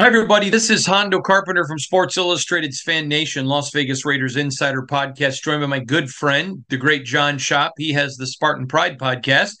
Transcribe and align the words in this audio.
Hi, 0.00 0.06
everybody. 0.06 0.48
This 0.48 0.70
is 0.70 0.86
Hondo 0.86 1.20
Carpenter 1.20 1.66
from 1.66 1.78
Sports 1.78 2.16
Illustrated's 2.16 2.80
Fan 2.80 3.06
Nation, 3.06 3.44
Las 3.44 3.70
Vegas 3.70 4.06
Raiders 4.06 4.34
Insider 4.34 4.80
Podcast, 4.80 5.42
joined 5.42 5.60
by 5.60 5.66
my 5.66 5.78
good 5.78 6.08
friend, 6.08 6.64
the 6.70 6.78
great 6.78 7.04
John 7.04 7.36
Shop. 7.36 7.74
He 7.76 7.92
has 7.92 8.16
the 8.16 8.26
Spartan 8.26 8.66
Pride 8.66 8.98
podcast 8.98 9.56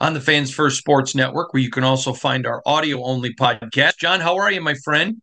on 0.00 0.14
the 0.14 0.20
Fans 0.22 0.50
First 0.50 0.78
Sports 0.78 1.14
Network, 1.14 1.52
where 1.52 1.62
you 1.62 1.68
can 1.68 1.84
also 1.84 2.14
find 2.14 2.46
our 2.46 2.62
audio 2.64 3.02
only 3.04 3.34
podcast. 3.34 3.98
John, 3.98 4.20
how 4.20 4.38
are 4.38 4.50
you, 4.50 4.62
my 4.62 4.72
friend? 4.82 5.20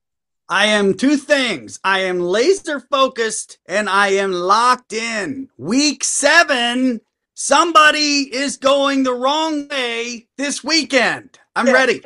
I 0.50 0.68
am 0.68 0.94
two 0.94 1.18
things. 1.18 1.80
I 1.84 2.02
am 2.02 2.20
laser 2.20 2.80
focused 2.80 3.58
and 3.66 3.90
I 3.90 4.10
am 4.10 4.32
locked 4.32 4.94
in. 4.94 5.50
Week 5.58 6.04
seven, 6.04 7.02
somebody 7.34 8.30
is 8.32 8.58
going 8.58 9.02
the 9.02 9.16
wrong 9.16 9.68
way 9.68 10.28
this 10.38 10.64
weekend. 10.64 11.40
I'm 11.56 11.66
Yeah. 11.66 11.74
ready. 11.74 12.04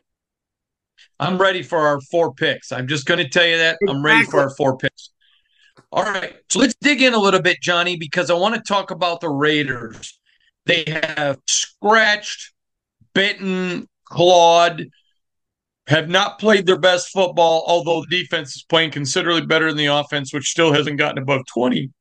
I'm 1.20 1.38
ready 1.38 1.64
for 1.64 1.80
our 1.80 2.02
four 2.12 2.34
picks. 2.34 2.72
I'm 2.72 2.88
just 2.88 3.06
going 3.06 3.20
to 3.20 3.30
tell 3.30 3.46
you 3.46 3.58
that. 3.58 3.78
I'm 3.88 4.04
ready 4.04 4.26
for 4.26 4.40
our 4.40 4.50
four 4.56 4.78
picks. 4.78 5.12
All 5.92 6.04
right. 6.04 6.36
So 6.50 6.60
let's 6.60 6.76
dig 6.82 7.02
in 7.02 7.14
a 7.14 7.20
little 7.20 7.42
bit, 7.42 7.62
Johnny, 7.62 7.98
because 7.98 8.30
I 8.30 8.34
want 8.34 8.56
to 8.56 8.62
talk 8.62 8.92
about 8.92 9.22
the 9.22 9.30
Raiders. 9.30 10.20
They 10.66 10.84
have 10.88 11.40
scratched, 11.48 12.54
bitten, 13.14 13.88
clawed, 14.06 14.86
have 15.88 16.10
not 16.10 16.40
played 16.40 16.66
their 16.66 16.80
best 16.80 17.10
football, 17.10 17.64
although 17.68 18.02
the 18.02 18.22
defense 18.22 18.56
is 18.56 18.64
playing 18.64 18.92
considerably 18.92 19.46
better 19.46 19.68
than 19.68 19.78
the 19.78 19.88
offense, 19.88 20.34
which 20.34 20.50
still 20.50 20.74
hasn't 20.74 20.98
gotten 20.98 21.22
above 21.22 21.42
20. 21.54 21.92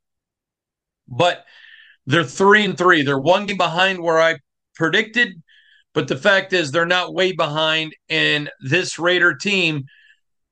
But 1.08 1.44
they're 2.06 2.24
three 2.24 2.64
and 2.64 2.78
three. 2.78 3.02
They're 3.02 3.18
one 3.18 3.46
game 3.46 3.56
behind 3.56 4.00
where 4.00 4.20
I 4.20 4.36
predicted. 4.74 5.42
But 5.94 6.08
the 6.08 6.16
fact 6.16 6.52
is, 6.52 6.70
they're 6.70 6.86
not 6.86 7.14
way 7.14 7.32
behind. 7.32 7.94
And 8.08 8.50
this 8.60 8.98
Raider 8.98 9.34
team, 9.34 9.84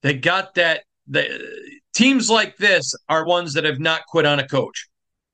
they 0.02 0.14
got 0.14 0.54
that. 0.54 0.84
The 1.08 1.72
teams 1.94 2.30
like 2.30 2.56
this 2.56 2.94
are 3.08 3.24
ones 3.26 3.54
that 3.54 3.64
have 3.64 3.80
not 3.80 4.06
quit 4.06 4.26
on 4.26 4.38
a 4.38 4.46
coach. 4.46 4.88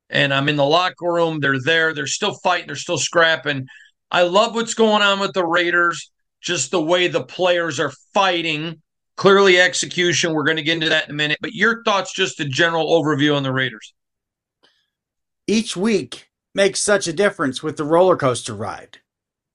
And 0.09 0.33
I'm 0.33 0.49
in 0.49 0.57
the 0.57 0.65
locker 0.65 1.13
room. 1.13 1.41
They're 1.41 1.61
there. 1.61 1.93
They're 1.93 2.07
still 2.07 2.35
fighting. 2.35 2.69
They're 2.69 2.77
still 2.77 2.99
scrapping. 2.99 3.67
I 4.11 4.23
love 4.23 4.55
what's 4.55 4.75
going 4.75 5.03
on 5.03 5.19
with 5.19 5.33
the 5.33 5.45
Raiders. 5.45 6.11
Just 6.41 6.71
the 6.71 6.83
way 6.83 7.09
the 7.09 7.25
players 7.25 7.81
are 7.81 7.93
fighting. 8.15 8.81
Clearly, 9.17 9.59
execution. 9.59 10.33
We're 10.33 10.45
going 10.45 10.59
to 10.59 10.63
get 10.63 10.75
into 10.75 10.91
that 10.91 11.07
in 11.07 11.11
a 11.11 11.15
minute. 11.15 11.39
But 11.41 11.55
your 11.55 11.83
thoughts, 11.83 12.15
just 12.15 12.39
a 12.39 12.45
general 12.45 12.87
overview 12.87 13.37
on 13.37 13.43
the 13.43 13.53
Raiders. 13.53 13.93
Each 15.49 15.77
week 15.77 16.29
makes 16.55 16.81
such 16.81 17.09
a 17.09 17.13
difference 17.13 17.63
with 17.63 17.77
the 17.77 17.85
roller 17.85 18.17
coaster 18.17 18.55
ride. 18.55 18.99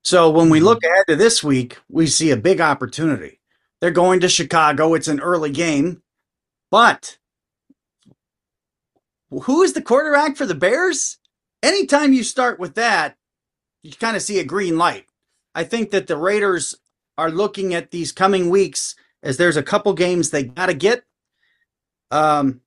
So 0.04 0.30
when 0.30 0.50
we 0.50 0.60
look 0.60 0.84
ahead 0.84 1.06
to 1.10 1.16
this 1.16 1.44
week, 1.44 1.78
we 1.90 2.08
see 2.08 2.32
a 2.32 2.38
big 2.38 2.60
opportunity. 2.60 3.40
They're 3.80 3.92
going 3.92 4.20
to 4.22 4.30
Chicago. 4.30 4.94
It's 4.94 5.08
an 5.08 5.20
early 5.20 5.52
game. 5.52 6.02
But 6.70 7.18
who 9.30 9.64
is 9.64 9.74
the 9.74 9.82
quarterback 9.82 10.38
for 10.38 10.46
the 10.46 10.56
Bears? 10.56 11.18
Anytime 11.64 12.14
you 12.14 12.24
start 12.24 12.60
with 12.60 12.76
that, 12.76 13.18
you 13.84 13.92
kind 13.92 14.16
of 14.16 14.22
see 14.22 14.40
a 14.40 14.44
green 14.44 14.78
light. 14.78 15.06
I 15.54 15.64
think 15.64 15.92
that 15.92 16.08
the 16.08 16.18
Raiders 16.18 16.76
are 17.18 17.30
looking 17.30 17.74
at 17.74 17.92
these 17.92 18.12
coming 18.12 18.50
weeks 18.50 18.96
as 19.22 19.38
there's 19.38 19.58
a 19.58 19.64
couple 19.64 19.94
games 19.94 20.30
they 20.30 20.44
got 20.44 20.68
to 20.68 20.74
get. 20.74 21.04
Um, 22.10 22.62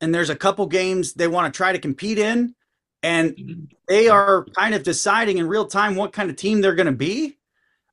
and 0.00 0.14
there's 0.14 0.30
a 0.30 0.36
couple 0.36 0.66
games 0.66 1.14
they 1.14 1.28
want 1.28 1.52
to 1.52 1.56
try 1.56 1.72
to 1.72 1.78
compete 1.78 2.18
in. 2.18 2.54
And 3.02 3.72
they 3.86 4.08
are 4.08 4.44
kind 4.56 4.74
of 4.74 4.82
deciding 4.82 5.38
in 5.38 5.46
real 5.48 5.66
time 5.66 5.94
what 5.94 6.12
kind 6.12 6.30
of 6.30 6.36
team 6.36 6.60
they're 6.60 6.74
going 6.74 6.86
to 6.86 6.92
be. 6.92 7.38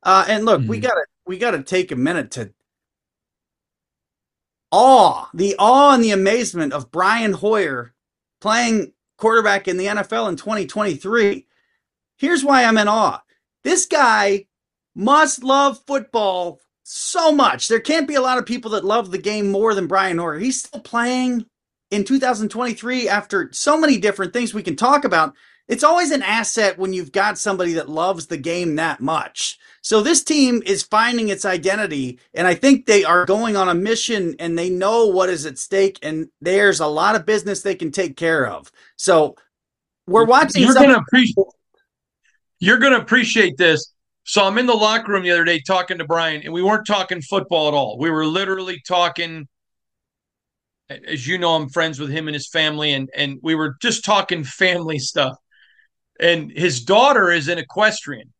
Uh, 0.02 0.24
and 0.28 0.44
look, 0.44 0.62
we 0.66 0.78
Mhm. 0.78 0.82
gotta 0.82 1.04
we 1.26 1.38
gotta 1.38 1.62
take 1.62 1.90
a 1.90 1.96
minute 1.96 2.30
to 2.32 2.52
awe 4.70 5.28
the 5.34 5.54
awe 5.58 5.94
and 5.94 6.02
the 6.04 6.10
amazement 6.10 6.72
of 6.72 6.90
Brian 6.90 7.32
Hoyer 7.32 7.94
playing 8.40 8.92
quarterback 9.16 9.68
in 9.68 9.76
the 9.76 9.86
NFL 9.86 10.28
in 10.28 10.36
2023. 10.36 11.46
Here's 12.18 12.44
why 12.44 12.64
I'm 12.64 12.78
in 12.78 12.88
awe. 12.88 13.20
This 13.64 13.86
guy 13.86 14.46
must 14.94 15.42
love 15.42 15.80
football 15.86 16.60
so 16.82 17.32
much. 17.32 17.68
There 17.68 17.80
can't 17.80 18.08
be 18.08 18.14
a 18.14 18.20
lot 18.20 18.38
of 18.38 18.46
people 18.46 18.70
that 18.72 18.84
love 18.84 19.10
the 19.10 19.18
game 19.18 19.50
more 19.50 19.74
than 19.74 19.86
Brian 19.86 20.18
Hoyer. 20.18 20.38
He's 20.38 20.62
still 20.62 20.80
playing 20.80 21.46
in 21.90 22.04
2023 22.04 23.08
after 23.08 23.48
so 23.52 23.78
many 23.78 23.98
different 23.98 24.32
things 24.32 24.52
we 24.52 24.62
can 24.62 24.76
talk 24.76 25.04
about. 25.04 25.34
it's 25.68 25.84
always 25.84 26.12
an 26.12 26.22
asset 26.22 26.78
when 26.78 26.92
you've 26.92 27.10
got 27.10 27.36
somebody 27.38 27.72
that 27.72 27.88
loves 27.88 28.26
the 28.26 28.36
game 28.36 28.76
that 28.76 29.00
much. 29.00 29.58
So 29.82 30.00
this 30.00 30.22
team 30.22 30.62
is 30.64 30.82
finding 30.82 31.28
its 31.28 31.44
identity, 31.44 32.20
and 32.34 32.46
I 32.46 32.54
think 32.54 32.86
they 32.86 33.04
are 33.04 33.24
going 33.24 33.56
on 33.56 33.68
a 33.68 33.74
mission 33.74 34.36
and 34.38 34.56
they 34.58 34.70
know 34.70 35.06
what 35.06 35.28
is 35.28 35.46
at 35.46 35.58
stake, 35.58 35.98
and 36.02 36.28
there's 36.40 36.80
a 36.80 36.86
lot 36.86 37.16
of 37.16 37.26
business 37.26 37.62
they 37.62 37.74
can 37.74 37.90
take 37.90 38.16
care 38.16 38.46
of. 38.46 38.70
So 38.96 39.36
we're 40.06 40.24
watching. 40.24 40.62
You're 40.62 40.74
gonna 40.74 40.98
appreciate. 40.98 41.46
You're 42.58 42.78
gonna 42.78 42.98
appreciate 42.98 43.56
this. 43.56 43.92
So 44.24 44.44
I'm 44.44 44.58
in 44.58 44.66
the 44.66 44.74
locker 44.74 45.12
room 45.12 45.22
the 45.22 45.30
other 45.30 45.44
day 45.44 45.60
talking 45.60 45.98
to 45.98 46.04
Brian, 46.04 46.42
and 46.42 46.52
we 46.52 46.62
weren't 46.62 46.86
talking 46.86 47.22
football 47.22 47.68
at 47.68 47.74
all. 47.74 47.96
We 47.98 48.10
were 48.10 48.26
literally 48.26 48.82
talking. 48.86 49.48
As 50.88 51.26
you 51.26 51.38
know, 51.38 51.54
I'm 51.54 51.68
friends 51.68 51.98
with 51.98 52.10
him 52.10 52.28
and 52.28 52.34
his 52.34 52.48
family, 52.48 52.92
and 52.92 53.08
and 53.14 53.38
we 53.42 53.54
were 53.54 53.76
just 53.82 54.04
talking 54.04 54.44
family 54.44 54.98
stuff. 54.98 55.36
And 56.20 56.50
his 56.50 56.82
daughter 56.84 57.30
is 57.30 57.48
an 57.48 57.58
equestrian. 57.58 58.32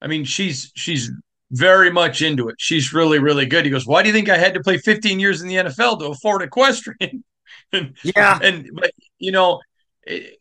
I 0.00 0.06
mean, 0.06 0.24
she's 0.24 0.70
she's 0.76 1.10
very 1.50 1.90
much 1.90 2.22
into 2.22 2.48
it. 2.48 2.56
She's 2.58 2.92
really 2.92 3.18
really 3.18 3.46
good. 3.46 3.64
He 3.64 3.70
goes, 3.70 3.86
"Why 3.86 4.02
do 4.02 4.08
you 4.08 4.14
think 4.14 4.28
I 4.28 4.38
had 4.38 4.54
to 4.54 4.60
play 4.60 4.78
15 4.78 5.18
years 5.20 5.42
in 5.42 5.48
the 5.48 5.56
NFL 5.56 5.98
to 5.98 6.06
afford 6.06 6.42
equestrian?" 6.42 7.24
and, 7.72 7.96
Yeah. 8.02 8.38
and 8.42 8.68
but 8.74 8.92
you 9.18 9.32
know, 9.32 9.60
it, 10.04 10.38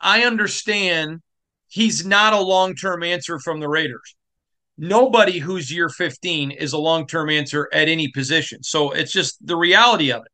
I 0.00 0.24
understand 0.24 1.20
he's 1.68 2.04
not 2.06 2.32
a 2.32 2.40
long 2.40 2.74
term 2.74 3.02
answer 3.02 3.38
from 3.38 3.60
the 3.60 3.68
Raiders. 3.68 4.14
Nobody 4.76 5.38
who's 5.38 5.72
year 5.72 5.88
15 5.88 6.52
is 6.52 6.72
a 6.72 6.78
long 6.78 7.06
term 7.06 7.30
answer 7.30 7.68
at 7.72 7.88
any 7.88 8.08
position. 8.08 8.62
So 8.62 8.92
it's 8.92 9.12
just 9.12 9.44
the 9.44 9.56
reality 9.56 10.12
of 10.12 10.22
it. 10.24 10.32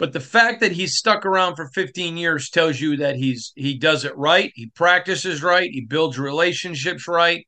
But 0.00 0.14
the 0.14 0.18
fact 0.18 0.60
that 0.60 0.72
he's 0.72 0.96
stuck 0.96 1.26
around 1.26 1.56
for 1.56 1.68
15 1.68 2.16
years 2.16 2.48
tells 2.48 2.80
you 2.80 2.96
that 2.96 3.16
he's 3.16 3.52
he 3.54 3.76
does 3.76 4.06
it 4.06 4.16
right, 4.16 4.50
he 4.54 4.70
practices 4.70 5.42
right, 5.42 5.70
he 5.70 5.82
builds 5.82 6.18
relationships 6.18 7.06
right, 7.06 7.46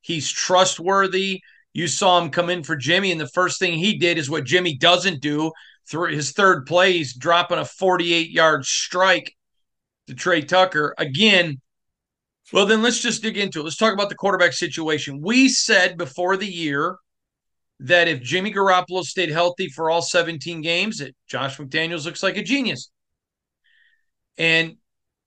he's 0.00 0.28
trustworthy. 0.28 1.40
You 1.72 1.86
saw 1.86 2.20
him 2.20 2.30
come 2.30 2.50
in 2.50 2.64
for 2.64 2.74
Jimmy, 2.74 3.12
and 3.12 3.20
the 3.20 3.28
first 3.28 3.60
thing 3.60 3.74
he 3.74 3.98
did 3.98 4.18
is 4.18 4.28
what 4.28 4.44
Jimmy 4.44 4.76
doesn't 4.76 5.22
do. 5.22 5.52
Through 5.88 6.10
his 6.16 6.32
third 6.32 6.66
play, 6.66 6.92
he's 6.94 7.14
dropping 7.14 7.58
a 7.58 7.64
48 7.64 8.30
yard 8.30 8.64
strike 8.64 9.32
to 10.08 10.14
Tre 10.14 10.42
Tucker. 10.42 10.96
Again, 10.98 11.60
well, 12.52 12.66
then 12.66 12.82
let's 12.82 13.00
just 13.00 13.22
dig 13.22 13.38
into 13.38 13.60
it. 13.60 13.62
Let's 13.62 13.76
talk 13.76 13.94
about 13.94 14.08
the 14.08 14.16
quarterback 14.16 14.54
situation. 14.54 15.20
We 15.22 15.48
said 15.48 15.96
before 15.96 16.36
the 16.36 16.52
year 16.52 16.96
that 17.82 18.06
if 18.06 18.22
Jimmy 18.22 18.52
Garoppolo 18.52 19.02
stayed 19.02 19.30
healthy 19.30 19.68
for 19.68 19.90
all 19.90 20.02
17 20.02 20.60
games, 20.60 20.98
that 20.98 21.16
Josh 21.26 21.56
McDaniels 21.58 22.04
looks 22.04 22.22
like 22.22 22.36
a 22.36 22.42
genius. 22.42 22.90
And 24.38 24.76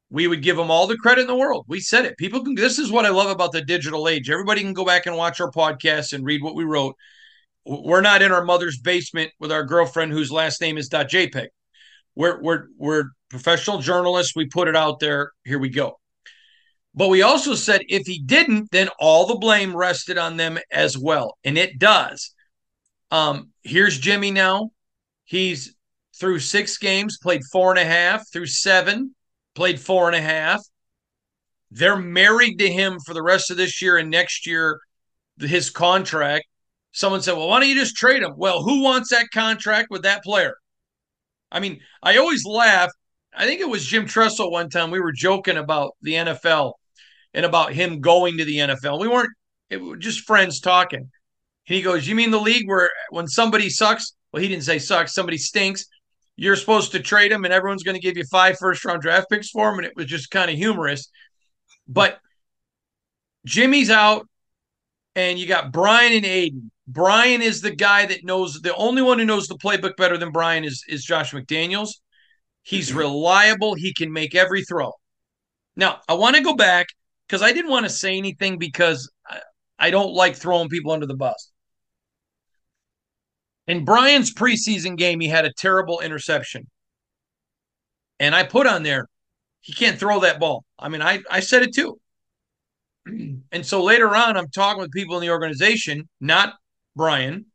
we 0.09 0.27
would 0.27 0.41
give 0.41 0.57
him 0.57 0.71
all 0.71 0.87
the 0.87 0.97
credit 0.97 1.21
in 1.21 1.27
the 1.27 1.35
world. 1.35 1.65
We 1.67 1.81
said 1.81 2.05
it. 2.05 2.17
People 2.17 2.43
can, 2.43 2.55
this 2.55 2.79
is 2.79 2.91
what 2.91 3.05
I 3.05 3.09
love 3.09 3.29
about 3.29 3.51
the 3.51 3.61
digital 3.61 4.07
age. 4.07 4.29
Everybody 4.29 4.61
can 4.61 4.71
go 4.71 4.85
back 4.85 5.05
and 5.05 5.17
watch 5.17 5.41
our 5.41 5.51
podcast 5.51 6.13
and 6.13 6.23
read 6.23 6.41
what 6.41 6.55
we 6.55 6.63
wrote. 6.63 6.95
We're 7.65 8.01
not 8.01 8.21
in 8.21 8.31
our 8.31 8.45
mother's 8.45 8.79
basement 8.79 9.31
with 9.39 9.51
our 9.51 9.63
girlfriend 9.63 10.13
whose 10.13 10.31
last 10.31 10.61
name 10.61 10.77
is 10.77 10.89
.jpeg. 10.89 11.47
We're, 12.15 12.41
we're, 12.41 12.67
we're 12.77 13.03
professional 13.29 13.79
journalists. 13.79 14.33
We 14.33 14.47
put 14.47 14.69
it 14.69 14.77
out 14.77 14.99
there. 15.01 15.31
Here 15.43 15.59
we 15.59 15.69
go. 15.69 15.99
But 16.93 17.09
we 17.09 17.21
also 17.21 17.55
said 17.55 17.81
if 17.89 18.07
he 18.07 18.19
didn't, 18.19 18.71
then 18.71 18.87
all 18.97 19.25
the 19.25 19.35
blame 19.35 19.75
rested 19.75 20.17
on 20.17 20.37
them 20.37 20.57
as 20.71 20.97
well. 20.97 21.37
And 21.43 21.57
it 21.57 21.79
does. 21.79 22.31
Um, 23.15 23.51
here's 23.63 23.97
Jimmy 23.97 24.29
now. 24.29 24.71
He's 25.23 25.73
through 26.19 26.39
six 26.39 26.77
games, 26.77 27.17
played 27.17 27.43
four 27.49 27.71
and 27.71 27.79
a 27.79 27.85
half, 27.85 28.29
through 28.29 28.47
seven, 28.47 29.15
played 29.55 29.79
four 29.79 30.07
and 30.07 30.17
a 30.17 30.21
half. 30.21 30.61
They're 31.71 31.95
married 31.95 32.57
to 32.57 32.69
him 32.69 32.99
for 33.05 33.13
the 33.13 33.23
rest 33.23 33.51
of 33.51 33.57
this 33.57 33.81
year 33.81 33.97
and 33.97 34.09
next 34.09 34.45
year, 34.45 34.81
his 35.39 35.69
contract. 35.69 36.45
Someone 36.91 37.21
said, 37.21 37.37
Well, 37.37 37.47
why 37.47 37.61
don't 37.61 37.69
you 37.69 37.75
just 37.75 37.95
trade 37.95 38.21
him? 38.21 38.33
Well, 38.35 38.61
who 38.61 38.83
wants 38.83 39.11
that 39.11 39.27
contract 39.33 39.87
with 39.89 40.03
that 40.03 40.21
player? 40.21 40.57
I 41.49 41.61
mean, 41.61 41.79
I 42.03 42.17
always 42.17 42.45
laugh. 42.45 42.91
I 43.33 43.45
think 43.45 43.61
it 43.61 43.69
was 43.69 43.85
Jim 43.85 44.07
Tressel 44.07 44.51
one 44.51 44.69
time. 44.69 44.91
We 44.91 44.99
were 44.99 45.13
joking 45.13 45.57
about 45.57 45.91
the 46.01 46.15
NFL 46.15 46.73
and 47.33 47.45
about 47.45 47.71
him 47.71 48.01
going 48.01 48.37
to 48.39 48.45
the 48.45 48.57
NFL. 48.57 48.99
We 48.99 49.07
weren't 49.07 49.31
it 49.69 49.99
just 49.99 50.27
friends 50.27 50.59
talking. 50.59 51.09
And 51.67 51.75
he 51.75 51.81
goes, 51.81 52.07
You 52.07 52.15
mean 52.15 52.31
the 52.31 52.39
league 52.39 52.67
where 52.67 52.89
when 53.09 53.27
somebody 53.27 53.69
sucks, 53.69 54.13
well, 54.31 54.41
he 54.41 54.47
didn't 54.47 54.63
say 54.63 54.79
sucks, 54.79 55.13
somebody 55.13 55.37
stinks, 55.37 55.85
you're 56.35 56.55
supposed 56.55 56.91
to 56.91 56.99
trade 56.99 57.31
him 57.31 57.45
and 57.45 57.53
everyone's 57.53 57.83
going 57.83 57.95
to 57.95 58.01
give 58.01 58.17
you 58.17 58.25
five 58.25 58.57
first 58.57 58.83
round 58.83 59.01
draft 59.01 59.29
picks 59.29 59.49
for 59.49 59.71
him. 59.71 59.79
And 59.79 59.87
it 59.87 59.95
was 59.95 60.05
just 60.05 60.31
kind 60.31 60.51
of 60.51 60.57
humorous. 60.57 61.09
But 61.87 62.19
Jimmy's 63.45 63.89
out, 63.89 64.27
and 65.15 65.39
you 65.39 65.47
got 65.47 65.71
Brian 65.71 66.13
and 66.13 66.25
Aidan. 66.25 66.71
Brian 66.87 67.41
is 67.41 67.61
the 67.61 67.75
guy 67.75 68.05
that 68.05 68.23
knows 68.23 68.61
the 68.61 68.75
only 68.75 69.01
one 69.01 69.17
who 69.17 69.25
knows 69.25 69.47
the 69.47 69.57
playbook 69.57 69.95
better 69.95 70.17
than 70.17 70.31
Brian 70.31 70.63
is, 70.63 70.83
is 70.87 71.03
Josh 71.03 71.31
McDaniels. 71.31 71.93
He's 72.63 72.89
mm-hmm. 72.89 72.99
reliable, 72.99 73.75
he 73.75 73.93
can 73.93 74.11
make 74.11 74.35
every 74.35 74.63
throw. 74.63 74.91
Now, 75.75 76.01
I 76.07 76.13
want 76.13 76.35
to 76.35 76.41
go 76.41 76.55
back 76.55 76.87
because 77.27 77.41
I 77.41 77.53
didn't 77.53 77.71
want 77.71 77.85
to 77.85 77.89
say 77.89 78.17
anything 78.17 78.57
because 78.57 79.11
I, 79.27 79.39
I 79.79 79.91
don't 79.91 80.13
like 80.13 80.35
throwing 80.35 80.69
people 80.69 80.91
under 80.91 81.05
the 81.05 81.15
bus. 81.15 81.51
In 83.67 83.85
Brian's 83.85 84.33
preseason 84.33 84.97
game, 84.97 85.19
he 85.19 85.27
had 85.27 85.45
a 85.45 85.53
terrible 85.53 85.99
interception. 85.99 86.67
And 88.19 88.35
I 88.35 88.43
put 88.43 88.67
on 88.67 88.83
there, 88.83 89.07
he 89.61 89.73
can't 89.73 89.99
throw 89.99 90.19
that 90.21 90.39
ball. 90.39 90.63
I 90.77 90.89
mean, 90.89 91.01
I, 91.01 91.23
I 91.29 91.39
said 91.39 91.63
it 91.63 91.73
too. 91.73 91.99
And 93.51 93.65
so 93.65 93.83
later 93.83 94.13
on, 94.15 94.35
I'm 94.35 94.49
talking 94.49 94.81
with 94.81 94.91
people 94.91 95.15
in 95.15 95.21
the 95.21 95.29
organization, 95.29 96.09
not 96.19 96.55
Brian. 96.95 97.45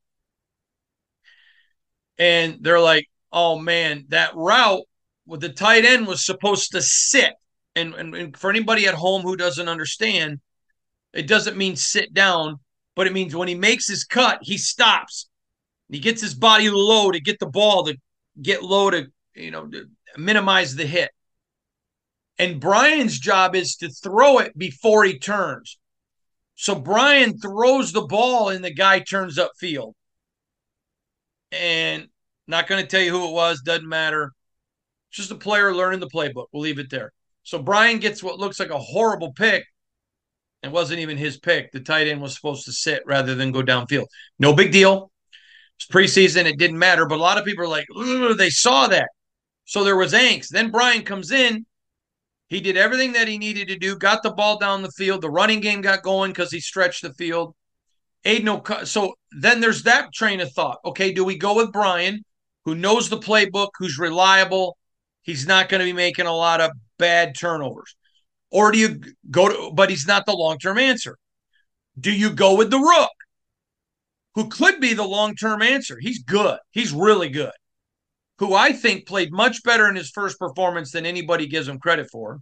And 2.19 2.59
they're 2.61 2.81
like, 2.81 3.07
oh 3.33 3.59
man, 3.59 4.07
that 4.09 4.35
route 4.35 4.85
with 5.27 5.41
the 5.41 5.49
tight 5.49 5.85
end 5.85 6.07
was 6.07 6.25
supposed 6.25 6.73
to 6.73 6.83
sit. 6.83 7.35
And, 7.75 7.95
and, 7.95 8.15
and 8.15 8.37
for 8.37 8.51
anybody 8.51 8.87
at 8.87 8.95
home 8.95 9.23
who 9.23 9.37
doesn't 9.37 9.69
understand, 9.69 10.41
it 11.13 11.27
doesn't 11.27 11.57
mean 11.57 11.77
sit 11.77 12.13
down, 12.15 12.59
but 12.95 13.07
it 13.07 13.13
means 13.13 13.35
when 13.35 13.49
he 13.49 13.55
makes 13.55 13.89
his 13.89 14.05
cut, 14.05 14.39
he 14.43 14.59
stops. 14.59 15.30
He 15.91 15.99
gets 15.99 16.23
his 16.23 16.35
body 16.35 16.71
low 16.71 17.11
to 17.11 17.21
get 17.21 17.39
the 17.39 17.47
ball 17.47 17.85
to 17.85 17.97
get 18.41 18.63
low 18.63 18.91
to, 18.91 19.07
you 19.35 19.51
know, 19.51 19.67
to 19.67 19.87
minimize 20.17 20.75
the 20.75 20.87
hit. 20.87 21.11
And 22.39 22.61
Brian's 22.61 23.19
job 23.19 23.55
is 23.55 23.77
to 23.77 23.89
throw 23.89 24.39
it 24.39 24.57
before 24.57 25.05
he 25.05 25.19
turns. 25.19 25.79
So 26.55 26.75
Brian 26.75 27.39
throws 27.39 27.93
the 27.93 28.07
ball 28.07 28.51
and 28.51 28.65
the 28.65 28.73
guy 28.73 29.01
turns 29.01 29.39
upfield. 29.39 29.95
And 31.53 32.09
not 32.47 32.69
going 32.69 32.81
to 32.81 32.87
tell 32.87 33.01
you 33.01 33.11
who 33.11 33.29
it 33.29 33.33
was, 33.33 33.61
doesn't 33.63 33.89
matter. 33.89 34.33
Just 35.11 35.33
a 35.33 35.35
player 35.35 35.75
learning 35.75 36.01
the 36.01 36.09
playbook. 36.09 36.47
We'll 36.53 36.63
leave 36.63 36.79
it 36.79 36.91
there. 36.91 37.13
So 37.43 37.61
Brian 37.61 37.99
gets 37.99 38.23
what 38.23 38.39
looks 38.39 38.61
like 38.61 38.71
a 38.71 38.79
horrible 38.79 39.33
pick. 39.33 39.65
It 40.63 40.71
wasn't 40.71 41.01
even 41.01 41.17
his 41.17 41.39
pick. 41.39 41.73
The 41.73 41.81
tight 41.81 42.07
end 42.07 42.21
was 42.21 42.35
supposed 42.35 42.67
to 42.67 42.73
sit 42.73 43.03
rather 43.07 43.35
than 43.35 43.53
go 43.53 43.63
downfield. 43.63 44.07
No 44.39 44.53
big 44.55 44.73
deal. 44.73 45.10
Preseason. 45.87 46.45
It 46.45 46.59
didn't 46.59 46.79
matter. 46.79 47.07
But 47.07 47.19
a 47.19 47.23
lot 47.23 47.39
of 47.39 47.45
people 47.45 47.65
are 47.65 47.69
like, 47.69 47.87
they 48.37 48.51
saw 48.51 48.87
that. 48.89 49.09
So 49.65 49.85
there 49.85 49.97
was 49.97 50.13
angst. 50.13 50.49
Then 50.49 50.71
Brian 50.71 51.03
comes 51.03 51.31
in. 51.31 51.65
He 52.49 52.61
did 52.61 52.77
everything 52.77 53.13
that 53.13 53.29
he 53.29 53.39
needed 53.39 53.69
to 53.69 53.79
do, 53.79 53.97
got 53.97 54.25
the 54.25 54.33
ball 54.33 54.59
down 54.59 54.83
the 54.83 54.91
field. 54.91 55.23
The 55.23 55.31
running 55.31 55.61
game 55.61 55.83
got 55.83 56.03
going 56.03 56.33
because 56.33 56.51
he 56.51 56.59
stretched 56.59 57.03
the 57.03 57.15
field. 57.15 57.55
Aidan 58.25 58.61
So 58.85 59.15
then 59.41 59.61
there's 59.61 59.85
that 59.85 60.13
train 60.13 60.41
of 60.41 60.53
thought. 60.53 60.79
Okay, 60.85 61.13
do 61.13 61.25
we 61.25 61.39
go 61.39 61.55
with 61.55 61.73
Brian, 61.73 62.25
who 62.65 62.75
knows 62.75 63.09
the 63.09 63.19
playbook, 63.19 63.69
who's 63.79 63.99
reliable? 63.99 64.77
He's 65.23 65.47
not 65.47 65.69
going 65.69 65.79
to 65.79 65.85
be 65.85 65.93
making 65.93 66.27
a 66.27 66.35
lot 66.35 66.61
of 66.61 66.73
bad 66.99 67.35
turnovers. 67.39 67.95
Or 68.51 68.73
do 68.73 68.79
you 68.79 69.01
go 69.31 69.49
to, 69.49 69.73
but 69.73 69.89
he's 69.91 70.07
not 70.07 70.27
the 70.27 70.33
long 70.33 70.59
term 70.59 70.79
answer. 70.79 71.17
Do 71.99 72.13
you 72.13 72.31
go 72.31 72.57
with 72.57 72.71
the 72.71 72.79
Rook, 72.79 73.11
who 74.35 74.49
could 74.49 74.81
be 74.81 74.95
the 74.95 75.05
long 75.05 75.35
term 75.35 75.63
answer? 75.63 75.99
He's 76.01 76.23
good. 76.23 76.59
He's 76.71 76.93
really 76.93 77.29
good. 77.29 77.53
Who 78.39 78.55
I 78.55 78.73
think 78.73 79.07
played 79.07 79.33
much 79.33 79.63
better 79.65 79.89
in 79.89 79.97
his 79.97 80.11
first 80.11 80.39
performance 80.39 80.93
than 80.93 81.05
anybody 81.05 81.47
gives 81.47 81.69
him 81.69 81.79
credit 81.79 82.09
for. 82.11 82.39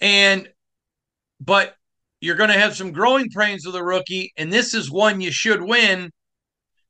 And, 0.00 0.48
but 1.40 1.74
you're 2.20 2.36
going 2.36 2.50
to 2.50 2.58
have 2.58 2.76
some 2.76 2.92
growing 2.92 3.30
pains 3.30 3.64
with 3.64 3.76
a 3.76 3.82
rookie, 3.82 4.32
and 4.36 4.52
this 4.52 4.74
is 4.74 4.90
one 4.90 5.20
you 5.20 5.30
should 5.30 5.62
win. 5.62 6.10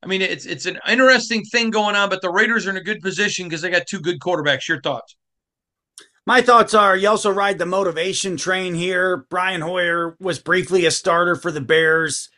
I 0.02 0.06
mean, 0.06 0.22
it's 0.22 0.46
it's 0.46 0.66
an 0.66 0.78
interesting 0.88 1.44
thing 1.44 1.70
going 1.70 1.94
on, 1.94 2.08
but 2.08 2.22
the 2.22 2.30
Raiders 2.30 2.66
are 2.66 2.70
in 2.70 2.76
a 2.76 2.82
good 2.82 3.00
position 3.00 3.46
because 3.46 3.60
they 3.60 3.70
got 3.70 3.86
two 3.86 4.00
good 4.00 4.18
quarterbacks. 4.18 4.66
Your 4.66 4.80
thoughts? 4.80 5.14
My 6.26 6.40
thoughts 6.42 6.74
are 6.74 6.96
you 6.96 7.08
also 7.08 7.30
ride 7.30 7.58
the 7.58 7.66
motivation 7.66 8.36
train 8.36 8.74
here. 8.74 9.26
Brian 9.30 9.60
Hoyer 9.60 10.16
was 10.20 10.38
briefly 10.38 10.86
a 10.86 10.90
starter 10.90 11.36
for 11.36 11.50
the 11.50 11.60
Bears. 11.60 12.28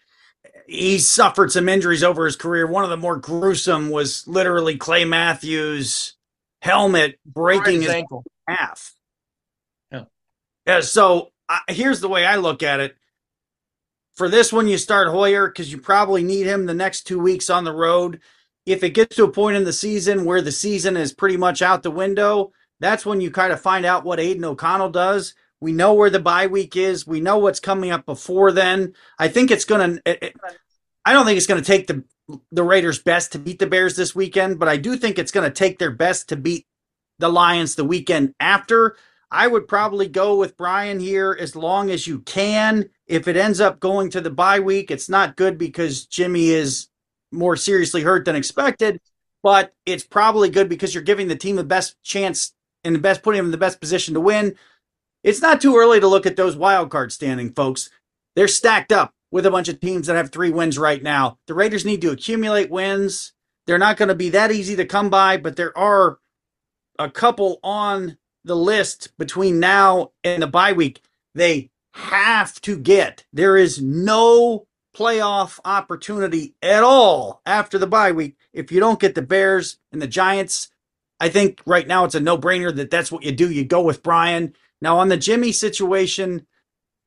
He 0.66 0.98
suffered 0.98 1.52
some 1.52 1.68
injuries 1.68 2.02
over 2.02 2.24
his 2.24 2.36
career. 2.36 2.66
One 2.66 2.84
of 2.84 2.90
the 2.90 2.96
more 2.96 3.16
gruesome 3.16 3.90
was 3.90 4.26
literally 4.26 4.76
Clay 4.76 5.04
Matthews' 5.04 6.14
helmet 6.60 7.18
breaking 7.26 7.82
his, 7.82 7.84
his 7.84 7.94
ankle 7.94 8.24
half. 8.46 8.94
Yeah, 9.90 10.04
yeah 10.66 10.80
so 10.80 11.32
uh, 11.48 11.58
here's 11.68 12.00
the 12.00 12.08
way 12.08 12.24
I 12.24 12.36
look 12.36 12.62
at 12.62 12.80
it. 12.80 12.96
For 14.14 14.28
this 14.28 14.52
one, 14.52 14.68
you 14.68 14.78
start 14.78 15.08
Hoyer 15.08 15.48
because 15.48 15.72
you 15.72 15.78
probably 15.78 16.22
need 16.22 16.46
him 16.46 16.66
the 16.66 16.74
next 16.74 17.02
two 17.02 17.18
weeks 17.18 17.48
on 17.48 17.64
the 17.64 17.72
road. 17.72 18.20
If 18.66 18.84
it 18.84 18.90
gets 18.90 19.16
to 19.16 19.24
a 19.24 19.32
point 19.32 19.56
in 19.56 19.64
the 19.64 19.72
season 19.72 20.24
where 20.24 20.42
the 20.42 20.52
season 20.52 20.96
is 20.96 21.12
pretty 21.12 21.36
much 21.36 21.62
out 21.62 21.82
the 21.82 21.90
window, 21.90 22.52
that's 22.78 23.06
when 23.06 23.20
you 23.20 23.30
kind 23.30 23.52
of 23.52 23.60
find 23.60 23.84
out 23.84 24.04
what 24.04 24.20
Aidan 24.20 24.44
O'Connell 24.44 24.90
does. 24.90 25.34
We 25.62 25.70
know 25.70 25.94
where 25.94 26.10
the 26.10 26.18
bye 26.18 26.48
week 26.48 26.74
is. 26.76 27.06
We 27.06 27.20
know 27.20 27.38
what's 27.38 27.60
coming 27.60 27.92
up 27.92 28.04
before 28.04 28.50
then. 28.50 28.94
I 29.16 29.28
think 29.28 29.52
it's 29.52 29.64
going 29.64 30.00
to. 30.04 30.32
I 31.04 31.12
don't 31.12 31.24
think 31.24 31.36
it's 31.36 31.46
going 31.46 31.62
to 31.62 31.66
take 31.66 31.86
the 31.86 32.02
the 32.50 32.64
Raiders' 32.64 32.98
best 32.98 33.30
to 33.32 33.38
beat 33.38 33.60
the 33.60 33.68
Bears 33.68 33.94
this 33.94 34.12
weekend, 34.12 34.58
but 34.58 34.68
I 34.68 34.76
do 34.76 34.96
think 34.96 35.20
it's 35.20 35.30
going 35.30 35.48
to 35.48 35.54
take 35.54 35.78
their 35.78 35.92
best 35.92 36.28
to 36.30 36.36
beat 36.36 36.66
the 37.20 37.28
Lions 37.28 37.76
the 37.76 37.84
weekend 37.84 38.34
after. 38.40 38.96
I 39.30 39.46
would 39.46 39.68
probably 39.68 40.08
go 40.08 40.34
with 40.36 40.56
Brian 40.56 40.98
here 40.98 41.36
as 41.38 41.54
long 41.54 41.90
as 41.90 42.08
you 42.08 42.18
can. 42.22 42.90
If 43.06 43.28
it 43.28 43.36
ends 43.36 43.60
up 43.60 43.78
going 43.78 44.10
to 44.10 44.20
the 44.20 44.30
bye 44.30 44.58
week, 44.58 44.90
it's 44.90 45.08
not 45.08 45.36
good 45.36 45.58
because 45.58 46.06
Jimmy 46.06 46.50
is 46.50 46.88
more 47.30 47.54
seriously 47.54 48.02
hurt 48.02 48.24
than 48.24 48.34
expected, 48.34 49.00
but 49.44 49.74
it's 49.86 50.04
probably 50.04 50.50
good 50.50 50.68
because 50.68 50.92
you're 50.92 51.04
giving 51.04 51.28
the 51.28 51.36
team 51.36 51.54
the 51.54 51.62
best 51.62 52.02
chance 52.02 52.52
and 52.82 52.96
the 52.96 53.00
best 53.00 53.22
putting 53.22 53.38
them 53.38 53.46
in 53.46 53.52
the 53.52 53.58
best 53.58 53.80
position 53.80 54.14
to 54.14 54.20
win. 54.20 54.56
It's 55.22 55.42
not 55.42 55.60
too 55.60 55.76
early 55.76 56.00
to 56.00 56.08
look 56.08 56.26
at 56.26 56.36
those 56.36 56.56
wild 56.56 56.90
card 56.90 57.12
standing, 57.12 57.52
folks. 57.52 57.90
They're 58.34 58.48
stacked 58.48 58.92
up 58.92 59.14
with 59.30 59.46
a 59.46 59.50
bunch 59.50 59.68
of 59.68 59.80
teams 59.80 60.06
that 60.06 60.16
have 60.16 60.30
three 60.30 60.50
wins 60.50 60.78
right 60.78 61.02
now. 61.02 61.38
The 61.46 61.54
Raiders 61.54 61.84
need 61.84 62.02
to 62.02 62.10
accumulate 62.10 62.70
wins. 62.70 63.32
They're 63.66 63.78
not 63.78 63.96
going 63.96 64.08
to 64.08 64.14
be 64.14 64.30
that 64.30 64.50
easy 64.50 64.76
to 64.76 64.84
come 64.84 65.10
by, 65.10 65.36
but 65.36 65.56
there 65.56 65.76
are 65.78 66.18
a 66.98 67.10
couple 67.10 67.60
on 67.62 68.18
the 68.44 68.56
list 68.56 69.16
between 69.18 69.60
now 69.60 70.12
and 70.24 70.42
the 70.42 70.46
bye 70.46 70.72
week, 70.72 71.00
they 71.34 71.70
have 71.94 72.60
to 72.62 72.76
get. 72.76 73.24
There 73.32 73.56
is 73.56 73.80
no 73.80 74.66
playoff 74.96 75.58
opportunity 75.64 76.54
at 76.62 76.82
all 76.82 77.40
after 77.46 77.78
the 77.78 77.86
bye 77.86 78.12
week 78.12 78.36
if 78.52 78.70
you 78.70 78.80
don't 78.80 79.00
get 79.00 79.14
the 79.14 79.22
Bears 79.22 79.78
and 79.92 80.02
the 80.02 80.06
Giants. 80.06 80.68
I 81.20 81.28
think 81.28 81.62
right 81.66 81.86
now 81.86 82.04
it's 82.04 82.14
a 82.14 82.20
no 82.20 82.36
brainer 82.36 82.74
that 82.74 82.90
that's 82.90 83.12
what 83.12 83.22
you 83.22 83.32
do. 83.32 83.50
You 83.50 83.64
go 83.64 83.82
with 83.82 84.02
Brian. 84.02 84.54
Now, 84.82 84.98
on 84.98 85.08
the 85.08 85.16
Jimmy 85.16 85.52
situation, 85.52 86.44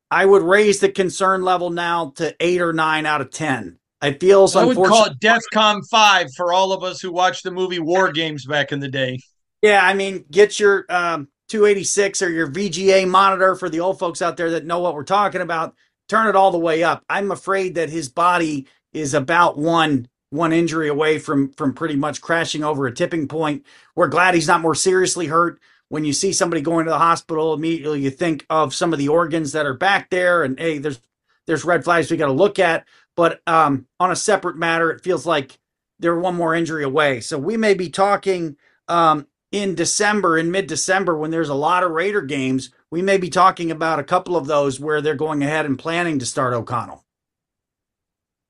I 0.10 0.25
would 0.25 0.44
raise 0.44 0.79
the 0.79 0.89
concern 0.89 1.44
level 1.44 1.70
now 1.70 2.13
to 2.15 2.34
eight 2.39 2.62
or 2.62 2.72
nine 2.72 3.05
out 3.05 3.20
of 3.20 3.32
10. 3.32 3.77
I 4.01 4.13
feel 4.13 4.50
I 4.55 4.63
would 4.63 4.77
call 4.77 5.05
it 5.05 5.20
DEFCON 5.20 5.86
5 5.89 6.27
for 6.38 6.53
all 6.53 6.72
of 6.72 6.84
us 6.84 7.01
who 7.01 7.12
watched 7.12 7.44
the 7.44 7.51
movie 7.51 7.79
War 7.79 8.13
Games 8.13 8.46
back 8.46 8.72
in 8.72 8.79
the 8.79 8.88
day. 8.88 9.20
Yeah, 9.62 9.86
I 9.86 9.94
mean, 9.94 10.24
get 10.32 10.58
your 10.58 10.86
um, 10.89 11.27
286 11.50 12.22
or 12.22 12.29
your 12.29 12.48
VGA 12.48 13.08
monitor 13.10 13.55
for 13.55 13.67
the 13.67 13.82
old 13.82 14.00
folks 14.00 14.22
out 14.22 14.38
there 14.38 14.51
that 14.51 14.65
know 14.65 14.79
what 14.79 14.96
we're 14.96 15.03
talking 15.03 15.41
about. 15.41 15.75
Turn 16.08 16.27
it 16.27 16.36
all 16.36 16.51
the 16.51 16.58
way 16.58 16.82
up. 16.82 17.03
I'm 17.10 17.32
afraid 17.32 17.75
that 17.75 17.89
his 17.89 18.08
body 18.08 18.67
is 18.94 19.13
about 19.13 19.58
one 19.58 20.08
one 20.29 20.53
injury 20.53 20.88
away 20.88 21.20
from 21.20 21.51
from 21.53 21.74
pretty 21.74 21.96
much 21.96 22.22
crashing 22.22 22.63
over 22.63 22.88
a 22.88 22.94
tipping 22.94 23.27
point. 23.27 23.65
We're 23.96 24.08
glad 24.08 24.34
he's 24.34 24.48
not 24.48 24.62
more 24.62 24.75
seriously 24.75 25.27
hurt. 25.27 25.60
When 25.89 26.04
you 26.04 26.13
see 26.13 26.34
somebody 26.34 26.62
going 26.62 26.86
to 26.86 26.92
the 26.92 26.98
hospital, 26.98 27.54
immediately 27.54 28.01
you 28.01 28.10
think 28.10 28.46
of 28.50 28.74
some 28.74 28.92
of 28.92 29.00
the 29.00 29.08
organs 29.08 29.51
that 29.51 29.65
are 29.65 29.74
back 29.74 30.10
there, 30.10 30.44
and 30.44 30.60
hey, 30.60 30.80
there's 30.80 31.00
there's 31.46 31.65
red 31.65 31.84
flags 31.84 32.10
we 32.10 32.18
got 32.18 32.25
to 32.27 32.32
look 32.32 32.60
at. 32.60 32.86
But 33.15 33.42
um, 33.48 33.88
on 34.00 34.12
a 34.12 34.15
separate 34.15 34.58
matter, 34.58 34.92
it 34.92 35.04
feels 35.04 35.25
like 35.25 35.58
they're 36.00 36.20
one 36.20 36.36
more 36.36 36.56
injury 36.56 36.84
away. 36.84 37.22
So 37.22 37.38
we 37.38 37.56
may 37.56 37.74
be 37.74 37.89
talking 37.89 38.58
um, 38.88 39.27
in 39.51 39.75
December, 39.75 40.38
in 40.38 40.51
mid 40.51 40.68
December, 40.68 41.18
when 41.18 41.32
there's 41.32 41.50
a 41.50 41.56
lot 41.56 41.84
of 41.84 41.92
Raider 41.92 42.22
games, 42.22 42.72
we 42.92 43.01
may 43.01 43.18
be 43.18 43.30
talking 43.30 43.72
about 43.72 44.00
a 44.00 44.04
couple 44.04 44.36
of 44.36 44.48
those 44.48 44.80
where 44.80 45.01
they're 45.01 45.15
going 45.15 45.44
ahead 45.44 45.65
and 45.65 45.80
planning 45.80 46.20
to 46.20 46.25
start 46.25 46.54
O'Connell. 46.54 47.06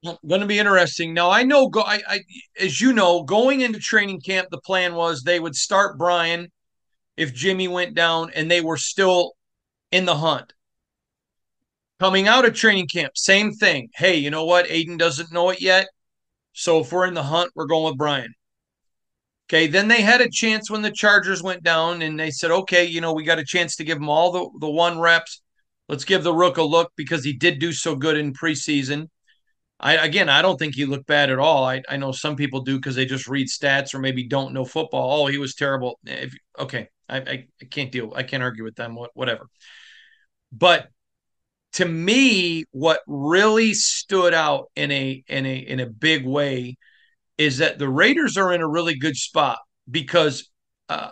Going 0.03 0.41
to 0.41 0.47
be 0.47 0.59
interesting. 0.59 1.13
Now, 1.13 1.31
I 1.31 1.43
know, 1.43 1.67
go, 1.67 1.81
I, 1.81 2.01
I, 2.07 2.19
as 2.59 2.79
you 2.79 2.93
know, 2.93 3.23
going 3.23 3.61
into 3.61 3.79
training 3.79 4.21
camp, 4.21 4.49
the 4.51 4.61
plan 4.61 4.93
was 4.93 5.21
they 5.21 5.39
would 5.39 5.55
start 5.55 5.97
Brian 5.97 6.51
if 7.17 7.33
Jimmy 7.33 7.67
went 7.67 7.95
down, 7.95 8.31
and 8.35 8.49
they 8.49 8.61
were 8.61 8.77
still 8.77 9.33
in 9.91 10.05
the 10.05 10.15
hunt. 10.15 10.53
Coming 11.99 12.27
out 12.27 12.45
of 12.45 12.53
training 12.53 12.87
camp, 12.87 13.13
same 13.15 13.53
thing. 13.53 13.89
Hey, 13.95 14.15
you 14.17 14.29
know 14.29 14.45
what? 14.45 14.69
Aidan 14.69 14.97
doesn't 14.97 15.31
know 15.31 15.49
it 15.49 15.61
yet. 15.61 15.87
So 16.53 16.79
if 16.79 16.91
we're 16.91 17.07
in 17.07 17.13
the 17.13 17.23
hunt, 17.23 17.51
we're 17.55 17.67
going 17.67 17.85
with 17.85 17.97
Brian. 17.97 18.33
Okay, 19.47 19.67
then 19.67 19.87
they 19.87 20.01
had 20.01 20.21
a 20.21 20.29
chance 20.29 20.71
when 20.71 20.81
the 20.81 20.91
Chargers 20.91 21.43
went 21.43 21.63
down, 21.63 22.01
and 22.01 22.19
they 22.19 22.31
said, 22.31 22.51
okay, 22.51 22.85
you 22.85 22.99
know, 22.99 23.13
we 23.13 23.23
got 23.23 23.39
a 23.39 23.45
chance 23.45 23.75
to 23.75 23.83
give 23.83 23.97
him 23.97 24.09
all 24.09 24.31
the, 24.31 24.49
the 24.59 24.69
one 24.69 24.99
reps. 24.99 25.41
Let's 25.87 26.05
give 26.05 26.23
the 26.23 26.33
Rook 26.33 26.57
a 26.57 26.63
look 26.63 26.91
because 26.95 27.23
he 27.23 27.33
did 27.33 27.59
do 27.59 27.71
so 27.71 27.95
good 27.95 28.17
in 28.17 28.33
preseason. 28.33 29.07
I 29.79 29.97
again, 29.97 30.29
I 30.29 30.41
don't 30.41 30.57
think 30.57 30.73
he 30.73 30.85
looked 30.85 31.05
bad 31.05 31.29
at 31.29 31.37
all. 31.37 31.65
I, 31.65 31.81
I 31.87 31.97
know 31.97 32.11
some 32.11 32.35
people 32.35 32.61
do 32.61 32.77
because 32.77 32.95
they 32.95 33.05
just 33.05 33.27
read 33.27 33.47
stats 33.47 33.93
or 33.93 33.99
maybe 33.99 34.27
don't 34.27 34.53
know 34.53 34.65
football. 34.65 35.21
Oh, 35.21 35.27
he 35.27 35.37
was 35.37 35.53
terrible. 35.53 35.99
If, 36.05 36.33
okay, 36.57 36.87
I, 37.07 37.17
I, 37.17 37.47
I 37.61 37.65
can't 37.69 37.91
deal. 37.91 38.13
I 38.15 38.23
can't 38.23 38.43
argue 38.43 38.63
with 38.63 38.75
them. 38.75 38.97
Whatever. 39.13 39.47
But 40.51 40.87
to 41.73 41.85
me, 41.85 42.63
what 42.71 43.01
really 43.07 43.73
stood 43.73 44.33
out 44.33 44.71
in 44.75 44.91
a 44.91 45.23
in 45.27 45.45
a 45.45 45.55
in 45.55 45.79
a 45.79 45.85
big 45.85 46.25
way 46.25 46.77
is 47.37 47.57
that 47.57 47.79
the 47.79 47.89
Raiders 47.89 48.37
are 48.37 48.53
in 48.53 48.61
a 48.61 48.67
really 48.67 48.95
good 48.95 49.17
spot 49.17 49.59
because 49.89 50.49
uh, 50.87 51.11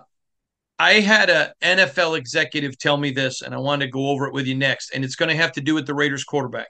I 0.80 0.94
had 0.94 1.30
a 1.30 1.54
NFL 1.62 2.18
executive 2.18 2.78
tell 2.78 2.98
me 2.98 3.12
this, 3.12 3.42
and 3.42 3.54
I 3.54 3.58
wanted 3.58 3.86
to 3.86 3.92
go 3.92 4.10
over 4.10 4.28
it 4.28 4.34
with 4.34 4.48
you 4.48 4.56
next, 4.56 4.92
and 4.94 5.04
it's 5.04 5.16
going 5.16 5.30
to 5.30 5.36
have 5.36 5.52
to 5.54 5.62
do 5.62 5.76
with 5.76 5.86
the 5.86 5.94
Raiders 5.94 6.24
quarterback. 6.24 6.68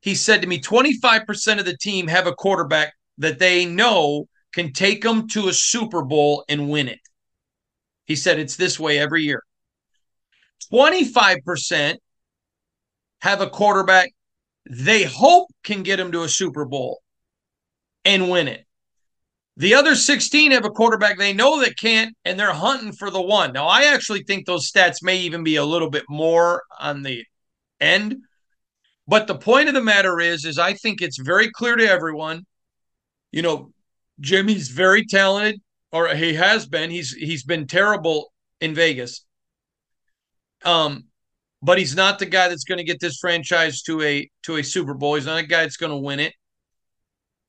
He 0.00 0.14
said 0.14 0.42
to 0.42 0.48
me, 0.48 0.60
25% 0.60 1.58
of 1.58 1.64
the 1.64 1.76
team 1.76 2.08
have 2.08 2.26
a 2.26 2.34
quarterback 2.34 2.94
that 3.18 3.38
they 3.38 3.64
know 3.64 4.28
can 4.52 4.72
take 4.72 5.02
them 5.02 5.28
to 5.28 5.48
a 5.48 5.52
Super 5.52 6.02
Bowl 6.02 6.44
and 6.48 6.68
win 6.68 6.88
it. 6.88 7.00
He 8.06 8.16
said 8.16 8.38
it's 8.38 8.56
this 8.56 8.80
way 8.80 8.98
every 8.98 9.22
year. 9.22 9.42
25% 10.72 11.96
have 13.20 13.40
a 13.40 13.50
quarterback 13.50 14.10
they 14.68 15.04
hope 15.04 15.48
can 15.62 15.82
get 15.82 15.96
them 15.96 16.12
to 16.12 16.22
a 16.22 16.28
Super 16.28 16.64
Bowl 16.64 17.00
and 18.04 18.30
win 18.30 18.48
it. 18.48 18.66
The 19.56 19.74
other 19.74 19.94
16 19.94 20.52
have 20.52 20.64
a 20.64 20.70
quarterback 20.70 21.16
they 21.16 21.32
know 21.32 21.60
that 21.60 21.78
can't, 21.78 22.14
and 22.24 22.38
they're 22.38 22.52
hunting 22.52 22.92
for 22.92 23.10
the 23.10 23.22
one. 23.22 23.52
Now, 23.52 23.66
I 23.68 23.84
actually 23.84 24.22
think 24.24 24.44
those 24.44 24.70
stats 24.70 25.02
may 25.02 25.18
even 25.18 25.44
be 25.44 25.56
a 25.56 25.64
little 25.64 25.88
bit 25.88 26.04
more 26.08 26.62
on 26.78 27.02
the 27.02 27.24
end. 27.80 28.16
But 29.08 29.26
the 29.26 29.38
point 29.38 29.68
of 29.68 29.74
the 29.74 29.82
matter 29.82 30.20
is, 30.20 30.44
is 30.44 30.58
I 30.58 30.74
think 30.74 31.00
it's 31.00 31.18
very 31.18 31.50
clear 31.50 31.76
to 31.76 31.88
everyone. 31.88 32.44
You 33.32 33.42
know, 33.42 33.70
Jimmy's 34.20 34.68
very 34.68 35.06
talented, 35.06 35.60
or 35.92 36.08
he 36.14 36.34
has 36.34 36.66
been. 36.66 36.90
He's 36.90 37.12
he's 37.12 37.44
been 37.44 37.66
terrible 37.66 38.32
in 38.60 38.74
Vegas. 38.74 39.24
Um, 40.64 41.04
but 41.62 41.78
he's 41.78 41.94
not 41.94 42.18
the 42.18 42.26
guy 42.26 42.48
that's 42.48 42.64
going 42.64 42.78
to 42.78 42.84
get 42.84 43.00
this 43.00 43.18
franchise 43.18 43.82
to 43.82 44.02
a 44.02 44.28
to 44.44 44.56
a 44.56 44.64
Super 44.64 44.94
Bowl. 44.94 45.14
He's 45.14 45.26
not 45.26 45.38
a 45.38 45.46
guy 45.46 45.62
that's 45.62 45.76
going 45.76 45.92
to 45.92 45.98
win 45.98 46.20
it 46.20 46.32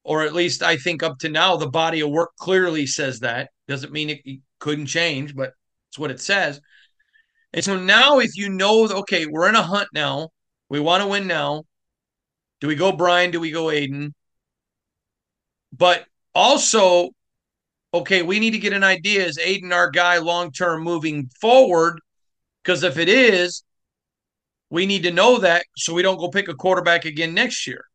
or 0.08 0.24
at 0.24 0.34
least 0.34 0.63
I 0.63 0.77
think 0.77 1.03
up 1.03 1.20
to 1.20 1.29
now, 1.29 1.58
the 1.58 1.70
body 1.70 2.00
of 2.00 2.10
work 2.10 2.32
clearly 2.39 2.88
says 2.88 3.20
that. 3.20 3.50
Doesn't 3.67 3.91
mean 3.91 4.10
it, 4.10 4.22
it 4.24 4.39
couldn't 4.58 4.86
change, 4.86 5.36
but 5.36 5.51
it's 5.89 6.00
what 6.00 6.12
it 6.12 6.22
says. 6.22 6.62
And 7.51 7.62
so 7.62 7.77
now, 7.77 8.20
if 8.20 8.38
you 8.38 8.48
know, 8.48 8.88
okay, 8.88 9.25
we're 9.25 9.50
in 9.50 9.56
a 9.56 9.62
hunt 9.62 9.89
now, 9.94 10.29
we 10.70 10.79
want 10.79 11.03
to 11.03 11.08
win 11.08 11.27
now. 11.27 11.63
Do 12.62 12.67
we 12.67 12.75
go 12.75 12.94
Brian? 12.94 13.32
Do 13.32 13.41
we 13.41 13.51
go 13.51 13.70
Aidan? 13.70 14.13
But 15.74 16.06
also, 16.34 17.10
okay, 17.94 18.22
we 18.22 18.39
need 18.39 18.51
to 18.51 18.60
get 18.60 18.74
an 18.74 18.84
idea 18.84 19.25
is 19.25 19.38
Aidan 19.38 19.74
our 19.74 19.89
guy 19.89 20.17
long 20.17 20.51
term 20.51 20.84
moving 20.84 21.29
forward? 21.41 22.00
Because 22.63 22.84
if 22.84 22.98
it 22.98 23.10
is, 23.10 23.63
we 24.70 24.86
need 24.86 25.03
to 25.03 25.12
know 25.12 25.39
that 25.39 25.65
so 25.77 25.94
we 25.94 26.01
don't 26.01 26.17
go 26.17 26.29
pick 26.29 26.50
a 26.50 26.53
quarterback 26.53 27.06
again 27.06 27.34
next 27.34 27.65
year 27.67 27.86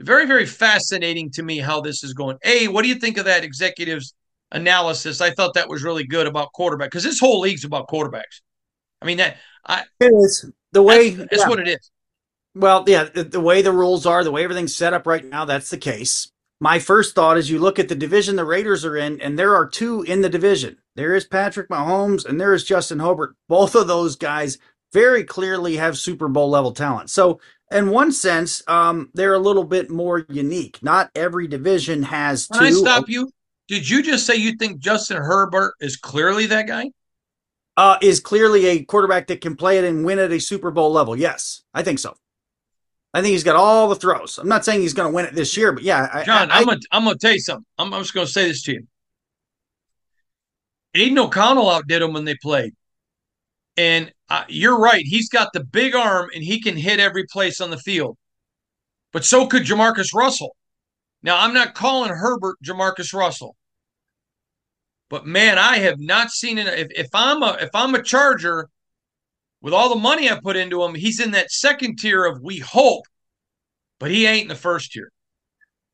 very, 0.00 0.26
very 0.26 0.46
fascinating 0.46 1.30
to 1.32 1.42
me 1.42 1.58
how 1.58 1.80
this 1.80 2.02
is 2.02 2.14
going. 2.14 2.38
A, 2.44 2.68
what 2.68 2.82
do 2.82 2.88
you 2.88 2.94
think 2.96 3.18
of 3.18 3.26
that 3.26 3.44
executive's 3.44 4.14
analysis? 4.52 5.20
I 5.20 5.30
thought 5.30 5.54
that 5.54 5.68
was 5.68 5.82
really 5.82 6.06
good 6.06 6.26
about 6.26 6.52
quarterback 6.52 6.90
because 6.90 7.04
this 7.04 7.20
whole 7.20 7.40
league's 7.40 7.64
about 7.64 7.88
quarterbacks. 7.88 8.40
I 9.02 9.06
mean 9.06 9.18
that 9.18 9.36
I 9.66 9.84
it 10.00 10.12
is 10.12 10.50
the 10.72 10.82
way 10.82 11.10
that's, 11.10 11.30
that's 11.30 11.42
yeah. 11.42 11.48
what 11.48 11.60
it 11.60 11.68
is. 11.68 11.90
Well, 12.54 12.84
yeah, 12.86 13.04
the, 13.04 13.24
the 13.24 13.40
way 13.40 13.62
the 13.62 13.72
rules 13.72 14.06
are, 14.06 14.24
the 14.24 14.32
way 14.32 14.42
everything's 14.42 14.76
set 14.76 14.92
up 14.92 15.06
right 15.06 15.24
now, 15.24 15.44
that's 15.44 15.70
the 15.70 15.78
case. 15.78 16.30
My 16.60 16.78
first 16.78 17.14
thought 17.14 17.38
is 17.38 17.50
you 17.50 17.58
look 17.58 17.78
at 17.78 17.88
the 17.88 17.94
division 17.94 18.36
the 18.36 18.44
Raiders 18.44 18.84
are 18.84 18.96
in, 18.96 19.20
and 19.20 19.38
there 19.38 19.54
are 19.54 19.66
two 19.66 20.02
in 20.02 20.20
the 20.20 20.28
division. 20.28 20.76
There 20.94 21.14
is 21.14 21.24
Patrick 21.24 21.68
Mahomes 21.68 22.26
and 22.26 22.40
there 22.40 22.52
is 22.52 22.64
Justin 22.64 22.98
Herbert. 22.98 23.34
Both 23.48 23.74
of 23.74 23.86
those 23.86 24.16
guys 24.16 24.58
very 24.92 25.24
clearly 25.24 25.76
have 25.76 25.96
Super 25.96 26.28
Bowl 26.28 26.50
level 26.50 26.72
talent. 26.72 27.08
So 27.10 27.40
in 27.70 27.90
one 27.90 28.12
sense, 28.12 28.62
um, 28.68 29.10
they're 29.14 29.34
a 29.34 29.38
little 29.38 29.64
bit 29.64 29.90
more 29.90 30.26
unique. 30.28 30.82
Not 30.82 31.10
every 31.14 31.46
division 31.46 32.02
has 32.02 32.46
Can 32.48 32.60
two. 32.60 32.66
I 32.66 32.70
stop 32.72 33.08
you? 33.08 33.30
Did 33.68 33.88
you 33.88 34.02
just 34.02 34.26
say 34.26 34.34
you 34.34 34.56
think 34.56 34.80
Justin 34.80 35.18
Herbert 35.18 35.74
is 35.80 35.96
clearly 35.96 36.46
that 36.46 36.66
guy? 36.66 36.90
uh, 37.80 37.96
is 38.02 38.20
clearly 38.20 38.66
a 38.66 38.84
quarterback 38.84 39.26
that 39.28 39.40
can 39.40 39.56
play 39.56 39.78
it 39.78 39.84
and 39.84 40.04
win 40.04 40.18
at 40.18 40.30
a 40.30 40.38
Super 40.38 40.70
Bowl 40.70 40.92
level. 40.92 41.16
Yes, 41.16 41.62
I 41.72 41.82
think 41.82 41.98
so. 41.98 42.14
I 43.12 43.22
think 43.22 43.32
he's 43.32 43.44
got 43.44 43.56
all 43.56 43.88
the 43.88 43.96
throws. 43.96 44.38
I'm 44.38 44.48
not 44.48 44.64
saying 44.64 44.80
he's 44.80 44.94
going 44.94 45.10
to 45.10 45.14
win 45.14 45.24
it 45.24 45.34
this 45.34 45.56
year, 45.56 45.72
but 45.72 45.82
yeah, 45.82 46.08
I, 46.12 46.24
John, 46.24 46.50
I, 46.50 46.58
I'm 46.58 46.64
gonna 46.64 46.80
I'm 46.92 47.04
gonna 47.04 47.18
tell 47.18 47.32
you 47.32 47.40
something. 47.40 47.66
I'm, 47.76 47.92
I'm 47.92 48.02
just 48.02 48.14
gonna 48.14 48.26
say 48.26 48.46
this 48.46 48.62
to 48.64 48.72
you. 48.74 48.86
Aidan 50.94 51.18
O'Connell 51.18 51.70
outdid 51.70 52.02
him 52.02 52.12
when 52.12 52.24
they 52.24 52.36
played, 52.36 52.74
and 53.76 54.12
uh, 54.28 54.44
you're 54.48 54.78
right. 54.78 55.04
He's 55.04 55.28
got 55.28 55.52
the 55.52 55.64
big 55.64 55.94
arm 55.94 56.30
and 56.34 56.44
he 56.44 56.60
can 56.60 56.76
hit 56.76 57.00
every 57.00 57.26
place 57.26 57.60
on 57.60 57.70
the 57.70 57.78
field. 57.78 58.16
But 59.12 59.24
so 59.24 59.46
could 59.46 59.64
JaMarcus 59.64 60.14
Russell. 60.14 60.54
Now 61.22 61.38
I'm 61.40 61.52
not 61.52 61.74
calling 61.74 62.10
Herbert 62.10 62.56
JaMarcus 62.64 63.12
Russell, 63.12 63.56
but 65.08 65.26
man, 65.26 65.58
I 65.58 65.78
have 65.78 65.98
not 65.98 66.30
seen 66.30 66.58
it. 66.58 66.66
If, 66.68 66.88
if 66.94 67.08
I'm 67.12 67.42
a 67.42 67.58
if 67.60 67.70
I'm 67.74 67.94
a 67.96 68.02
Charger, 68.02 68.68
with 69.62 69.74
all 69.74 69.88
the 69.88 70.00
money 70.00 70.30
I 70.30 70.38
put 70.40 70.56
into 70.56 70.82
him, 70.82 70.94
he's 70.94 71.20
in 71.20 71.32
that 71.32 71.50
second 71.50 71.98
tier 71.98 72.24
of 72.24 72.42
we 72.42 72.58
hope, 72.58 73.04
but 73.98 74.10
he 74.10 74.26
ain't 74.26 74.42
in 74.42 74.48
the 74.48 74.54
first 74.54 74.92
tier. 74.92 75.10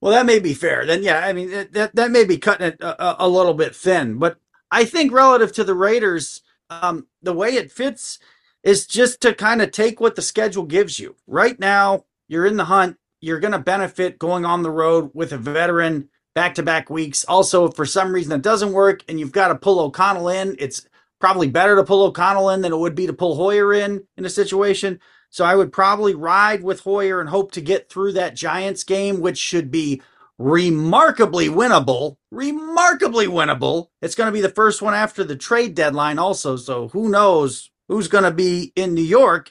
Well, 0.01 0.13
that 0.13 0.27
may 0.27 0.39
be 0.39 0.55
fair. 0.55 0.87
Then, 0.87 1.03
yeah, 1.03 1.21
I 1.21 1.33
mean 1.33 1.51
that 1.73 1.95
that, 1.95 2.11
may 2.11 2.25
be 2.25 2.39
cutting 2.39 2.69
it 2.69 2.81
a, 2.81 3.25
a, 3.25 3.29
little 3.29 3.55
bit 3.55 3.75
thin. 3.75 4.19
But 4.19 4.37
I 4.71 4.85
think 4.85 5.11
relative 5.11 5.53
to 5.53 5.65
the 5.65 5.75
Raiders, 5.75 6.43
um, 6.71 7.07
the 7.23 7.33
way 7.33 7.55
it 7.55 7.73
fits 7.73 8.19
is 8.63 8.87
just 8.87 9.21
to 9.23 9.35
kind 9.35 9.63
of 9.63 9.71
take 9.71 10.01
what 10.01 10.15
the 10.15 10.23
schedule 10.23 10.65
gives 10.65 10.99
you. 10.99 11.17
Right 11.27 11.59
now, 11.59 12.05
you're 12.29 12.47
in 12.47 12.57
the 12.57 12.65
hunt. 12.65 12.99
You're 13.21 13.41
going 13.41 13.53
to 13.53 13.59
benefit 13.59 14.19
going 14.19 14.45
on 14.45 14.63
the 14.63 14.71
road 14.71 15.11
with 15.15 15.33
a 15.33 15.39
veteran 15.39 16.09
back 16.35 16.55
to 16.57 16.63
back 16.63 16.91
weeks. 16.91 17.25
Also, 17.25 17.67
if 17.67 17.75
for 17.75 17.87
some 17.87 18.13
reason 18.13 18.33
it 18.33 18.43
doesn't 18.43 18.73
work 18.73 19.03
and 19.09 19.19
you've 19.19 19.33
got 19.33 19.49
to 19.49 19.55
pull 19.55 19.81
O'Connell 19.81 20.29
in, 20.29 20.57
it's 20.59 20.87
probably 21.21 21.49
better 21.49 21.77
to 21.77 21.85
pull 21.85 22.05
O'Connell 22.05 22.51
in 22.51 22.61
than 22.61 22.73
it 22.73 22.79
would 22.79 22.95
be 22.95 23.07
to 23.07 23.13
pull 23.13 23.37
Hoyer 23.37 23.73
in 23.73 24.07
in 24.17 24.25
a 24.25 24.31
situation. 24.31 25.01
So 25.31 25.45
I 25.45 25.55
would 25.55 25.73
probably 25.73 26.15
ride 26.15 26.63
with 26.63 26.81
Hoyer 26.81 27.21
and 27.21 27.29
hope 27.29 27.53
to 27.53 27.61
get 27.61 27.89
through 27.89 28.13
that 28.13 28.37
Giants 28.37 28.85
game, 28.85 29.21
which 29.21 29.39
should 29.39 29.71
be 29.71 30.03
remarkably 30.39 31.49
winnable. 31.49 32.17
Remarkably 32.31 33.27
winnable. 33.27 33.89
It's 34.01 34.15
going 34.15 34.29
to 34.29 34.33
be 34.33 34.41
the 34.41 34.49
first 34.49 34.83
one 34.83 34.95
after 34.95 35.25
the 35.25 35.37
trade 35.37 35.75
deadline, 35.75 36.19
also. 36.19 36.57
So 36.57 36.89
who 36.89 37.09
knows 37.09 37.71
who's 37.89 38.09
going 38.09 38.25
to 38.25 38.31
be 38.31 38.73
in 38.77 38.95
New 38.95 39.03
York? 39.03 39.51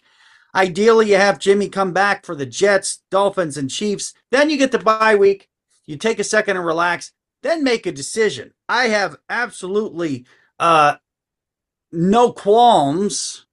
Ideally, 0.53 1.09
you 1.09 1.17
have 1.17 1.37
Jimmy 1.37 1.67
come 1.67 1.91
back 1.91 2.25
for 2.25 2.33
the 2.33 2.45
Jets, 2.45 3.01
Dolphins, 3.11 3.57
and 3.57 3.69
Chiefs. 3.69 4.13
Then 4.31 4.49
you 4.49 4.57
get 4.57 4.71
the 4.71 4.79
bye 4.79 5.15
week. 5.15 5.49
You 5.85 5.97
take 5.97 6.17
a 6.17 6.23
second 6.23 6.57
and 6.57 6.65
relax, 6.65 7.11
then 7.43 7.63
make 7.63 7.85
a 7.85 7.91
decision. 7.91 8.53
I 8.67 8.87
have 8.87 9.17
absolutely 9.29 10.25
uh, 10.59 10.95
no 11.95 12.31
qualms 12.31 13.45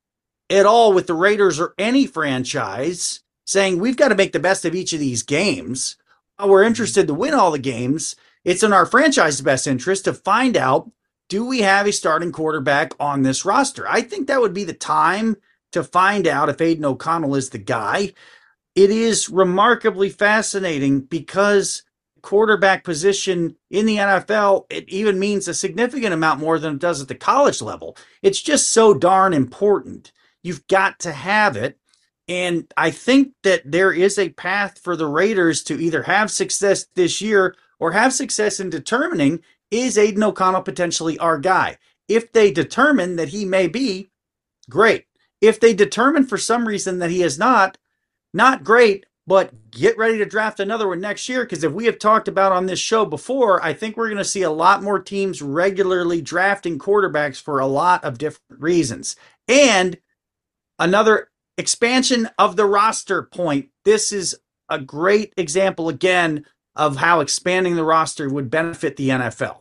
at 0.51 0.67
all 0.67 0.93
with 0.93 1.07
the 1.07 1.15
Raiders 1.15 1.59
or 1.59 1.75
any 1.79 2.07
franchise 2.07 3.21
saying 3.45 3.79
we've 3.79 3.97
got 3.97 4.09
to 4.09 4.15
make 4.15 4.33
the 4.33 4.39
best 4.39 4.65
of 4.65 4.75
each 4.75 4.93
of 4.93 5.01
these 5.01 5.23
games. 5.23 5.97
Uh, 6.39 6.47
we're 6.49 6.63
interested 6.63 7.07
to 7.07 7.15
win 7.15 7.35
all 7.35 7.51
the 7.51 7.59
games. 7.59 8.17
It's 8.45 8.63
in 8.63 8.73
our 8.73 8.87
franchise's 8.87 9.41
best 9.41 9.67
interest 9.67 10.05
to 10.05 10.15
find 10.15 10.57
out 10.57 10.91
do 11.29 11.47
we 11.47 11.61
have 11.61 11.87
a 11.87 11.93
starting 11.93 12.31
quarterback 12.31 12.93
on 13.01 13.23
this 13.23 13.45
roster? 13.45 13.89
I 13.89 14.03
think 14.03 14.27
that 14.27 14.41
would 14.41 14.53
be 14.53 14.65
the 14.65 14.75
time 14.75 15.37
to 15.73 15.83
find 15.83 16.27
out 16.27 16.51
if 16.51 16.61
Aidan 16.61 16.85
O'Connell 16.85 17.37
is 17.37 17.49
the 17.49 17.59
guy. 17.59 18.13
It 18.75 18.91
is 18.91 19.31
remarkably 19.31 20.11
fascinating 20.11 21.01
because 21.01 21.85
quarterback 22.23 22.85
position 22.85 23.57
in 23.71 23.87
the 23.87 23.97
NFL, 23.97 24.67
it 24.71 24.89
even 24.89 25.19
means 25.19 25.49
a 25.49 25.55
significant 25.55 26.15
amount 26.15 26.41
more 26.41 26.59
than 26.59 26.75
it 26.75 26.81
does 26.81 27.03
at 27.03 27.09
the 27.09 27.15
college 27.15 27.61
level. 27.61 27.97
It's 28.23 28.41
just 28.41 28.71
so 28.71 28.95
darn 28.95 29.35
important. 29.35 30.13
You've 30.43 30.67
got 30.69 30.99
to 31.01 31.13
have 31.13 31.57
it. 31.57 31.79
And 32.29 32.73
I 32.77 32.91
think 32.91 33.33
that 33.43 33.63
there 33.65 33.93
is 33.93 34.19
a 34.19 34.31
path 34.31 34.79
for 34.79 34.97
the 34.97 35.07
Raiders 35.07 35.63
to 35.65 35.81
either 35.81 36.05
have 36.05 36.31
success 36.31 36.87
this 36.95 37.21
year 37.21 37.57
or 37.79 37.93
have 37.93 38.13
success 38.13 38.61
in 38.61 38.71
determining 38.71 39.41
is 39.73 39.99
Aidan 39.99 40.23
O'Connell 40.23 40.63
potentially 40.63 41.19
our 41.19 41.39
guy? 41.39 41.79
If 42.07 42.33
they 42.33 42.53
determine 42.53 43.17
that 43.17 43.31
he 43.31 43.45
may 43.45 43.67
be, 43.69 44.11
great. 44.69 45.07
If 45.41 45.59
they 45.59 45.75
determine 45.75 46.27
for 46.27 46.39
some 46.39 46.69
reason 46.69 46.99
that 46.99 47.11
he 47.11 47.23
is 47.23 47.39
not, 47.39 47.79
not 48.33 48.65
great, 48.65 49.07
but 49.27 49.71
get 49.71 49.97
ready 49.97 50.19
to 50.19 50.25
draft 50.25 50.61
another 50.61 50.89
one 50.89 51.01
next 51.01 51.29
year 51.29 51.45
because 51.45 51.63
if 51.63 51.73
we 51.73 51.87
have 51.87 51.99
talked 51.99 52.29
about 52.29 52.53
on 52.53 52.67
this 52.67 52.81
show 52.81 53.05
before, 53.05 53.63
I 53.65 53.73
think 53.73 53.97
we're 53.97 54.09
going 54.09 54.19
to 54.19 54.25
see 54.25 54.43
a 54.43 54.51
lot 54.51 54.83
more 54.83 54.99
teams 54.99 55.41
regularly 55.41 56.21
drafting 56.21 56.79
quarterbacks 56.79 57.41
for 57.41 57.61
a 57.61 57.67
lot 57.67 58.05
of 58.05 58.19
different 58.19 58.61
reasons. 58.61 59.17
And 59.47 59.99
another 60.79 61.29
expansion 61.57 62.29
of 62.39 62.57
the 62.57 62.65
roster 62.65 63.23
point. 63.23 63.69
This 63.85 64.13
is 64.13 64.37
a 64.69 64.79
great 64.79 65.33
example 65.37 65.89
again 65.89 66.45
of 66.75 66.97
how 66.97 67.21
expanding 67.21 67.77
the 67.77 67.85
roster 67.85 68.29
would 68.29 68.51
benefit 68.51 68.97
the 68.97 69.11
NFL. 69.11 69.61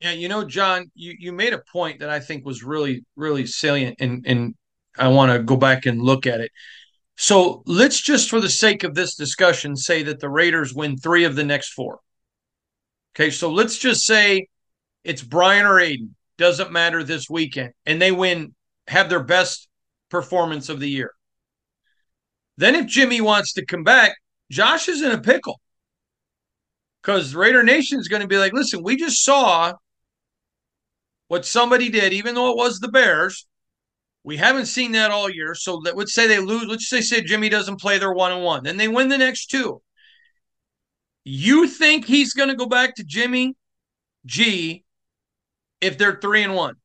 Yeah, 0.00 0.12
you 0.12 0.28
know, 0.28 0.44
John, 0.44 0.90
you, 0.94 1.14
you 1.18 1.32
made 1.32 1.52
a 1.52 1.62
point 1.72 2.00
that 2.00 2.10
I 2.10 2.20
think 2.20 2.44
was 2.44 2.64
really, 2.64 3.04
really 3.16 3.46
salient, 3.46 3.96
and 4.00 4.24
and 4.26 4.54
I 4.98 5.08
want 5.08 5.32
to 5.32 5.38
go 5.38 5.56
back 5.56 5.86
and 5.86 6.02
look 6.02 6.26
at 6.26 6.40
it. 6.40 6.50
So 7.16 7.62
let's 7.66 8.00
just, 8.00 8.30
for 8.30 8.40
the 8.40 8.48
sake 8.48 8.84
of 8.84 8.94
this 8.94 9.14
discussion, 9.14 9.76
say 9.76 10.02
that 10.04 10.20
the 10.20 10.30
Raiders 10.30 10.74
win 10.74 10.96
three 10.96 11.24
of 11.24 11.36
the 11.36 11.44
next 11.44 11.72
four. 11.72 12.00
Okay, 13.14 13.30
so 13.30 13.50
let's 13.50 13.78
just 13.78 14.04
say 14.04 14.48
it's 15.04 15.22
Brian 15.22 15.66
or 15.66 15.78
Aidan, 15.78 16.14
doesn't 16.38 16.72
matter 16.72 17.04
this 17.04 17.28
weekend, 17.28 17.72
and 17.84 18.00
they 18.00 18.12
win, 18.12 18.54
have 18.88 19.08
their 19.08 19.22
best 19.22 19.68
performance 20.08 20.68
of 20.68 20.80
the 20.80 20.88
year. 20.88 21.12
Then, 22.56 22.74
if 22.74 22.86
Jimmy 22.86 23.20
wants 23.20 23.54
to 23.54 23.66
come 23.66 23.84
back, 23.84 24.14
Josh 24.50 24.88
is 24.88 25.02
in 25.02 25.12
a 25.12 25.20
pickle 25.20 25.60
because 27.02 27.34
Raider 27.34 27.62
Nation 27.62 27.98
is 27.98 28.08
going 28.08 28.22
to 28.22 28.28
be 28.28 28.36
like, 28.38 28.52
listen, 28.52 28.82
we 28.82 28.96
just 28.96 29.24
saw 29.24 29.72
what 31.28 31.44
somebody 31.44 31.88
did, 31.88 32.12
even 32.12 32.34
though 32.34 32.50
it 32.50 32.56
was 32.56 32.78
the 32.78 32.88
Bears, 32.88 33.46
we 34.24 34.36
haven't 34.36 34.66
seen 34.66 34.92
that 34.92 35.10
all 35.10 35.28
year. 35.28 35.54
So 35.54 35.76
let, 35.76 35.96
us 35.96 36.12
say 36.12 36.26
they 36.26 36.38
lose. 36.38 36.66
Let's 36.66 36.88
say 36.88 37.00
say 37.00 37.22
Jimmy 37.22 37.48
doesn't 37.48 37.80
play 37.80 37.98
their 37.98 38.12
one 38.12 38.32
and 38.32 38.42
one. 38.42 38.62
Then 38.64 38.76
they 38.76 38.88
win 38.88 39.08
the 39.08 39.18
next 39.18 39.46
two. 39.46 39.82
You 41.24 41.66
think 41.66 42.04
he's 42.04 42.34
going 42.34 42.48
to 42.48 42.56
go 42.56 42.66
back 42.66 42.96
to 42.96 43.04
Jimmy 43.04 43.56
G 44.26 44.84
if 45.80 45.98
they're 45.98 46.18
three 46.20 46.42
and 46.42 46.54
one? 46.54 46.76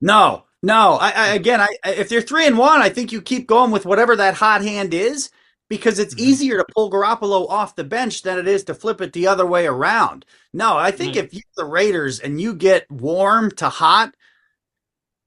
No, 0.00 0.44
no. 0.62 0.94
I, 1.00 1.10
I 1.10 1.26
again, 1.34 1.60
I 1.60 1.68
if 1.84 2.08
they're 2.08 2.20
three 2.20 2.46
and 2.46 2.58
one, 2.58 2.80
I 2.80 2.88
think 2.88 3.12
you 3.12 3.22
keep 3.22 3.46
going 3.46 3.70
with 3.70 3.86
whatever 3.86 4.16
that 4.16 4.34
hot 4.34 4.62
hand 4.62 4.94
is 4.94 5.30
because 5.68 5.98
it's 5.98 6.14
mm-hmm. 6.14 6.24
easier 6.24 6.56
to 6.58 6.66
pull 6.74 6.90
Garoppolo 6.90 7.48
off 7.48 7.76
the 7.76 7.84
bench 7.84 8.22
than 8.22 8.38
it 8.38 8.48
is 8.48 8.64
to 8.64 8.74
flip 8.74 9.00
it 9.00 9.12
the 9.12 9.26
other 9.26 9.46
way 9.46 9.66
around. 9.66 10.24
No, 10.52 10.76
I 10.76 10.90
think 10.90 11.14
mm-hmm. 11.14 11.26
if 11.26 11.34
you're 11.34 11.42
the 11.56 11.64
Raiders 11.64 12.20
and 12.20 12.40
you 12.40 12.54
get 12.54 12.90
warm 12.90 13.50
to 13.52 13.68
hot, 13.68 14.14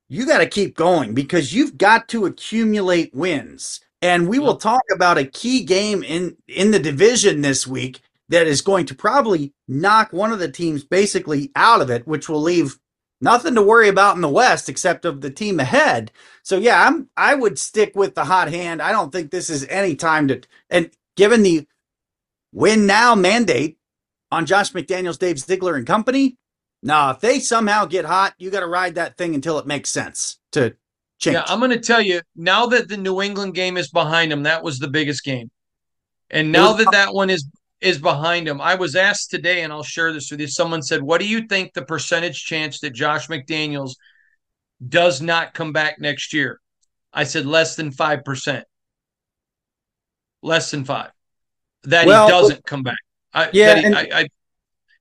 you 0.09 0.25
got 0.25 0.39
to 0.39 0.47
keep 0.47 0.75
going 0.75 1.13
because 1.13 1.53
you've 1.53 1.77
got 1.77 2.07
to 2.09 2.25
accumulate 2.25 3.13
wins. 3.13 3.81
And 4.01 4.27
we 4.27 4.39
will 4.39 4.57
talk 4.57 4.83
about 4.93 5.17
a 5.17 5.25
key 5.25 5.63
game 5.63 6.03
in 6.03 6.37
in 6.47 6.71
the 6.71 6.79
division 6.79 7.41
this 7.41 7.65
week 7.65 8.01
that 8.29 8.45
is 8.45 8.61
going 8.61 8.85
to 8.85 8.95
probably 8.95 9.53
knock 9.67 10.13
one 10.13 10.31
of 10.31 10.39
the 10.39 10.51
teams 10.51 10.83
basically 10.83 11.51
out 11.55 11.81
of 11.81 11.89
it, 11.89 12.07
which 12.07 12.29
will 12.29 12.41
leave 12.41 12.77
nothing 13.21 13.55
to 13.55 13.61
worry 13.61 13.87
about 13.87 14.15
in 14.15 14.21
the 14.21 14.29
West 14.29 14.69
except 14.69 15.05
of 15.05 15.21
the 15.21 15.31
team 15.31 15.59
ahead. 15.59 16.11
So 16.43 16.57
yeah, 16.57 16.85
I'm 16.85 17.09
I 17.17 17.33
would 17.33 17.57
stick 17.57 17.95
with 17.95 18.13
the 18.13 18.25
hot 18.25 18.49
hand. 18.49 18.81
I 18.81 18.91
don't 18.91 19.11
think 19.11 19.31
this 19.31 19.49
is 19.49 19.65
any 19.67 19.95
time 19.95 20.27
to 20.27 20.41
and 20.69 20.91
given 21.15 21.41
the 21.41 21.67
win 22.53 22.85
now 22.85 23.15
mandate 23.15 23.77
on 24.31 24.45
Josh 24.45 24.73
McDaniels, 24.73 25.17
Dave 25.17 25.39
Ziegler 25.39 25.75
and 25.75 25.87
company, 25.87 26.37
now, 26.83 27.11
if 27.11 27.19
they 27.19 27.39
somehow 27.39 27.85
get 27.85 28.05
hot, 28.05 28.33
you 28.37 28.49
got 28.49 28.59
to 28.59 28.67
ride 28.67 28.95
that 28.95 29.17
thing 29.17 29.35
until 29.35 29.59
it 29.59 29.65
makes 29.65 29.89
sense 29.89 30.39
to 30.51 30.75
change. 31.19 31.35
Yeah, 31.35 31.43
I'm 31.47 31.59
going 31.59 31.71
to 31.71 31.79
tell 31.79 32.01
you 32.01 32.21
now 32.35 32.67
that 32.67 32.87
the 32.87 32.97
New 32.97 33.21
England 33.21 33.55
game 33.55 33.77
is 33.77 33.89
behind 33.89 34.31
them, 34.31 34.43
that 34.43 34.63
was 34.63 34.79
the 34.79 34.87
biggest 34.87 35.23
game. 35.23 35.49
And 36.29 36.51
now 36.51 36.73
that 36.73 36.91
that 36.91 37.13
one 37.13 37.29
is 37.29 37.47
is 37.79 37.99
behind 37.99 38.47
him, 38.47 38.59
I 38.59 38.75
was 38.75 38.95
asked 38.95 39.29
today, 39.29 39.61
and 39.61 39.71
I'll 39.71 39.83
share 39.83 40.11
this 40.11 40.29
with 40.31 40.41
you. 40.41 40.47
Someone 40.47 40.81
said, 40.81 41.01
"What 41.01 41.21
do 41.21 41.27
you 41.27 41.47
think 41.47 41.73
the 41.73 41.83
percentage 41.85 42.43
chance 42.43 42.79
that 42.81 42.89
Josh 42.89 43.27
McDaniels 43.27 43.91
does 44.87 45.21
not 45.21 45.53
come 45.53 45.71
back 45.73 45.99
next 45.99 46.33
year?" 46.33 46.59
I 47.13 47.23
said 47.23 47.45
less 47.45 47.75
than 47.75 47.91
five 47.91 48.25
percent. 48.25 48.65
Less 50.41 50.69
than 50.69 50.83
five. 50.83 51.11
That 51.83 52.07
well, 52.07 52.25
he 52.25 52.31
doesn't 52.31 52.65
come 52.65 52.83
back. 52.83 52.97
I, 53.33 53.49
yeah, 53.53 53.75
he, 53.75 53.85
and- 53.85 53.95
I, 53.95 54.09
I, 54.13 54.27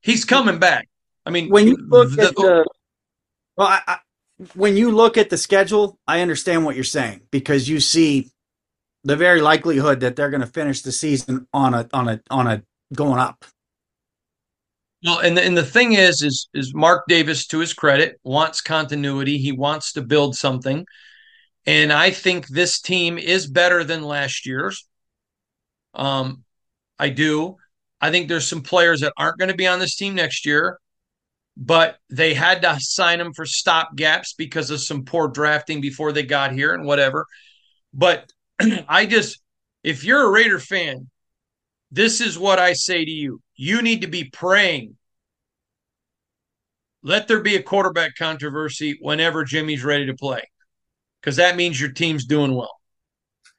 he's 0.00 0.24
coming 0.24 0.58
back. 0.58 0.88
I 1.26 1.30
mean, 1.30 1.50
when 1.50 1.66
you 1.66 1.76
look 1.76 2.14
the, 2.14 2.28
at 2.28 2.36
the 2.36 2.66
well, 3.56 3.66
I, 3.66 3.80
I, 3.86 3.98
when 4.54 4.76
you 4.76 4.92
look 4.92 5.18
at 5.18 5.28
the 5.28 5.36
schedule, 5.36 5.98
I 6.06 6.20
understand 6.20 6.64
what 6.64 6.76
you're 6.76 6.84
saying 6.84 7.22
because 7.30 7.68
you 7.68 7.80
see 7.80 8.30
the 9.02 9.16
very 9.16 9.40
likelihood 9.40 10.00
that 10.00 10.14
they're 10.14 10.30
going 10.30 10.40
to 10.42 10.46
finish 10.46 10.82
the 10.82 10.92
season 10.92 11.48
on 11.52 11.74
a 11.74 11.88
on 11.92 12.08
a 12.08 12.20
on 12.30 12.46
a 12.46 12.62
going 12.94 13.18
up. 13.18 13.44
Well, 15.04 15.18
and 15.18 15.36
the, 15.36 15.42
and 15.42 15.56
the 15.56 15.64
thing 15.64 15.94
is, 15.94 16.22
is 16.22 16.48
is 16.54 16.74
Mark 16.74 17.04
Davis, 17.08 17.46
to 17.48 17.58
his 17.58 17.72
credit, 17.72 18.20
wants 18.22 18.60
continuity. 18.60 19.38
He 19.38 19.52
wants 19.52 19.92
to 19.92 20.02
build 20.02 20.36
something, 20.36 20.86
and 21.66 21.92
I 21.92 22.10
think 22.10 22.46
this 22.46 22.80
team 22.80 23.18
is 23.18 23.46
better 23.46 23.84
than 23.84 24.02
last 24.02 24.46
year's. 24.46 24.86
Um, 25.94 26.44
I 26.98 27.08
do. 27.08 27.56
I 28.00 28.10
think 28.10 28.28
there's 28.28 28.46
some 28.46 28.62
players 28.62 29.00
that 29.00 29.12
aren't 29.16 29.38
going 29.38 29.50
to 29.50 29.56
be 29.56 29.66
on 29.66 29.78
this 29.78 29.96
team 29.96 30.14
next 30.14 30.44
year, 30.44 30.78
but 31.56 31.98
they 32.10 32.34
had 32.34 32.62
to 32.62 32.76
sign 32.80 33.18
them 33.18 33.32
for 33.32 33.46
stop 33.46 33.96
gaps 33.96 34.34
because 34.34 34.70
of 34.70 34.80
some 34.80 35.04
poor 35.04 35.28
drafting 35.28 35.80
before 35.80 36.12
they 36.12 36.22
got 36.22 36.52
here 36.52 36.74
and 36.74 36.84
whatever. 36.84 37.26
But 37.94 38.30
I 38.88 39.06
just, 39.06 39.40
if 39.82 40.04
you're 40.04 40.26
a 40.26 40.30
Raider 40.30 40.58
fan, 40.58 41.08
this 41.90 42.20
is 42.20 42.38
what 42.38 42.58
I 42.58 42.74
say 42.74 43.04
to 43.04 43.10
you. 43.10 43.40
You 43.54 43.80
need 43.80 44.02
to 44.02 44.06
be 44.06 44.24
praying. 44.24 44.96
Let 47.02 47.28
there 47.28 47.40
be 47.40 47.56
a 47.56 47.62
quarterback 47.62 48.16
controversy 48.16 48.98
whenever 49.00 49.44
Jimmy's 49.44 49.84
ready 49.84 50.06
to 50.06 50.14
play, 50.14 50.42
because 51.20 51.36
that 51.36 51.56
means 51.56 51.80
your 51.80 51.92
team's 51.92 52.26
doing 52.26 52.54
well. 52.54 52.74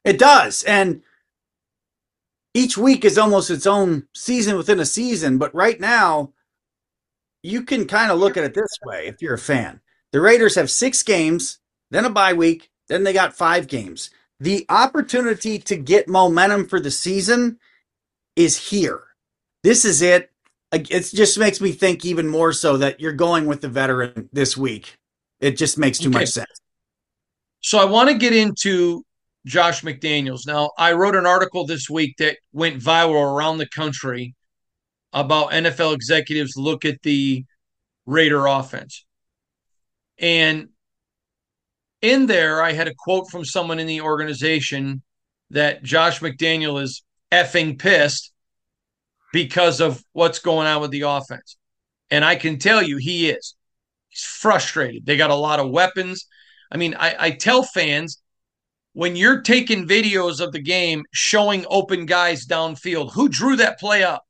It 0.04 0.20
does. 0.20 0.64
And 0.64 1.02
each 2.54 2.78
week 2.78 3.06
is 3.06 3.18
almost 3.18 3.50
its 3.50 3.66
own 3.66 4.08
season 4.14 4.58
within 4.58 4.80
a 4.80 4.86
season. 4.86 5.38
But 5.38 5.56
right 5.56 5.80
now, 5.80 6.34
you 7.48 7.64
can 7.64 7.88
kind 7.88 8.12
of 8.12 8.20
look 8.20 8.36
at 8.36 8.44
it 8.44 8.54
this 8.54 8.78
way 8.86 9.08
if 9.08 9.22
you're 9.22 9.36
a 9.36 9.40
fan. 9.40 9.80
The 10.12 10.20
Raiders 10.20 10.56
have 10.56 10.70
six 10.70 11.02
games, 11.02 11.60
then 11.92 12.06
a 12.06 12.10
bye 12.10 12.34
week, 12.34 12.70
then 12.90 13.04
they 13.04 13.14
got 13.14 13.36
five 13.36 13.68
games. 13.68 14.10
The 14.40 14.66
opportunity 14.70 15.58
to 15.60 15.78
get 15.78 16.08
momentum 16.08 16.68
for 16.68 16.80
the 16.80 16.92
season 16.92 17.58
is 18.36 18.70
here. 18.70 19.04
This 19.64 19.86
is 19.86 20.02
it. 20.02 20.30
It 20.74 21.10
just 21.14 21.40
makes 21.40 21.62
me 21.62 21.72
think 21.72 22.04
even 22.04 22.28
more 22.28 22.52
so 22.52 22.78
that 22.78 23.00
you're 23.00 23.14
going 23.14 23.48
with 23.48 23.62
the 23.62 23.70
veteran 23.70 24.30
this 24.34 24.58
week. 24.58 24.98
It 25.40 25.58
just 25.58 25.78
makes 25.78 25.98
too 25.98 26.10
okay. 26.10 26.20
much 26.20 26.30
sense. 26.30 26.62
So 27.62 27.80
I 27.80 27.86
want 27.86 28.10
to 28.10 28.16
get 28.16 28.36
into 28.36 29.04
Josh 29.46 29.82
McDaniels. 29.82 30.46
Now, 30.46 30.72
I 30.78 30.92
wrote 30.92 31.16
an 31.16 31.26
article 31.26 31.66
this 31.66 31.90
week 31.90 32.18
that 32.18 32.38
went 32.52 32.82
viral 32.82 33.36
around 33.36 33.58
the 33.58 33.70
country 33.70 34.36
about 35.14 35.52
NFL 35.52 35.94
executives 35.94 36.54
look 36.56 36.86
at 36.86 37.02
the 37.04 37.46
Raider 38.06 38.46
offense. 38.46 39.06
And 40.20 40.70
in 42.02 42.28
there, 42.28 42.62
I 42.62 42.74
had 42.74 42.88
a 42.88 42.96
quote 42.96 43.30
from 43.30 43.46
someone 43.46 43.80
in 43.80 43.88
the 43.88 44.02
organization 44.02 45.02
that 45.50 45.84
Josh 45.84 46.20
McDaniel 46.20 46.82
is 46.82 47.04
effing 47.32 47.80
pissed 47.80 48.32
because 49.34 49.82
of 49.82 50.04
what's 50.14 50.40
going 50.40 50.68
on 50.68 50.82
with 50.82 50.92
the 50.92 51.02
offense. 51.02 51.58
And 52.10 52.24
I 52.24 52.36
can 52.36 52.60
tell 52.60 52.82
you 52.82 52.98
he 52.98 53.30
is. 53.30 53.56
He's 54.10 54.24
frustrated. 54.24 55.06
They 55.06 55.18
got 55.18 55.30
a 55.30 55.36
lot 55.36 55.60
of 55.60 55.70
weapons. 55.70 56.28
I 56.72 56.78
mean, 56.78 56.96
I, 56.96 57.16
I 57.20 57.32
tell 57.32 57.64
fans 57.64 58.22
when 58.94 59.16
you're 59.16 59.42
taking 59.42 59.88
videos 59.88 60.40
of 60.42 60.52
the 60.52 60.62
game 60.62 61.04
showing 61.14 61.66
open 61.70 62.06
guys 62.06 62.46
downfield, 62.46 63.14
who 63.14 63.30
drew 63.30 63.56
that 63.58 63.80
play 63.80 64.04
up? 64.04 64.24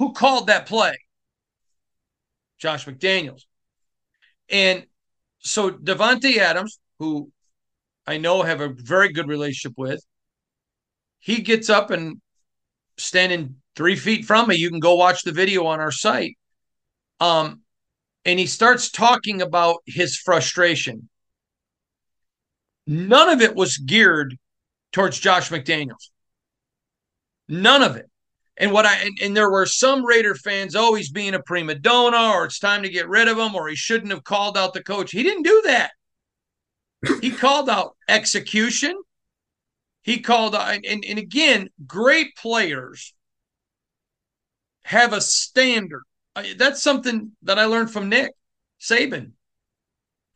Who 0.00 0.14
called 0.14 0.46
that 0.46 0.64
play? 0.64 0.96
Josh 2.58 2.86
McDaniels. 2.86 3.42
And 4.48 4.86
so 5.40 5.70
Davante 5.70 6.38
Adams, 6.38 6.80
who 6.98 7.30
I 8.06 8.16
know 8.16 8.42
have 8.42 8.62
a 8.62 8.70
very 8.70 9.12
good 9.12 9.28
relationship 9.28 9.74
with, 9.76 10.02
he 11.18 11.42
gets 11.42 11.68
up 11.68 11.90
and 11.90 12.18
standing 12.96 13.56
three 13.76 13.94
feet 13.94 14.24
from 14.24 14.48
me. 14.48 14.56
You 14.56 14.70
can 14.70 14.80
go 14.80 14.94
watch 14.94 15.22
the 15.22 15.32
video 15.32 15.66
on 15.66 15.80
our 15.80 15.92
site. 15.92 16.38
Um, 17.20 17.60
and 18.24 18.38
he 18.38 18.46
starts 18.46 18.90
talking 18.90 19.42
about 19.42 19.82
his 19.84 20.16
frustration. 20.16 21.10
None 22.86 23.28
of 23.28 23.42
it 23.42 23.54
was 23.54 23.76
geared 23.76 24.38
towards 24.92 25.20
Josh 25.20 25.50
McDaniels. 25.50 26.08
None 27.48 27.82
of 27.82 27.96
it. 27.96 28.09
And 28.56 28.72
what 28.72 28.86
I 28.86 28.96
and, 28.96 29.18
and, 29.22 29.36
there 29.36 29.50
were 29.50 29.66
some 29.66 30.04
Raider 30.04 30.34
fans 30.34 30.74
always 30.74 31.10
being 31.10 31.34
a 31.34 31.42
prima 31.42 31.74
donna, 31.74 32.34
or 32.34 32.44
it's 32.44 32.58
time 32.58 32.82
to 32.82 32.90
get 32.90 33.08
rid 33.08 33.28
of 33.28 33.38
him, 33.38 33.54
or 33.54 33.68
he 33.68 33.76
shouldn't 33.76 34.12
have 34.12 34.24
called 34.24 34.58
out 34.58 34.74
the 34.74 34.82
coach. 34.82 35.12
He 35.12 35.22
didn't 35.22 35.44
do 35.44 35.62
that. 35.66 35.92
he 37.20 37.30
called 37.30 37.70
out 37.70 37.96
execution. 38.08 39.00
He 40.02 40.20
called 40.20 40.54
out, 40.54 40.74
and, 40.84 41.04
and 41.04 41.18
again, 41.18 41.68
great 41.86 42.36
players 42.36 43.14
have 44.84 45.12
a 45.12 45.20
standard. 45.20 46.02
That's 46.56 46.82
something 46.82 47.32
that 47.42 47.58
I 47.58 47.66
learned 47.66 47.90
from 47.90 48.08
Nick 48.08 48.32
Saban. 48.80 49.32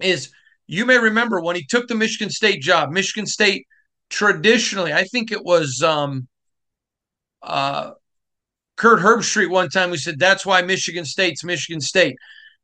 Is 0.01 0.31
you 0.67 0.87
may 0.87 0.99
remember 0.99 1.41
when 1.41 1.57
he 1.57 1.65
took 1.65 1.89
the 1.89 1.95
Michigan 1.95 2.31
State 2.31 2.63
job. 2.63 2.91
Michigan 2.91 3.27
State 3.27 3.67
traditionally, 4.11 4.93
I 4.93 5.05
think 5.05 5.33
it 5.33 5.45
was 5.45 5.83
um, 5.83 6.29
uh, 7.43 7.93
Kirk 8.77 9.01
Herbstreit 9.01 9.51
one 9.51 9.69
time 9.69 9.91
who 9.91 9.97
said 9.97 10.19
that's 10.19 10.45
why 10.45 10.63
Michigan 10.63 11.05
State's 11.05 11.45
Michigan 11.45 11.81
State 11.81 12.17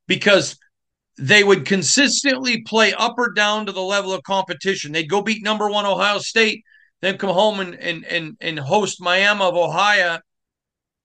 because 0.07 0.57
they 1.19 1.45
would 1.45 1.67
consistently 1.67 2.63
play 2.63 2.93
up 2.95 3.15
or 3.19 3.33
down 3.33 3.67
to 3.67 3.73
the 3.73 3.83
level 3.83 4.13
of 4.13 4.23
competition. 4.23 4.93
They'd 4.93 5.09
go 5.09 5.23
beat 5.23 5.45
number 5.45 5.69
one 5.69 5.87
Ohio 5.87 6.19
State, 6.19 6.65
then 7.01 7.19
come 7.19 7.31
home 7.31 7.61
and 7.61 7.75
and 7.75 8.05
and, 8.07 8.37
and 8.41 8.59
host 8.59 9.01
Miami 9.01 9.43
of 9.43 9.55
Ohio 9.55 10.19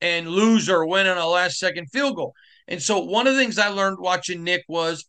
and 0.02 0.28
lose 0.28 0.70
or 0.70 0.86
win 0.86 1.08
on 1.08 1.18
a 1.18 1.28
last 1.28 1.58
second 1.58 1.88
field 1.92 2.16
goal. 2.16 2.34
And 2.68 2.82
so 2.82 3.00
one 3.00 3.28
of 3.28 3.36
the 3.36 3.40
things 3.40 3.60
I 3.60 3.70
learned 3.70 4.00
watching 4.00 4.44
Nick 4.44 4.64
was 4.68 5.06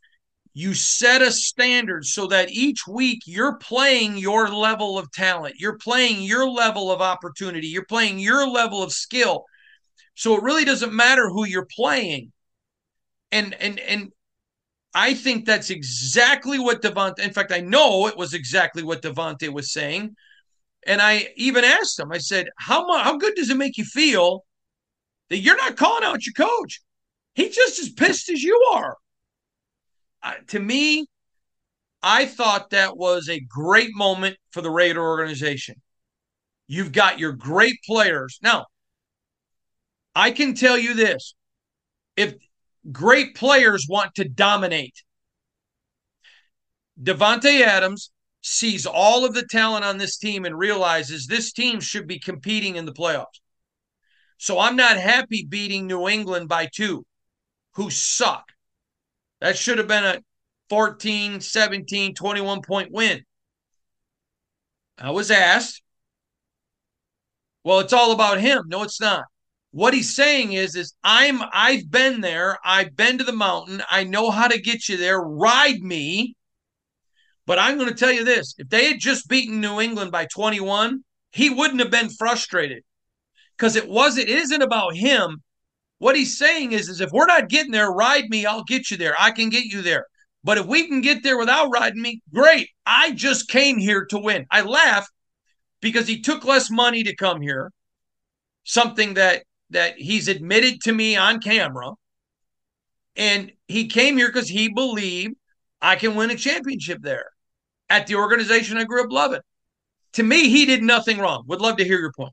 you 0.53 0.73
set 0.75 1.23
a 1.23 1.31
standard 1.31 2.05
so 2.07 2.27
that 2.29 2.51
each 2.51 2.87
week 2.87 3.21
you're 3.27 3.59
playing 3.59 4.17
your 4.17 4.49
level 4.49 4.99
of 4.99 5.13
talent, 5.13 5.57
you're 5.59 5.77
playing 5.79 6.23
your 6.23 6.49
level 6.49 6.91
of 6.91 7.03
opportunity, 7.03 7.67
you're 7.67 7.85
playing 7.85 8.19
your 8.19 8.49
level 8.49 8.83
of 8.83 8.93
skill. 8.93 9.45
So 10.17 10.35
it 10.35 10.43
really 10.43 10.65
doesn't 10.65 10.95
matter 10.95 11.29
who 11.29 11.47
you're 11.47 11.69
playing. 11.71 12.33
And 13.31 13.55
and 13.55 13.79
and 13.79 14.13
I 14.95 15.13
think 15.13 15.45
that's 15.45 15.71
exactly 15.71 16.59
what 16.59 16.81
Davante. 16.83 17.19
In 17.21 17.33
fact, 17.33 17.53
I 17.53 17.61
know 17.61 18.09
it 18.09 18.17
was 18.17 18.33
exactly 18.33 18.83
what 18.83 19.03
Davante 19.03 19.51
was 19.51 19.73
saying. 19.73 20.17
And 20.87 21.03
I 21.03 21.29
even 21.37 21.65
asked 21.65 21.99
him. 22.01 22.11
I 22.11 22.19
said, 22.19 22.49
"How? 22.57 22.91
How 22.99 23.19
good 23.19 23.35
does 23.35 23.51
it 23.51 23.59
make 23.59 23.77
you 23.77 23.85
feel 23.85 24.45
that 25.29 25.39
you're 25.39 25.57
not 25.57 25.77
calling 25.77 26.05
out 26.05 26.25
your 26.25 26.33
coach? 26.33 26.81
He's 27.35 27.55
just 27.55 27.79
as 27.79 27.91
pissed 27.91 28.31
as 28.31 28.43
you 28.43 28.59
are." 28.73 28.97
Uh, 30.23 30.35
to 30.49 30.59
me, 30.59 31.07
I 32.03 32.25
thought 32.25 32.71
that 32.71 32.97
was 32.97 33.29
a 33.29 33.41
great 33.41 33.95
moment 33.95 34.39
for 34.51 34.63
the 34.63 34.71
Raider 34.71 35.03
organization. 35.03 35.83
You've 36.69 36.93
got 36.93 37.19
your 37.19 37.33
great 37.33 37.77
players 37.85 38.39
now. 38.43 38.67
I 40.17 40.31
can 40.31 40.55
tell 40.55 40.79
you 40.79 40.95
this 40.95 41.35
if 42.17 42.35
great 42.91 43.35
players 43.37 43.87
want 43.87 44.15
to 44.15 44.27
dominate, 44.27 45.03
Davante 47.01 47.61
Adams 47.61 48.11
sees 48.41 48.87
all 48.87 49.27
of 49.27 49.35
the 49.35 49.43
talent 49.43 49.85
on 49.85 49.99
this 49.99 50.17
team 50.17 50.47
and 50.47 50.59
realizes 50.59 51.27
this 51.27 51.53
team 51.53 51.81
should 51.81 52.07
be 52.07 52.19
competing 52.19 52.77
in 52.77 52.87
the 52.87 52.95
playoffs. 52.95 53.41
So 54.39 54.59
I'm 54.59 54.75
not 54.75 54.97
happy 54.97 55.47
beating 55.47 55.87
New 55.87 56.09
England 56.09 56.49
by 56.49 56.71
two, 56.75 57.05
who 57.75 57.91
suck. 57.91 58.53
That 59.43 59.59
should 59.59 59.77
have 59.77 59.89
been 59.89 60.05
a 60.05 60.23
14, 60.71 61.43
17, 61.43 62.15
21 62.15 62.63
point 62.63 62.91
win. 62.91 63.23
I 64.97 65.11
was 65.11 65.31
asked, 65.31 65.83
well, 67.65 67.81
it's 67.81 67.93
all 67.93 68.13
about 68.13 68.41
him. 68.41 68.65
No, 68.69 68.83
it's 68.83 69.01
not. 69.01 69.27
What 69.77 69.93
he's 69.93 70.17
saying 70.17 70.55
is, 70.55 70.75
is 70.75 70.95
I'm 71.05 71.43
I've 71.53 71.91
been 71.91 72.23
there. 72.23 72.57
I've 72.65 72.97
been 72.97 73.19
to 73.19 73.25
the 73.25 73.33
mountain. 73.35 73.83
I 73.91 74.05
know 74.05 74.31
how 74.31 74.49
to 74.49 74.59
get 74.59 74.89
you 74.89 74.97
there. 74.97 75.21
Ride 75.21 75.83
me. 75.83 76.35
But 77.45 77.59
I'm 77.59 77.77
going 77.77 77.91
to 77.91 77.95
tell 77.95 78.11
you 78.11 78.25
this: 78.25 78.55
if 78.57 78.71
they 78.71 78.87
had 78.87 79.01
just 79.01 79.29
beaten 79.29 79.61
New 79.61 79.79
England 79.83 80.13
by 80.13 80.29
21, 80.35 81.05
he 81.31 81.51
wouldn't 81.51 81.81
have 81.81 81.91
been 81.91 82.09
frustrated 82.09 82.85
because 83.55 83.77
it 83.77 83.87
was 83.87 84.17
it 84.17 84.31
isn't 84.31 84.63
about 84.63 84.97
him. 84.97 85.43
What 85.99 86.17
he's 86.17 86.39
saying 86.39 86.73
is, 86.73 86.89
is 86.89 87.03
if 87.03 87.11
we're 87.13 87.27
not 87.27 87.51
getting 87.51 87.73
there, 87.73 87.91
ride 87.91 88.31
me. 88.31 88.47
I'll 88.47 88.65
get 88.65 88.91
you 88.91 88.97
there. 88.97 89.15
I 89.21 89.31
can 89.31 89.51
get 89.51 89.67
you 89.67 89.83
there. 89.83 90.07
But 90.43 90.57
if 90.57 90.65
we 90.65 90.89
can 90.89 91.03
get 91.03 91.23
there 91.23 91.37
without 91.37 91.69
riding 91.69 92.01
me, 92.01 92.23
great. 92.33 92.71
I 92.87 93.11
just 93.11 93.51
came 93.51 93.77
here 93.77 94.07
to 94.07 94.19
win. 94.19 94.47
I 94.51 94.63
laugh 94.63 95.07
because 95.83 96.09
he 96.09 96.23
took 96.23 96.47
less 96.47 96.71
money 96.71 97.03
to 97.03 97.15
come 97.15 97.43
here, 97.43 97.73
something 98.65 99.13
that 99.15 99.43
that 99.71 99.99
he's 99.99 100.29
admitted 100.29 100.81
to 100.83 100.93
me 100.93 101.17
on 101.17 101.41
camera. 101.41 101.93
And 103.17 103.53
he 103.67 103.89
came 103.89 104.17
here 104.17 104.29
because 104.29 104.49
he 104.49 104.69
believed 104.69 105.35
I 105.81 105.97
can 105.97 106.15
win 106.15 106.31
a 106.31 106.37
championship 106.37 107.01
there 107.03 107.31
at 107.89 108.07
the 108.07 108.17
organization 108.17 108.79
I 108.79 108.85
grew 108.85 109.03
up 109.03 109.13
loving. 109.13 109.41
To 110.15 110.23
me, 110.23 110.49
he 110.49 110.67
did 110.67 110.83
nothing 110.83 111.19
wrong. 111.19 111.45
Would 111.47 111.61
love 111.61 111.77
to 111.77 111.85
hear 111.85 111.99
your 111.99 112.13
point. 112.13 112.33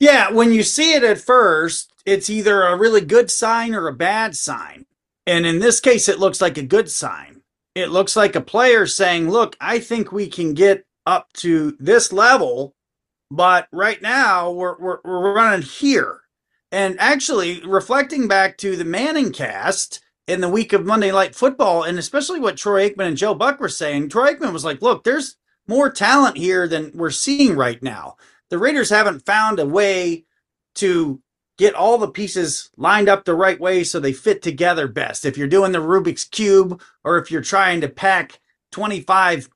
Yeah, 0.00 0.30
when 0.30 0.52
you 0.52 0.62
see 0.62 0.94
it 0.94 1.02
at 1.02 1.20
first, 1.20 1.92
it's 2.06 2.30
either 2.30 2.62
a 2.62 2.76
really 2.76 3.00
good 3.00 3.30
sign 3.30 3.74
or 3.74 3.88
a 3.88 3.92
bad 3.92 4.36
sign. 4.36 4.86
And 5.26 5.44
in 5.44 5.58
this 5.58 5.80
case, 5.80 6.08
it 6.08 6.20
looks 6.20 6.40
like 6.40 6.56
a 6.56 6.62
good 6.62 6.90
sign. 6.90 7.42
It 7.74 7.90
looks 7.90 8.16
like 8.16 8.34
a 8.34 8.40
player 8.40 8.86
saying, 8.86 9.28
Look, 9.28 9.56
I 9.60 9.78
think 9.78 10.10
we 10.10 10.28
can 10.28 10.54
get 10.54 10.86
up 11.04 11.32
to 11.34 11.76
this 11.78 12.12
level, 12.12 12.74
but 13.30 13.68
right 13.72 14.00
now 14.02 14.50
we're, 14.50 14.78
we're, 14.78 14.98
we're 15.04 15.34
running 15.34 15.62
here. 15.62 16.22
And 16.70 17.00
actually, 17.00 17.62
reflecting 17.64 18.28
back 18.28 18.58
to 18.58 18.76
the 18.76 18.84
ManningCast 18.84 20.00
in 20.26 20.42
the 20.42 20.48
week 20.48 20.74
of 20.74 20.84
Monday 20.84 21.10
Night 21.10 21.34
Football, 21.34 21.82
and 21.82 21.98
especially 21.98 22.40
what 22.40 22.58
Troy 22.58 22.88
Aikman 22.88 23.06
and 23.06 23.16
Joe 23.16 23.34
Buck 23.34 23.58
were 23.58 23.70
saying, 23.70 24.10
Troy 24.10 24.34
Aikman 24.34 24.52
was 24.52 24.64
like, 24.64 24.82
Look, 24.82 25.04
there's 25.04 25.36
more 25.66 25.90
talent 25.90 26.36
here 26.36 26.68
than 26.68 26.92
we're 26.94 27.10
seeing 27.10 27.56
right 27.56 27.82
now. 27.82 28.16
The 28.50 28.58
Raiders 28.58 28.90
haven't 28.90 29.26
found 29.26 29.58
a 29.58 29.66
way 29.66 30.24
to 30.76 31.20
get 31.58 31.74
all 31.74 31.98
the 31.98 32.08
pieces 32.08 32.70
lined 32.76 33.08
up 33.08 33.24
the 33.24 33.34
right 33.34 33.60
way 33.60 33.84
so 33.84 33.98
they 33.98 34.12
fit 34.12 34.42
together 34.42 34.86
best. 34.86 35.24
If 35.24 35.36
you're 35.36 35.48
doing 35.48 35.72
the 35.72 35.78
Rubik's 35.78 36.24
Cube 36.24 36.80
or 37.04 37.18
if 37.18 37.30
you're 37.30 37.42
trying 37.42 37.80
to 37.80 37.88
pack 37.88 38.40
25 38.72 39.50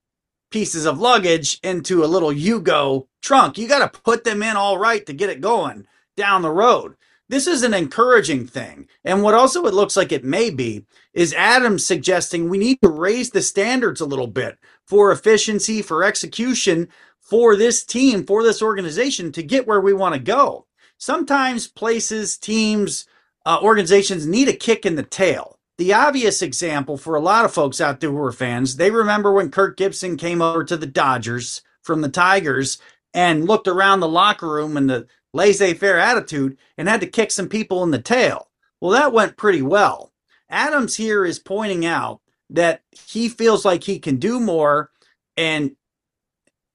pieces 0.50 0.84
of 0.84 0.98
luggage 0.98 1.58
into 1.62 2.04
a 2.04 2.06
little 2.06 2.30
Yugo 2.30 3.06
trunk, 3.22 3.56
you 3.56 3.66
got 3.66 3.92
to 3.92 4.00
put 4.00 4.24
them 4.24 4.42
in 4.42 4.56
all 4.56 4.78
right 4.78 5.04
to 5.06 5.12
get 5.12 5.30
it 5.30 5.40
going 5.40 5.86
down 6.16 6.42
the 6.42 6.50
road. 6.50 6.94
This 7.28 7.46
is 7.46 7.62
an 7.62 7.72
encouraging 7.72 8.46
thing. 8.46 8.88
And 9.04 9.22
what 9.22 9.34
also 9.34 9.64
it 9.64 9.72
looks 9.72 9.96
like 9.96 10.12
it 10.12 10.24
may 10.24 10.50
be 10.50 10.84
is 11.14 11.32
Adam 11.32 11.78
suggesting 11.78 12.48
we 12.48 12.58
need 12.58 12.82
to 12.82 12.88
raise 12.88 13.30
the 13.30 13.40
standards 13.40 14.02
a 14.02 14.06
little 14.06 14.26
bit 14.26 14.58
for 14.86 15.10
efficiency, 15.10 15.80
for 15.80 16.04
execution, 16.04 16.88
for 17.20 17.56
this 17.56 17.84
team, 17.84 18.26
for 18.26 18.42
this 18.42 18.60
organization 18.60 19.32
to 19.32 19.42
get 19.42 19.66
where 19.66 19.80
we 19.80 19.94
want 19.94 20.14
to 20.14 20.20
go 20.20 20.66
sometimes 21.02 21.66
places, 21.66 22.38
teams, 22.38 23.06
uh, 23.44 23.58
organizations 23.60 24.24
need 24.24 24.46
a 24.46 24.52
kick 24.52 24.86
in 24.86 24.94
the 24.94 25.02
tail. 25.02 25.58
The 25.76 25.92
obvious 25.92 26.42
example 26.42 26.96
for 26.96 27.16
a 27.16 27.20
lot 27.20 27.44
of 27.44 27.52
folks 27.52 27.80
out 27.80 27.98
there 27.98 28.10
who 28.10 28.18
are 28.18 28.30
fans, 28.30 28.76
they 28.76 28.92
remember 28.92 29.32
when 29.32 29.50
Kirk 29.50 29.76
Gibson 29.76 30.16
came 30.16 30.40
over 30.40 30.62
to 30.62 30.76
the 30.76 30.86
Dodgers 30.86 31.62
from 31.82 32.02
the 32.02 32.08
Tigers 32.08 32.78
and 33.14 33.46
looked 33.46 33.68
around 33.68 34.00
the 34.00 34.08
locker 34.08 34.48
room 34.48 34.76
and 34.76 34.88
the 34.88 35.06
laissez 35.32 35.74
faire 35.74 35.98
attitude 35.98 36.56
and 36.76 36.88
had 36.88 37.00
to 37.00 37.06
kick 37.06 37.30
some 37.30 37.48
people 37.48 37.82
in 37.82 37.90
the 37.90 38.00
tail. 38.00 38.48
Well, 38.80 38.92
that 38.92 39.12
went 39.12 39.36
pretty 39.36 39.62
well. 39.62 40.12
Adams 40.48 40.96
here 40.96 41.24
is 41.24 41.38
pointing 41.38 41.86
out 41.86 42.20
that 42.50 42.82
he 42.90 43.28
feels 43.28 43.64
like 43.64 43.84
he 43.84 43.98
can 43.98 44.16
do 44.16 44.38
more 44.38 44.90
and 45.36 45.76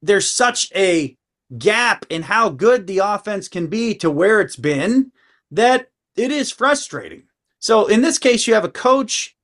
there's 0.01 0.29
such 0.29 0.71
a 0.75 1.15
gap 1.57 2.05
in 2.09 2.23
how 2.23 2.49
good 2.49 2.87
the 2.87 2.99
offense 2.99 3.47
can 3.47 3.67
be 3.67 3.93
to 3.95 4.09
where 4.09 4.41
it's 4.41 4.55
been 4.55 5.11
that 5.51 5.89
it 6.15 6.31
is 6.31 6.51
frustrating. 6.51 7.23
So 7.59 7.87
in 7.87 8.01
this 8.01 8.17
case, 8.17 8.47
you 8.47 8.53
have 8.53 8.65
a 8.65 8.69
coach 8.69 9.35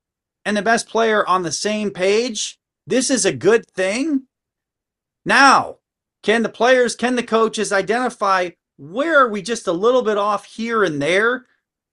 and 0.44 0.56
the 0.56 0.62
best 0.62 0.88
player 0.88 1.26
on 1.26 1.42
the 1.42 1.52
same 1.52 1.90
page. 1.90 2.58
This 2.86 3.10
is 3.10 3.24
a 3.24 3.32
good 3.32 3.66
thing. 3.66 4.24
Now, 5.24 5.78
can 6.24 6.42
the 6.42 6.48
players, 6.48 6.96
can 6.96 7.16
the 7.16 7.22
coaches 7.22 7.70
identify 7.70 8.48
where 8.78 9.20
are 9.20 9.28
we 9.28 9.42
just 9.42 9.66
a 9.66 9.72
little 9.72 10.00
bit 10.00 10.16
off 10.16 10.46
here 10.46 10.82
and 10.82 11.00
there? 11.00 11.44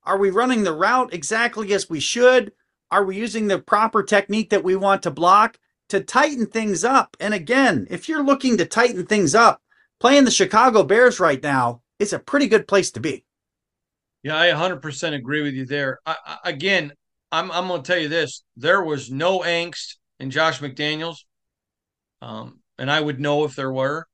Are 0.06 0.18
we 0.18 0.30
running 0.30 0.64
the 0.64 0.74
route 0.74 1.14
exactly 1.14 1.74
as 1.74 1.90
we 1.90 2.00
should? 2.00 2.54
Are 2.90 3.04
we 3.04 3.18
using 3.18 3.48
the 3.48 3.60
proper 3.60 4.02
technique 4.02 4.50
that 4.50 4.64
we 4.64 4.78
want 4.78 5.04
to 5.04 5.12
block 5.12 5.60
to 5.90 6.00
tighten 6.00 6.46
things 6.46 6.86
up? 6.86 7.18
And 7.20 7.34
again, 7.34 7.88
if 7.90 8.08
you're 8.08 8.24
looking 8.24 8.58
to 8.58 8.66
tighten 8.66 9.06
things 9.06 9.36
up, 9.36 9.62
playing 10.00 10.24
the 10.24 10.32
Chicago 10.32 10.84
Bears 10.84 11.20
right 11.20 11.44
now 11.44 11.82
is 12.00 12.14
a 12.14 12.20
pretty 12.20 12.48
good 12.48 12.70
place 12.70 12.90
to 12.92 13.02
be. 13.02 13.26
Yeah, 14.24 14.40
I 14.40 14.48
100% 14.48 15.14
agree 15.14 15.42
with 15.42 15.56
you 15.56 15.66
there. 15.66 16.00
I, 16.06 16.16
I, 16.26 16.38
again, 16.46 16.94
I'm, 17.34 17.52
I'm 17.52 17.68
going 17.68 17.84
to 17.84 17.88
tell 17.92 18.02
you 18.02 18.08
this 18.08 18.44
there 18.56 18.82
was 18.82 19.12
no 19.12 19.40
angst 19.40 19.98
in 20.22 20.32
Josh 20.32 20.62
McDaniels. 20.62 21.18
Um, 22.22 22.62
and 22.78 22.90
I 22.90 23.02
would 23.02 23.20
know 23.20 23.44
if 23.44 23.56
there 23.56 23.72
were. 23.72 24.08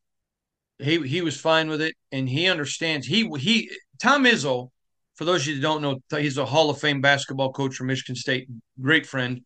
He 0.79 1.07
he 1.07 1.21
was 1.21 1.39
fine 1.39 1.69
with 1.69 1.81
it, 1.81 1.95
and 2.11 2.29
he 2.29 2.47
understands. 2.47 3.07
He 3.07 3.27
he 3.37 3.71
Tom 4.01 4.25
Izzo, 4.25 4.69
for 5.15 5.25
those 5.25 5.41
of 5.41 5.47
you 5.47 5.55
that 5.55 5.61
don't 5.61 5.81
know, 5.81 5.99
he's 6.19 6.37
a 6.37 6.45
Hall 6.45 6.69
of 6.69 6.79
Fame 6.79 7.01
basketball 7.01 7.51
coach 7.51 7.75
from 7.75 7.87
Michigan 7.87 8.15
State, 8.15 8.47
great 8.79 9.05
friend. 9.05 9.41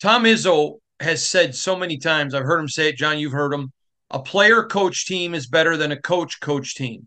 Tom 0.00 0.24
Izzo 0.24 0.78
has 0.98 1.24
said 1.24 1.54
so 1.54 1.76
many 1.76 1.98
times. 1.98 2.34
I've 2.34 2.44
heard 2.44 2.60
him 2.60 2.68
say 2.68 2.88
it. 2.88 2.96
John, 2.96 3.18
you've 3.18 3.32
heard 3.32 3.52
him 3.52 3.72
a 4.10 4.20
player 4.20 4.64
coach 4.64 5.06
team 5.06 5.34
is 5.34 5.46
better 5.46 5.76
than 5.76 5.92
a 5.92 6.00
coach 6.00 6.40
coach 6.40 6.74
team. 6.74 7.06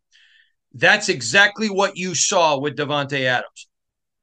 That's 0.74 1.10
exactly 1.10 1.68
what 1.68 1.98
you 1.98 2.16
saw 2.16 2.58
with 2.58 2.78
Davante 2.78 3.26
Adams. 3.26 3.68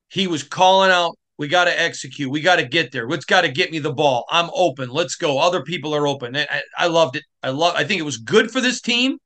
He 0.08 0.26
was 0.26 0.42
calling 0.42 0.90
out, 0.90 1.16
we 1.40 1.48
got 1.48 1.64
to 1.64 1.80
execute. 1.80 2.30
We 2.30 2.42
got 2.42 2.56
to 2.56 2.66
get 2.66 2.92
there. 2.92 3.08
Let's 3.08 3.24
got 3.24 3.40
to 3.40 3.48
get 3.48 3.70
me 3.70 3.78
the 3.78 3.94
ball. 3.94 4.26
I'm 4.28 4.50
open. 4.52 4.90
Let's 4.90 5.16
go. 5.16 5.38
Other 5.38 5.62
people 5.62 5.94
are 5.94 6.06
open. 6.06 6.36
I, 6.36 6.60
I 6.76 6.88
loved 6.88 7.16
it. 7.16 7.24
I 7.42 7.48
love 7.48 7.74
I 7.74 7.82
think 7.82 7.98
it 7.98 8.04
was 8.04 8.18
good 8.18 8.50
for 8.50 8.60
this 8.60 8.82
team. 8.82 9.16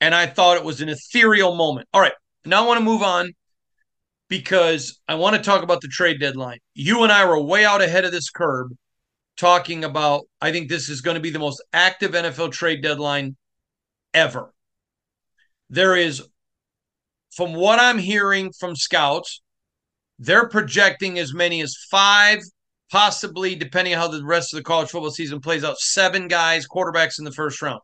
And 0.00 0.12
I 0.12 0.26
thought 0.26 0.56
it 0.56 0.64
was 0.64 0.80
an 0.80 0.88
ethereal 0.88 1.54
moment. 1.54 1.86
All 1.94 2.00
right. 2.00 2.14
Now 2.44 2.64
I 2.64 2.66
want 2.66 2.78
to 2.80 2.84
move 2.84 3.00
on 3.00 3.30
because 4.28 4.98
I 5.06 5.14
want 5.14 5.36
to 5.36 5.42
talk 5.42 5.62
about 5.62 5.82
the 5.82 5.88
trade 5.88 6.18
deadline. 6.18 6.58
You 6.74 7.04
and 7.04 7.12
I 7.12 7.26
were 7.26 7.40
way 7.40 7.64
out 7.64 7.80
ahead 7.80 8.04
of 8.04 8.10
this 8.10 8.28
curve 8.28 8.72
talking 9.36 9.84
about 9.84 10.24
I 10.40 10.50
think 10.50 10.68
this 10.68 10.88
is 10.88 11.00
going 11.00 11.14
to 11.14 11.20
be 11.20 11.30
the 11.30 11.38
most 11.38 11.62
active 11.72 12.10
NFL 12.10 12.50
trade 12.50 12.82
deadline 12.82 13.36
ever. 14.12 14.52
There 15.68 15.94
is, 15.94 16.24
from 17.36 17.54
what 17.54 17.78
I'm 17.78 17.98
hearing 17.98 18.50
from 18.50 18.74
scouts, 18.74 19.42
they're 20.20 20.48
projecting 20.48 21.18
as 21.18 21.32
many 21.32 21.62
as 21.62 21.74
five, 21.90 22.40
possibly, 22.92 23.54
depending 23.54 23.94
on 23.94 24.00
how 24.00 24.08
the 24.08 24.24
rest 24.24 24.52
of 24.52 24.58
the 24.58 24.64
college 24.64 24.90
football 24.90 25.10
season 25.10 25.40
plays 25.40 25.64
out, 25.64 25.78
seven 25.78 26.28
guys, 26.28 26.68
quarterbacks 26.68 27.18
in 27.18 27.24
the 27.24 27.32
first 27.32 27.60
round. 27.62 27.80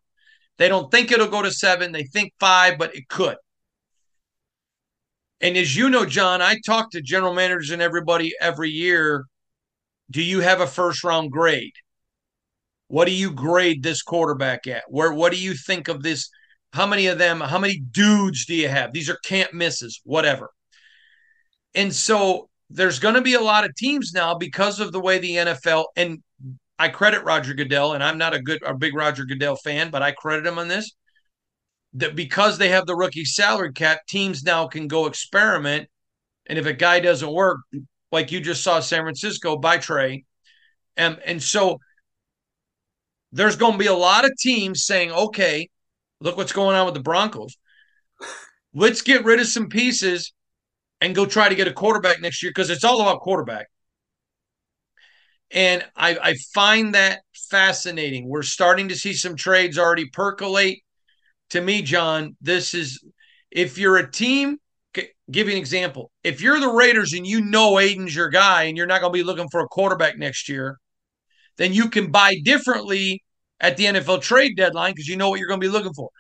They 0.59 0.69
don't 0.69 0.91
think 0.91 1.11
it'll 1.11 1.29
go 1.29 1.43
to 1.43 1.51
seven. 1.51 1.93
They 1.93 2.05
think 2.05 2.33
five, 2.39 2.79
but 2.79 2.95
it 2.95 3.09
could. 3.09 3.37
And 5.41 5.57
as 5.57 5.75
you 5.75 5.91
know, 5.91 6.05
John, 6.07 6.41
I 6.41 6.57
talk 6.65 6.91
to 6.93 7.03
general 7.03 7.35
managers 7.35 7.71
and 7.71 7.83
everybody 7.83 8.33
every 8.41 8.71
year 8.71 9.25
do 10.11 10.23
you 10.23 10.41
have 10.41 10.61
a 10.61 10.67
first 10.67 11.03
round 11.03 11.33
grade? 11.33 11.73
What 12.89 13.07
do 13.07 13.13
you 13.13 13.33
grade 13.33 13.83
this 13.83 14.03
quarterback 14.03 14.67
at? 14.67 14.85
Where 14.89 15.13
what 15.13 15.33
do 15.33 15.39
you 15.39 15.55
think 15.55 15.89
of 15.89 16.03
this? 16.03 16.31
How 16.73 16.87
many 16.87 17.07
of 17.07 17.19
them, 17.19 17.41
how 17.41 17.59
many 17.59 17.79
dudes 17.79 18.47
do 18.47 18.55
you 18.55 18.69
have? 18.69 18.93
These 18.93 19.11
are 19.11 19.19
can't 19.25 19.53
misses, 19.53 20.01
whatever. 20.05 20.51
And 21.77 21.95
so 21.95 22.49
there's 22.71 22.99
going 22.99 23.15
to 23.15 23.21
be 23.21 23.35
a 23.35 23.41
lot 23.41 23.65
of 23.65 23.77
teams 23.77 24.13
now 24.13 24.35
because 24.35 24.81
of 24.81 24.91
the 24.91 25.01
way 25.01 25.19
the 25.19 25.37
NFL 25.37 25.85
and 25.95 26.23
I 26.79 26.89
credit 26.89 27.25
Roger 27.25 27.55
Goodell, 27.55 27.95
and 27.95 28.03
I'm 28.03 28.19
not 28.19 28.35
a 28.35 28.43
good 28.43 28.63
a 28.63 28.75
big 28.75 28.95
Roger 28.95 29.25
Goodell 29.25 29.57
fan, 29.57 29.91
but 29.91 30.03
I 30.03 30.13
credit 30.13 30.47
him 30.47 30.59
on 30.59 30.69
this. 30.69 30.93
That 31.95 32.15
because 32.15 32.59
they 32.59 32.69
have 32.71 32.87
the 32.87 32.97
rookie 32.97 33.25
salary 33.25 33.73
cap, 33.73 34.01
teams 34.07 34.43
now 34.43 34.67
can 34.67 34.89
go 34.89 35.07
experiment. 35.07 35.89
And 36.47 36.59
if 36.59 36.67
a 36.67 36.73
guy 36.73 37.01
doesn't 37.01 37.33
work, 37.33 37.61
like 38.13 38.31
you 38.31 38.41
just 38.41 38.63
saw 38.63 38.81
San 38.81 39.03
Francisco 39.03 39.57
by 39.57 39.79
Trey. 39.79 40.25
And, 40.97 41.19
and 41.25 41.43
so 41.43 41.79
there's 43.33 43.57
going 43.57 43.73
to 43.73 43.79
be 43.79 43.87
a 43.87 43.95
lot 43.95 44.25
of 44.25 44.33
teams 44.39 44.85
saying, 44.85 45.13
okay, 45.13 45.69
look 46.21 46.37
what's 46.37 46.53
going 46.53 46.77
on 46.77 46.85
with 46.85 46.95
the 46.95 47.01
Broncos. 47.01 47.57
Let's 48.75 49.01
get 49.01 49.25
rid 49.25 49.41
of 49.41 49.47
some 49.47 49.69
pieces 49.69 50.33
and 51.01 51.15
go 51.15 51.27
try 51.27 51.49
to 51.49 51.55
get 51.55 51.69
a 51.69 51.73
quarterback 51.73 52.21
next 52.21 52.43
year 52.43 52.51
because 52.51 52.71
it's 52.71 52.85
all 52.85 53.01
about 53.01 53.21
quarterback. 53.21 53.69
And 55.51 55.85
I, 55.95 56.19
I 56.21 56.35
find 56.55 56.95
that 56.95 57.21
fascinating. 57.51 58.29
We're 58.29 58.43
starting 58.43 58.89
to 58.89 58.97
see 58.97 59.13
some 59.13 59.37
trades 59.37 59.79
already 59.79 60.07
percolate. 60.07 60.81
To 61.51 61.61
me, 61.61 61.83
John, 61.83 62.37
this 62.41 62.75
is 62.75 63.05
if 63.51 63.79
you're 63.79 63.99
a 63.99 64.11
team 64.11 64.59
give 65.31 65.47
you 65.49 65.53
an 65.53 65.59
example. 65.59 66.11
If 66.23 66.41
you're 66.41 66.61
the 66.61 66.69
Raiders 66.69 67.13
and 67.13 67.27
you 67.27 67.41
know 67.41 67.79
Aidan's 67.79 68.15
your 68.15 68.29
guy 68.29 68.65
and 68.65 68.77
you're 68.77 68.87
not 68.87 69.01
going 69.01 69.13
to 69.13 69.17
be 69.17 69.25
looking 69.25 69.49
for 69.49 69.61
a 69.61 69.69
quarterback 69.69 70.17
next 70.17 70.49
year, 70.49 70.79
then 71.59 71.73
you 71.73 71.89
can 71.89 72.11
buy 72.11 72.37
differently 72.45 73.23
at 73.61 73.77
the 73.77 73.87
NFL 73.87 74.23
trade 74.23 74.57
deadline 74.57 74.93
because 74.93 75.09
you 75.09 75.17
know 75.17 75.31
what 75.31 75.39
you're 75.39 75.49
going 75.49 75.61
to 75.61 75.67
be 75.67 75.73
looking 75.73 75.95
for. 75.95 76.11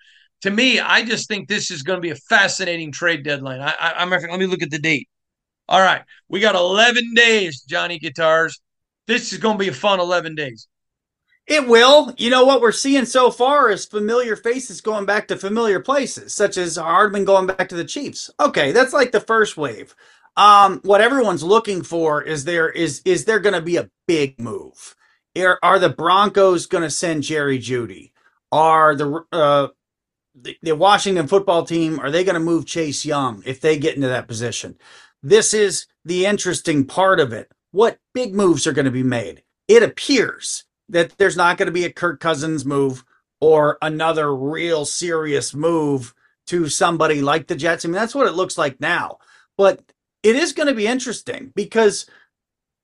To 0.47 0.53
me, 0.53 0.79
I 0.79 1.03
just 1.03 1.27
think 1.27 1.49
this 1.49 1.73
is 1.73 1.83
going 1.83 1.97
to 1.97 2.01
be 2.01 2.11
a 2.11 2.15
fascinating 2.15 2.93
trade 2.93 3.25
deadline. 3.25 3.61
I, 3.61 3.75
I, 3.81 3.93
I'm 3.95 4.11
let 4.11 4.39
me 4.39 4.47
look 4.47 4.63
at 4.63 4.71
the 4.71 4.79
date. 4.79 5.09
All 5.69 5.81
right, 5.81 6.03
we 6.29 6.39
got 6.39 6.55
11 6.55 7.15
days, 7.15 7.63
Johnny 7.63 7.99
Guitars. 7.99 8.61
This 9.09 9.33
is 9.33 9.41
going 9.41 9.59
to 9.59 9.65
be 9.65 9.71
a 9.71 9.75
fun 9.75 9.99
11 9.99 10.37
days. 10.37 10.69
It 11.49 11.67
will. 11.67 12.15
You 12.17 12.31
know 12.31 12.45
what 12.45 12.61
we're 12.61 12.71
seeing 12.71 13.07
so 13.07 13.33
far 13.33 13.71
is 13.71 13.87
familiar 13.87 14.37
faces 14.37 14.81
going 14.81 15.05
back 15.05 15.27
to 15.29 15.37
familiar 15.37 15.81
places, 15.81 16.33
such 16.33 16.59
as 16.59 16.77
Hardman 16.77 17.25
going 17.25 17.49
back 17.49 17.69
to 17.71 17.77
the 17.77 17.85
Chiefs. 17.85 18.31
Okay, 18.39 18.71
that's 18.71 18.93
like 18.93 19.11
the 19.11 19.19
first 19.19 19.57
wave. 19.57 19.97
Um, 20.37 20.81
what 20.85 21.01
everyone's 21.01 21.43
looking 21.43 21.83
for 21.83 22.23
is 22.23 22.45
there 22.45 22.69
is 22.69 23.03
is 23.05 23.25
there 23.25 23.41
going 23.41 23.57
to 23.57 23.63
be 23.63 23.79
a 23.79 23.91
big 24.07 24.39
move? 24.39 24.95
Are, 25.37 25.59
are 25.65 25.81
the 25.81 25.89
Broncos 25.91 26.67
going 26.67 26.85
to 26.85 26.91
send 26.91 27.25
Jerry 27.25 27.59
Jeudy? 27.59 28.13
Are 28.53 28.95
the 28.95 29.25
uh, 29.33 29.69
the, 30.37 30.73
Washington 30.73 31.27
football 31.27 31.65
team, 31.65 31.99
are 32.01 32.11
they 32.11 32.25
going 32.25 32.35
to 32.35 32.41
move 32.41 32.67
Chase 32.67 33.05
Young 33.05 33.43
if 33.47 33.61
they 33.61 33.79
get 33.79 33.97
into 33.97 34.09
that 34.09 34.29
position? 34.29 34.77
This 35.23 35.55
is 35.55 35.87
the 36.05 36.27
interesting 36.27 36.85
part 36.85 37.21
of 37.21 37.33
it. 37.33 37.51
What 37.73 37.99
big 38.15 38.35
moves 38.35 38.67
are 38.67 38.73
going 38.73 38.85
to 38.85 38.91
be 38.91 39.03
made? 39.03 39.43
It 39.69 39.83
appears 39.83 40.65
that 40.89 41.19
there's 41.19 41.37
not 41.37 41.59
going 41.59 41.67
to 41.67 41.73
be 41.73 41.85
a 41.85 41.93
Kirk 41.93 42.21
Cousins 42.21 42.65
move 42.65 43.05
or 43.41 43.79
another 43.83 44.35
real 44.35 44.85
serious 44.85 45.55
move 45.55 46.15
to 46.47 46.69
somebody 46.69 47.21
like 47.21 47.49
the 47.49 47.57
Jets. 47.57 47.85
I 47.85 47.89
mean, 47.89 47.95
that's 47.95 48.15
what 48.15 48.29
it 48.29 48.35
looks 48.35 48.57
like 48.57 48.81
now. 48.81 49.19
But 49.59 49.81
it 50.23 50.37
is 50.37 50.53
going 50.53 50.69
to 50.69 50.75
be 50.75 50.87
interesting 50.87 51.53
because 51.55 52.07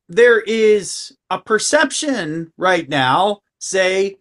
there 0.08 0.40
is 0.40 1.16
a 1.30 1.38
perception 1.38 2.52
right 2.56 2.88
now, 2.88 3.40
say, 3.58 4.16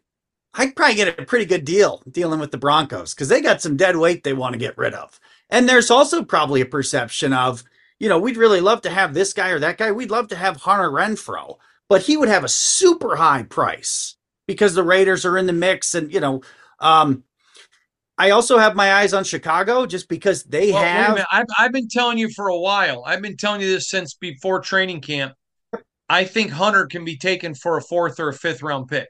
I 0.54 0.66
would 0.66 0.76
probably 0.76 0.96
get 0.96 1.20
a 1.20 1.26
pretty 1.26 1.46
good 1.46 1.66
deal 1.66 2.04
dealing 2.10 2.40
with 2.40 2.52
the 2.52 2.58
Broncos 2.58 3.14
because 3.14 3.30
they 3.30 3.42
got 3.42 3.62
some 3.62 3.78
dead 3.78 3.96
weight 3.96 4.24
they 4.24 4.34
want 4.34 4.54
to 4.54 4.60
get 4.60 4.78
rid 4.78 4.94
of. 4.94 5.20
And 5.50 5.68
there's 5.68 5.90
also 5.90 6.24
probably 6.24 6.62
a 6.62 6.66
perception 6.66 7.34
of, 7.34 7.64
you 8.00 8.10
know, 8.10 8.20
we'd 8.20 8.38
really 8.38 8.62
love 8.62 8.82
to 8.82 8.90
have 8.90 9.14
this 9.14 9.34
guy 9.34 9.50
or 9.50 9.60
that 9.60 9.78
guy. 9.78 9.92
We'd 9.92 10.12
love 10.12 10.28
to 10.30 10.36
have 10.36 10.58
Hunter 10.58 10.90
Renfrow, 10.90 11.58
but 11.88 12.02
he 12.02 12.18
would 12.18 12.30
have 12.30 12.44
a 12.44 12.50
super 12.50 13.16
high 13.16 13.44
price 13.44 14.18
because 14.48 14.74
the 14.74 14.84
Raiders 14.84 15.26
are 15.26 15.38
in 15.38 15.46
the 15.46 15.54
mix. 15.54 15.94
And, 15.96 16.12
you 16.14 16.20
know, 16.20 16.42
um, 16.80 17.24
I 18.18 18.32
also 18.32 18.58
have 18.58 18.76
my 18.76 18.94
eyes 18.94 19.14
on 19.14 19.24
Chicago 19.24 19.86
just 19.86 20.10
because 20.10 20.44
they 20.44 20.72
Well, 20.72 20.84
have. 20.84 21.26
I've, 21.32 21.46
I've 21.58 21.72
been 21.72 21.88
telling 21.88 22.18
you 22.18 22.30
for 22.30 22.50
a 22.50 22.58
while. 22.58 23.04
I've 23.06 23.22
been 23.22 23.38
telling 23.38 23.62
you 23.62 23.70
this 23.70 23.90
since 23.90 24.16
before 24.16 24.60
training 24.60 25.02
camp. 25.02 25.34
I 26.10 26.26
think 26.26 26.52
Hunter 26.52 26.88
can 26.88 27.06
be 27.06 27.18
taken 27.18 27.56
for 27.56 27.78
a 27.78 27.82
fourth 27.82 28.20
or 28.20 28.30
a 28.30 28.34
fifth 28.34 28.62
round 28.62 28.90
pick. 28.90 29.10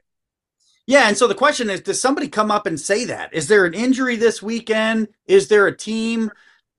Yeah, 0.86 1.08
and 1.08 1.16
so 1.16 1.28
the 1.28 1.34
question 1.34 1.70
is, 1.70 1.80
does 1.80 2.00
somebody 2.00 2.28
come 2.28 2.50
up 2.50 2.66
and 2.66 2.78
say 2.78 3.04
that? 3.04 3.32
Is 3.32 3.48
there 3.48 3.64
an 3.64 3.74
injury 3.74 4.16
this 4.16 4.42
weekend? 4.42 5.08
Is 5.26 5.48
there 5.48 5.66
a 5.66 5.76
team? 5.76 6.30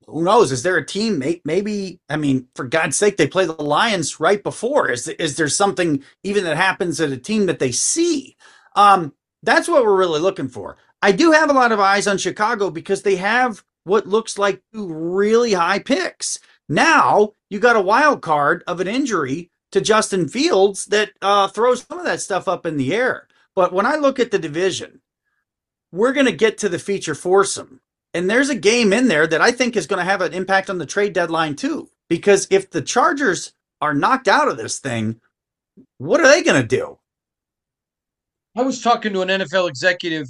Who 0.06 0.22
knows? 0.22 0.52
Is 0.52 0.62
there 0.62 0.76
a 0.76 0.84
team? 0.84 1.22
Maybe, 1.44 2.00
I 2.10 2.16
mean, 2.18 2.48
for 2.54 2.66
God's 2.66 2.96
sake, 2.96 3.16
they 3.16 3.26
play 3.26 3.46
the 3.46 3.54
Lions 3.54 4.20
right 4.20 4.42
before. 4.42 4.90
Is 4.90 5.08
is 5.08 5.36
there 5.36 5.48
something 5.48 6.02
even 6.22 6.44
that 6.44 6.58
happens 6.58 7.00
at 7.00 7.12
a 7.12 7.16
team 7.16 7.46
that 7.46 7.58
they 7.58 7.72
see? 7.72 8.36
Um, 8.76 9.14
that's 9.42 9.68
what 9.68 9.84
we're 9.84 9.96
really 9.96 10.20
looking 10.20 10.48
for. 10.48 10.76
I 11.00 11.12
do 11.12 11.32
have 11.32 11.48
a 11.48 11.54
lot 11.54 11.72
of 11.72 11.80
eyes 11.80 12.06
on 12.06 12.18
Chicago 12.18 12.70
because 12.70 13.02
they 13.02 13.16
have 13.16 13.64
what 13.84 14.06
looks 14.06 14.38
like 14.38 14.62
two 14.72 14.86
really 14.92 15.54
high 15.54 15.78
picks. 15.78 16.38
Now 16.68 17.32
you 17.48 17.58
got 17.58 17.76
a 17.76 17.80
wild 17.80 18.20
card 18.20 18.64
of 18.66 18.80
an 18.80 18.88
injury 18.88 19.50
to 19.72 19.80
Justin 19.80 20.28
Fields 20.28 20.86
that 20.86 21.10
uh, 21.22 21.48
throws 21.48 21.82
some 21.82 21.98
of 21.98 22.04
that 22.04 22.20
stuff 22.20 22.48
up 22.48 22.66
in 22.66 22.76
the 22.76 22.94
air. 22.94 23.28
But 23.54 23.72
when 23.72 23.86
I 23.86 23.96
look 23.96 24.18
at 24.18 24.30
the 24.30 24.38
division, 24.38 25.00
we're 25.92 26.12
going 26.12 26.26
to 26.26 26.32
get 26.32 26.58
to 26.58 26.68
the 26.68 26.78
feature 26.78 27.14
foursome. 27.14 27.80
And 28.12 28.28
there's 28.28 28.48
a 28.50 28.54
game 28.54 28.92
in 28.92 29.08
there 29.08 29.26
that 29.26 29.40
I 29.40 29.52
think 29.52 29.76
is 29.76 29.86
going 29.86 29.98
to 29.98 30.10
have 30.10 30.20
an 30.20 30.32
impact 30.32 30.70
on 30.70 30.78
the 30.78 30.86
trade 30.86 31.12
deadline 31.12 31.56
too. 31.56 31.88
Because 32.08 32.46
if 32.50 32.70
the 32.70 32.82
Chargers 32.82 33.52
are 33.80 33.94
knocked 33.94 34.28
out 34.28 34.48
of 34.48 34.56
this 34.56 34.78
thing, 34.78 35.20
what 35.98 36.20
are 36.20 36.28
they 36.28 36.42
going 36.42 36.60
to 36.60 36.66
do? 36.66 36.98
I 38.56 38.62
was 38.62 38.82
talking 38.82 39.12
to 39.12 39.22
an 39.22 39.28
NFL 39.28 39.68
executive 39.68 40.28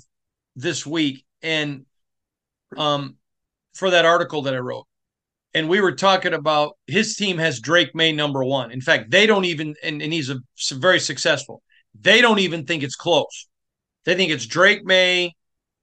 this 0.57 0.87
week 0.87 1.25
and 1.43 1.85
um 2.77 3.17
for 3.75 3.91
that 3.91 4.05
article 4.05 4.43
that 4.43 4.55
I 4.55 4.59
wrote. 4.59 4.87
And 5.53 5.69
we 5.69 5.81
were 5.81 5.93
talking 5.93 6.35
about 6.35 6.77
his 6.87 7.17
team 7.17 7.39
has 7.39 7.61
Drake 7.61 7.95
Maye 7.95 8.13
number 8.13 8.45
one. 8.45 8.73
In 8.73 8.81
fact, 8.81 9.11
they 9.11 9.27
don't 9.27 9.45
even, 9.45 9.75
and, 9.85 10.03
and 10.03 10.13
he's 10.13 10.31
a, 10.31 10.41
very 10.73 10.99
successful. 10.99 11.63
They 11.99 12.21
don't 12.21 12.41
even 12.41 12.67
think 12.67 12.83
it's 12.83 12.97
close. 12.97 13.49
They 14.05 14.15
think 14.15 14.31
it's 14.31 14.47
Drake 14.47 14.85
Maye, 14.85 15.33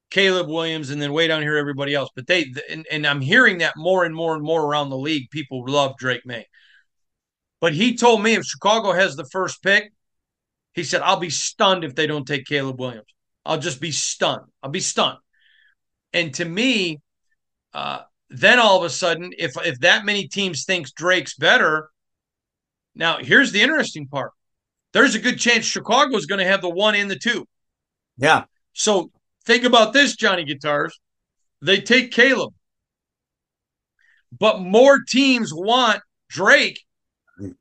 Caleb 0.09 0.47
Williams, 0.47 0.89
and 0.89 1.01
then 1.01 1.13
way 1.13 1.27
down 1.27 1.41
here 1.41 1.57
everybody 1.57 1.93
else. 1.93 2.09
But 2.15 2.27
they, 2.27 2.51
and, 2.69 2.85
and 2.91 3.07
I'm 3.07 3.21
hearing 3.21 3.59
that 3.59 3.77
more 3.77 4.03
and 4.03 4.13
more 4.13 4.35
and 4.35 4.43
more 4.43 4.63
around 4.65 4.89
the 4.89 4.97
league. 4.97 5.29
People 5.31 5.65
love 5.67 5.97
Drake 5.97 6.25
Maye. 6.25 6.47
But 7.59 7.73
he 7.73 7.95
told 7.95 8.21
me 8.21 8.33
if 8.33 8.45
Chicago 8.45 8.91
has 8.91 9.15
the 9.15 9.25
first 9.25 9.63
pick, 9.63 9.93
he 10.73 10.83
said, 10.83 11.01
I'll 11.01 11.19
be 11.19 11.29
stunned 11.29 11.83
if 11.83 11.95
they 11.95 12.07
don't 12.07 12.25
take 12.25 12.45
Caleb 12.45 12.79
Williams. 12.79 13.07
I'll 13.45 13.59
just 13.59 13.81
be 13.81 13.91
stunned. 13.91 14.45
I'll 14.61 14.71
be 14.71 14.79
stunned. 14.79 15.19
And 16.13 16.33
to 16.35 16.45
me, 16.45 16.99
uh, 17.73 18.01
then 18.29 18.59
all 18.59 18.77
of 18.77 18.83
a 18.83 18.89
sudden, 18.89 19.33
if 19.37 19.53
if 19.65 19.79
that 19.79 20.05
many 20.05 20.27
teams 20.27 20.63
thinks 20.63 20.91
Drake's 20.91 21.35
better, 21.35 21.89
now 22.95 23.17
here's 23.17 23.51
the 23.51 23.61
interesting 23.61 24.07
part. 24.07 24.31
There's 24.93 25.15
a 25.15 25.19
good 25.19 25.39
chance 25.39 25.65
Chicago 25.65 26.15
is 26.17 26.25
going 26.25 26.39
to 26.39 26.45
have 26.45 26.61
the 26.61 26.69
one 26.69 26.95
and 26.95 27.09
the 27.09 27.17
two. 27.17 27.47
Yeah. 28.17 28.45
So 28.73 29.11
think 29.45 29.63
about 29.63 29.93
this, 29.93 30.15
Johnny 30.15 30.43
Guitars. 30.43 30.99
They 31.61 31.79
take 31.79 32.11
Caleb, 32.11 32.53
but 34.37 34.61
more 34.61 34.99
teams 35.07 35.53
want 35.53 36.01
Drake. 36.29 36.81
Mm. 37.39 37.55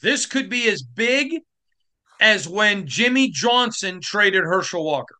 This 0.00 0.26
could 0.26 0.48
be 0.48 0.68
as 0.68 0.82
big 0.82 1.42
as 2.20 2.48
when 2.48 2.86
Jimmy 2.86 3.30
Johnson 3.30 4.00
traded 4.00 4.44
Herschel 4.44 4.84
Walker. 4.84 5.16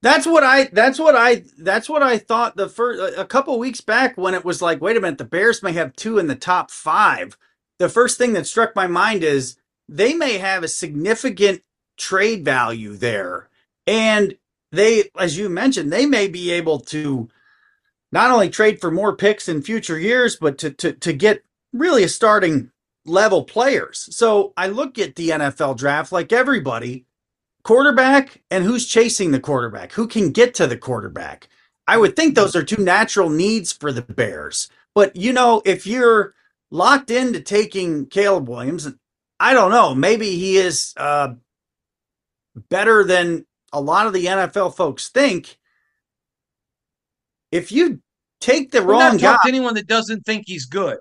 That's 0.00 0.26
what 0.26 0.44
I 0.44 0.64
that's 0.64 0.98
what 0.98 1.16
I 1.16 1.44
that's 1.58 1.88
what 1.88 2.02
I 2.02 2.18
thought 2.18 2.56
the 2.56 2.68
first 2.68 3.18
a 3.18 3.24
couple 3.24 3.58
weeks 3.58 3.80
back 3.80 4.18
when 4.18 4.34
it 4.34 4.44
was 4.44 4.60
like 4.60 4.82
wait 4.82 4.98
a 4.98 5.00
minute 5.00 5.16
the 5.16 5.24
Bears 5.24 5.62
may 5.62 5.72
have 5.72 5.96
two 5.96 6.18
in 6.18 6.26
the 6.26 6.36
top 6.36 6.70
5. 6.70 7.38
The 7.78 7.88
first 7.88 8.18
thing 8.18 8.34
that 8.34 8.46
struck 8.46 8.76
my 8.76 8.86
mind 8.86 9.24
is 9.24 9.56
they 9.88 10.14
may 10.14 10.38
have 10.38 10.62
a 10.62 10.68
significant 10.68 11.62
trade 11.96 12.44
value 12.44 12.96
there 12.96 13.48
and 13.86 14.36
they 14.72 15.10
as 15.18 15.38
you 15.38 15.48
mentioned 15.48 15.92
they 15.92 16.06
may 16.06 16.26
be 16.28 16.50
able 16.50 16.80
to 16.80 17.28
not 18.12 18.30
only 18.30 18.48
trade 18.48 18.80
for 18.80 18.90
more 18.90 19.16
picks 19.16 19.48
in 19.48 19.62
future 19.62 19.98
years 19.98 20.36
but 20.36 20.58
to 20.58 20.70
to 20.70 20.92
to 20.92 21.12
get 21.12 21.42
really 21.72 22.04
a 22.04 22.08
starting 22.08 22.70
level 23.04 23.44
players. 23.44 24.08
So 24.16 24.52
I 24.56 24.68
look 24.68 24.98
at 24.98 25.16
the 25.16 25.30
NFL 25.30 25.76
draft 25.76 26.12
like 26.12 26.32
everybody 26.32 27.06
quarterback 27.62 28.42
and 28.50 28.64
who's 28.64 28.86
chasing 28.86 29.30
the 29.30 29.40
quarterback, 29.40 29.92
who 29.92 30.06
can 30.06 30.30
get 30.30 30.54
to 30.54 30.66
the 30.66 30.76
quarterback. 30.76 31.48
I 31.86 31.96
would 31.98 32.16
think 32.16 32.34
those 32.34 32.56
are 32.56 32.62
two 32.62 32.82
natural 32.82 33.28
needs 33.28 33.72
for 33.72 33.92
the 33.92 34.02
Bears. 34.02 34.68
But 34.94 35.16
you 35.16 35.32
know, 35.32 35.62
if 35.64 35.86
you're 35.86 36.34
locked 36.70 37.10
into 37.10 37.40
taking 37.40 38.06
Caleb 38.06 38.48
Williams, 38.48 38.88
I 39.44 39.52
don't 39.52 39.70
know, 39.70 39.94
maybe 39.94 40.30
he 40.36 40.56
is 40.56 40.94
uh, 40.96 41.34
better 42.70 43.04
than 43.04 43.44
a 43.74 43.80
lot 43.80 44.06
of 44.06 44.14
the 44.14 44.24
NFL 44.24 44.74
folks 44.74 45.10
think. 45.10 45.58
If 47.52 47.70
you 47.70 48.00
take 48.40 48.70
the 48.70 48.82
We're 48.82 48.92
wrong 48.92 49.18
guy, 49.18 49.34
to 49.34 49.48
anyone 49.48 49.74
that 49.74 49.86
doesn't 49.86 50.24
think 50.24 50.44
he's 50.46 50.64
good. 50.64 50.96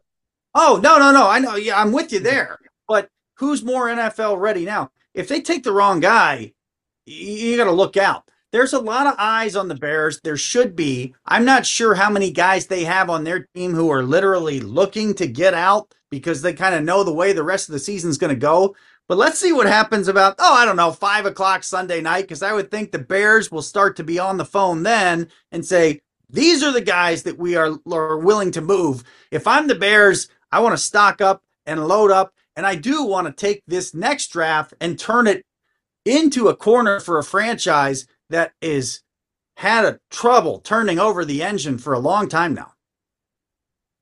Oh, 0.53 0.77
no, 0.83 0.99
no, 0.99 1.13
no. 1.13 1.29
I 1.29 1.39
know. 1.39 1.55
Yeah, 1.55 1.79
I'm 1.79 1.93
with 1.93 2.11
you 2.11 2.19
there. 2.19 2.59
But 2.85 3.07
who's 3.35 3.63
more 3.63 3.87
NFL 3.87 4.37
ready 4.37 4.65
now? 4.65 4.91
If 5.13 5.29
they 5.29 5.39
take 5.39 5.63
the 5.63 5.71
wrong 5.71 6.01
guy, 6.01 6.51
you 7.05 7.55
got 7.55 7.63
to 7.63 7.71
look 7.71 7.95
out. 7.95 8.25
There's 8.51 8.73
a 8.73 8.79
lot 8.79 9.07
of 9.07 9.15
eyes 9.17 9.55
on 9.55 9.69
the 9.69 9.75
Bears. 9.75 10.19
There 10.21 10.35
should 10.35 10.75
be. 10.75 11.15
I'm 11.25 11.45
not 11.45 11.65
sure 11.65 11.95
how 11.95 12.09
many 12.09 12.29
guys 12.29 12.67
they 12.67 12.83
have 12.83 13.09
on 13.09 13.23
their 13.23 13.47
team 13.55 13.73
who 13.73 13.89
are 13.89 14.03
literally 14.03 14.59
looking 14.59 15.13
to 15.13 15.27
get 15.27 15.53
out 15.53 15.93
because 16.13 16.43
they 16.43 16.53
kind 16.53 16.75
of 16.75 16.83
know 16.83 17.03
the 17.03 17.11
way 17.11 17.33
the 17.33 17.41
rest 17.41 17.67
of 17.67 17.73
the 17.73 17.79
season's 17.79 18.19
going 18.19 18.29
to 18.29 18.39
go. 18.39 18.75
But 19.07 19.17
let's 19.17 19.39
see 19.39 19.51
what 19.51 19.65
happens 19.65 20.07
about, 20.07 20.35
oh, 20.37 20.53
I 20.53 20.63
don't 20.63 20.75
know, 20.75 20.91
five 20.91 21.25
o'clock 21.25 21.63
Sunday 21.63 22.01
night, 22.01 22.21
because 22.21 22.43
I 22.43 22.53
would 22.53 22.69
think 22.69 22.91
the 22.91 22.99
Bears 22.99 23.51
will 23.51 23.63
start 23.63 23.95
to 23.95 24.03
be 24.03 24.19
on 24.19 24.37
the 24.37 24.45
phone 24.45 24.83
then 24.83 25.27
and 25.51 25.65
say, 25.65 26.01
these 26.29 26.61
are 26.61 26.71
the 26.71 26.81
guys 26.81 27.23
that 27.23 27.39
we 27.39 27.55
are, 27.55 27.79
are 27.91 28.19
willing 28.19 28.51
to 28.51 28.61
move. 28.61 29.03
If 29.31 29.47
I'm 29.47 29.65
the 29.67 29.73
Bears, 29.73 30.29
I 30.51 30.59
want 30.59 30.73
to 30.73 30.77
stock 30.77 31.19
up 31.19 31.41
and 31.65 31.87
load 31.87 32.11
up. 32.11 32.31
And 32.55 32.67
I 32.67 32.75
do 32.75 33.03
want 33.03 33.25
to 33.25 33.33
take 33.33 33.63
this 33.65 33.95
next 33.95 34.27
draft 34.27 34.75
and 34.79 34.99
turn 34.99 35.25
it 35.25 35.43
into 36.05 36.47
a 36.47 36.55
corner 36.55 36.99
for 36.99 37.17
a 37.17 37.23
franchise 37.23 38.05
that 38.29 38.53
is 38.61 39.01
had 39.57 39.85
a 39.85 39.99
trouble 40.11 40.59
turning 40.59 40.99
over 40.99 41.25
the 41.25 41.41
engine 41.41 41.79
for 41.79 41.93
a 41.93 41.99
long 41.99 42.29
time 42.29 42.53
now. 42.53 42.72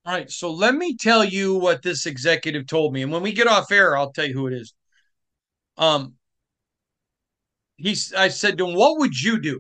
All 0.06 0.14
right. 0.14 0.32
So 0.32 0.52
let 0.52 0.76
me 0.76 0.96
tell 0.98 1.24
you 1.24 1.56
what 1.56 1.84
this 1.84 2.06
executive 2.06 2.66
told 2.68 2.94
me. 2.94 3.04
And 3.04 3.12
when 3.12 3.22
we 3.22 3.34
get 3.34 3.48
off 3.48 3.72
air, 3.72 3.96
I'll 3.96 4.12
tell 4.12 4.26
you 4.26 4.34
who 4.34 4.48
it 4.48 4.54
is. 4.54 4.74
Um, 5.78 6.16
he's 7.78 8.14
I 8.14 8.30
said 8.30 8.58
to 8.58 8.68
him, 8.68 8.76
What 8.76 9.00
would 9.00 9.20
you 9.20 9.40
do? 9.40 9.60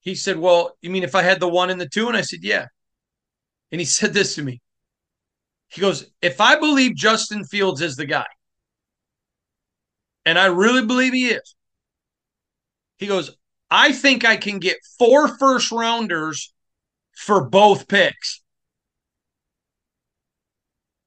He 0.00 0.14
said, 0.14 0.38
Well, 0.38 0.76
you 0.82 0.90
mean 0.90 1.02
if 1.02 1.14
I 1.14 1.22
had 1.22 1.40
the 1.40 1.48
one 1.48 1.70
and 1.70 1.80
the 1.80 1.88
two? 1.88 2.08
And 2.08 2.16
I 2.16 2.22
said, 2.22 2.40
Yeah. 2.42 2.66
And 3.72 3.80
he 3.80 3.84
said 3.86 4.12
this 4.12 4.34
to 4.34 4.42
me. 4.42 4.60
He 5.68 5.80
goes, 5.80 6.10
If 6.20 6.40
I 6.40 6.56
believe 6.56 6.96
Justin 6.96 7.44
Fields 7.44 7.80
is 7.80 7.96
the 7.96 8.06
guy, 8.06 8.26
and 10.26 10.38
I 10.38 10.46
really 10.46 10.84
believe 10.84 11.12
he 11.12 11.28
is, 11.28 11.54
he 12.98 13.06
goes, 13.06 13.30
I 13.70 13.92
think 13.92 14.24
I 14.24 14.36
can 14.36 14.58
get 14.58 14.76
four 14.98 15.38
first 15.38 15.72
rounders 15.72 16.52
for 17.20 17.44
both 17.44 17.86
picks. 17.86 18.40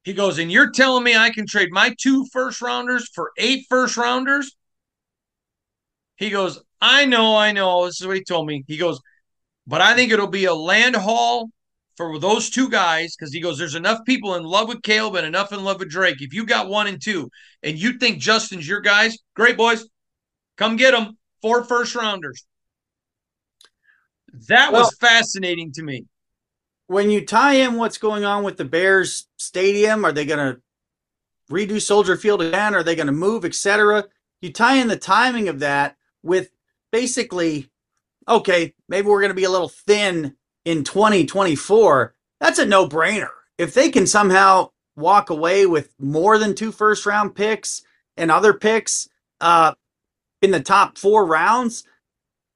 He 0.04 0.14
goes, 0.14 0.38
and 0.38 0.52
you're 0.52 0.70
telling 0.70 1.04
me 1.04 1.16
I 1.16 1.32
can 1.32 1.48
trade 1.48 1.70
my 1.72 1.96
two 2.00 2.28
first 2.32 2.62
rounders 2.62 3.10
for 3.16 3.32
eight 3.38 3.66
first 3.68 3.98
rounders? 3.98 4.56
He 6.18 6.30
goes, 6.30 6.62
I 6.80 7.06
know, 7.06 7.36
I 7.36 7.52
know. 7.52 7.86
This 7.86 8.00
is 8.00 8.06
what 8.06 8.16
he 8.16 8.24
told 8.24 8.48
me. 8.48 8.64
He 8.68 8.78
goes, 8.78 9.00
but 9.66 9.82
I 9.82 9.96
think 9.96 10.12
it'll 10.12 10.28
be 10.28 10.46
a 10.46 10.54
land 10.54 10.96
haul 10.96 11.50
for 11.98 12.20
those 12.20 12.52
two 12.52 12.70
guys 12.70 13.16
because 13.16 13.34
he 13.34 13.42
goes, 13.42 13.58
there's 13.58 13.76
enough 13.76 14.00
people 14.06 14.36
in 14.36 14.44
love 14.44 14.68
with 14.68 14.84
Caleb 14.84 15.16
and 15.16 15.26
enough 15.26 15.52
in 15.52 15.64
love 15.64 15.80
with 15.80 15.90
Drake. 15.90 16.22
If 16.22 16.34
you 16.34 16.46
got 16.46 16.70
one 16.70 16.86
and 16.86 17.02
two 17.02 17.30
and 17.64 17.78
you 17.78 17.98
think 17.98 18.20
Justin's 18.20 18.68
your 18.68 18.82
guys, 18.82 19.18
great 19.36 19.58
boys, 19.58 19.88
come 20.58 20.76
get 20.76 20.92
them. 20.92 21.18
Four 21.42 21.64
first 21.64 21.96
rounders. 21.96 22.46
That 24.34 24.72
Well- 24.72 24.84
was 24.84 24.96
fascinating 25.00 25.72
to 25.74 25.84
me. 25.84 26.06
when 26.88 27.10
you 27.10 27.26
tie 27.26 27.54
in 27.54 27.76
what's 27.76 27.98
going 27.98 28.26
on 28.26 28.44
with 28.44 28.58
the 28.58 28.66
Bears 28.66 29.28
stadium, 29.38 30.04
are 30.06 30.12
they 30.12 30.26
going 30.26 30.38
to 30.56 30.62
redo 31.50 31.82
Soldier 31.82 32.18
Field 32.18 32.42
again? 32.42 32.76
Are 32.76 32.84
they 32.84 32.94
going 32.96 33.08
to 33.08 33.14
move, 33.14 33.46
etc.? 33.46 34.06
You 34.42 34.52
tie 34.52 34.76
in 34.76 34.90
the 34.90 34.98
timing 34.98 35.48
of 35.48 35.60
that 35.60 35.96
with 36.24 36.52
basically, 36.92 37.70
okay, 38.28 38.76
maybe 38.90 39.08
we're 39.08 39.22
going 39.22 39.30
to 39.32 39.34
be 39.36 39.46
a 39.46 39.50
little 39.50 39.70
thin 39.70 40.36
in 40.66 40.84
2024. 40.84 42.14
That's 42.40 42.60
a 42.60 42.66
no 42.66 42.88
brainer. 42.88 43.32
If 43.58 43.74
they 43.74 43.90
can 43.90 44.06
somehow 44.06 44.72
walk 44.96 45.30
away 45.30 45.66
with 45.66 45.94
more 46.00 46.38
than 46.38 46.54
two 46.54 46.72
first 46.72 47.06
round 47.06 47.34
picks 47.34 47.82
and 48.18 48.30
other 48.30 48.54
picks 48.54 49.08
uh, 49.42 49.74
in 50.42 50.52
the 50.52 50.60
top 50.62 50.98
four 50.98 51.26
rounds, 51.26 51.86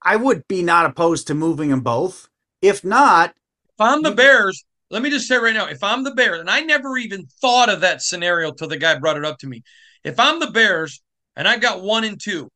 I 0.01 0.15
would 0.15 0.47
be 0.47 0.63
not 0.63 0.85
opposed 0.85 1.27
to 1.27 1.33
moving 1.33 1.69
them 1.69 1.81
both. 1.81 2.29
If 2.61 2.83
not, 2.83 3.33
If 3.75 3.81
I'm 3.81 4.01
the 4.01 4.11
Bears, 4.11 4.63
let 4.89 5.01
me 5.03 5.09
just 5.09 5.27
say 5.27 5.37
right 5.37 5.53
now, 5.53 5.67
if 5.67 5.83
I'm 5.83 6.03
the 6.03 6.15
Bears, 6.15 6.39
and 6.39 6.49
I 6.49 6.61
never 6.61 6.97
even 6.97 7.27
thought 7.41 7.69
of 7.69 7.81
that 7.81 8.01
scenario 8.01 8.51
till 8.51 8.67
the 8.67 8.77
guy 8.77 8.97
brought 8.97 9.17
it 9.17 9.25
up 9.25 9.37
to 9.39 9.47
me. 9.47 9.63
If 10.03 10.19
I'm 10.19 10.39
the 10.39 10.51
Bears 10.51 11.01
and 11.35 11.47
I 11.47 11.57
got 11.57 11.81
one 11.81 12.03
and 12.03 12.19
two, 12.19 12.49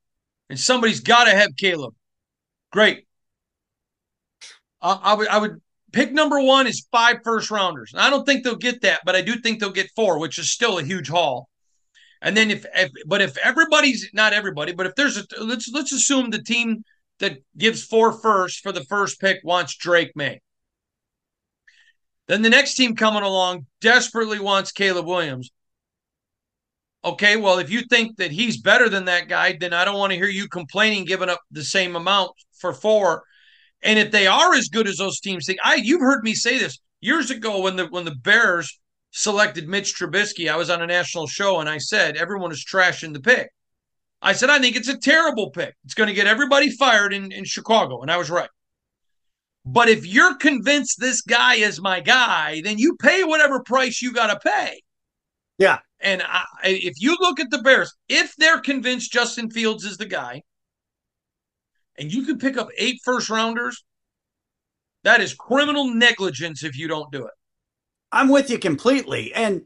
and 0.50 0.60
somebody's 0.60 1.02
got 1.02 1.26
to 1.26 1.32
have 1.32 1.56
Caleb, 1.58 1.94
great. 2.72 3.06
I, 4.82 5.00
I 5.04 5.14
would 5.14 5.28
I 5.28 5.38
would 5.38 5.62
pick 5.92 6.12
number 6.12 6.42
one 6.42 6.68
is 6.68 6.88
five 6.92 7.18
first 7.24 7.52
rounders. 7.52 7.92
And 7.94 8.02
I 8.02 8.10
don't 8.10 8.26
think 8.26 8.44
they'll 8.44 8.56
get 8.56 8.82
that, 8.82 9.02
but 9.06 9.16
I 9.16 9.22
do 9.22 9.36
think 9.36 9.60
they'll 9.60 9.72
get 9.72 9.92
four, 9.96 10.20
which 10.20 10.40
is 10.40 10.52
still 10.52 10.80
a 10.80 10.84
huge 10.84 11.10
haul. 11.10 11.50
And 12.22 12.38
then 12.38 12.52
if, 12.52 12.66
if 12.76 12.92
but 13.06 13.22
if 13.22 13.38
everybody's 13.38 14.10
not 14.14 14.34
everybody, 14.34 14.74
but 14.74 14.86
if 14.86 14.96
there's 14.96 15.18
a 15.18 15.26
let's 15.40 15.70
let's 15.72 15.92
assume 15.92 16.30
the 16.30 16.42
team 16.42 16.84
that 17.22 17.38
gives 17.58 17.84
four 17.84 18.12
first 18.12 18.60
for 18.62 18.72
the 18.72 18.84
first 18.84 19.20
pick 19.20 19.40
wants 19.44 19.76
Drake 19.78 20.12
Maye. 20.16 20.42
Then 22.28 22.42
the 22.42 22.50
next 22.50 22.76
team 22.76 22.96
coming 22.96 23.24
along 23.24 23.66
desperately 23.80 24.40
wants 24.40 24.72
Caleb 24.72 25.06
Williams. 25.06 25.50
Okay, 27.04 27.36
well, 27.36 27.58
if 27.58 27.72
you 27.72 27.82
think 27.90 28.18
that 28.18 28.32
he's 28.32 28.62
better 28.62 28.88
than 28.88 29.06
that 29.06 29.28
guy, 29.28 29.58
then 29.60 29.74
I 29.74 29.86
don't 29.86 29.98
want 29.98 30.12
to 30.12 30.18
hear 30.18 30.28
you 30.28 30.48
complaining 30.48 31.06
giving 31.06 31.30
up 31.30 31.40
the 31.50 31.64
same 31.64 31.96
amount 31.96 32.32
for 32.60 32.74
four. 32.74 33.24
And 33.82 33.98
if 33.98 34.12
they 34.12 34.28
are 34.28 34.54
as 34.54 34.68
good 34.68 34.88
as 34.88 34.98
those 34.98 35.20
teams 35.20 35.46
think, 35.46 35.60
I 35.64 35.76
you've 35.76 36.02
heard 36.02 36.24
me 36.24 36.36
say 36.36 36.60
this 36.60 36.78
years 37.00 37.32
ago 37.32 37.62
when 37.62 37.76
the 37.76 37.88
when 37.88 38.06
the 38.06 38.16
Bears 38.16 38.80
selected 39.12 39.68
Mitch 39.68 39.96
Trubisky, 39.96 40.52
I 40.52 40.56
was 40.56 40.70
on 40.70 40.82
a 40.82 40.88
national 40.88 41.28
show 41.28 41.60
and 41.60 41.68
I 41.68 41.80
said 41.80 42.18
everyone 42.18 42.52
is 42.52 42.64
trashing 42.64 43.14
the 43.14 43.20
pick. 43.20 43.50
I 44.22 44.34
said 44.34 44.50
I 44.50 44.60
think 44.60 44.76
it's 44.76 44.88
a 44.88 44.98
terrible 44.98 45.50
pick. 45.50 45.76
It's 45.84 45.94
going 45.94 46.08
to 46.08 46.14
get 46.14 46.28
everybody 46.28 46.70
fired 46.70 47.14
in, 47.14 47.32
in 47.32 47.44
Chicago, 47.44 48.02
and 48.02 48.12
I 48.12 48.18
was 48.18 48.30
right. 48.30 48.50
But 49.66 49.90
if 49.90 50.06
you're 50.06 50.36
convinced 50.36 51.00
this 51.00 51.22
guy 51.22 51.56
is 51.56 51.82
my 51.82 52.00
guy, 52.00 52.62
then 52.64 52.78
you 52.78 52.96
pay 52.98 53.24
whatever 53.24 53.62
price 53.62 54.02
you 54.02 54.12
got 54.12 54.28
to 54.28 54.40
pay. 54.40 54.82
Yeah. 55.58 55.80
And 56.00 56.24
I, 56.24 56.44
if 56.64 56.96
you 57.00 57.16
look 57.20 57.40
at 57.40 57.52
the 57.52 57.60
Bears, 57.60 57.94
if 58.10 58.36
they're 58.38 58.60
convinced 58.60 59.12
Justin 59.12 59.52
Fields 59.52 59.84
is 59.84 59.98
the 59.98 60.08
guy, 60.08 60.42
and 61.98 62.12
you 62.12 62.26
can 62.26 62.40
pick 62.40 62.58
up 62.58 62.70
eight 62.78 63.00
first 63.04 63.30
rounders, 63.30 63.84
that 65.04 65.22
is 65.22 65.34
criminal 65.34 65.94
negligence 65.94 66.64
if 66.64 66.78
you 66.78 66.88
don't 66.88 67.12
do 67.12 67.26
it. 67.26 67.34
I'm 68.12 68.30
with 68.30 68.50
you 68.50 68.58
completely. 68.58 69.34
And 69.34 69.62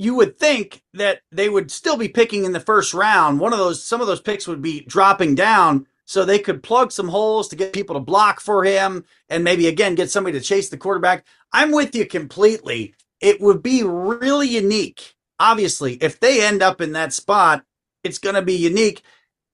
you 0.00 0.14
would 0.14 0.38
think 0.38 0.82
that 0.94 1.20
they 1.30 1.50
would 1.50 1.70
still 1.70 1.98
be 1.98 2.08
picking 2.08 2.46
in 2.46 2.52
the 2.52 2.58
first 2.58 2.94
round. 2.94 3.38
One 3.38 3.52
of 3.52 3.58
those, 3.58 3.84
some 3.84 4.00
of 4.00 4.06
those 4.06 4.22
picks 4.22 4.48
would 4.48 4.62
be 4.62 4.80
dropping 4.80 5.34
down 5.34 5.86
so 6.06 6.24
they 6.24 6.38
could 6.38 6.62
plug 6.62 6.90
some 6.90 7.08
holes 7.08 7.48
to 7.48 7.56
get 7.56 7.74
people 7.74 7.94
to 7.94 8.00
block 8.00 8.40
for 8.40 8.64
him 8.64 9.04
and 9.28 9.44
maybe 9.44 9.66
again 9.66 9.94
get 9.94 10.10
somebody 10.10 10.38
to 10.38 10.44
chase 10.44 10.70
the 10.70 10.78
quarterback. 10.78 11.26
I'm 11.52 11.70
with 11.70 11.94
you 11.94 12.06
completely. 12.06 12.94
It 13.20 13.42
would 13.42 13.62
be 13.62 13.82
really 13.82 14.48
unique. 14.48 15.16
Obviously, 15.38 15.96
if 15.96 16.18
they 16.18 16.42
end 16.46 16.62
up 16.62 16.80
in 16.80 16.92
that 16.92 17.12
spot, 17.12 17.62
it's 18.02 18.18
going 18.18 18.36
to 18.36 18.42
be 18.42 18.56
unique. 18.56 19.02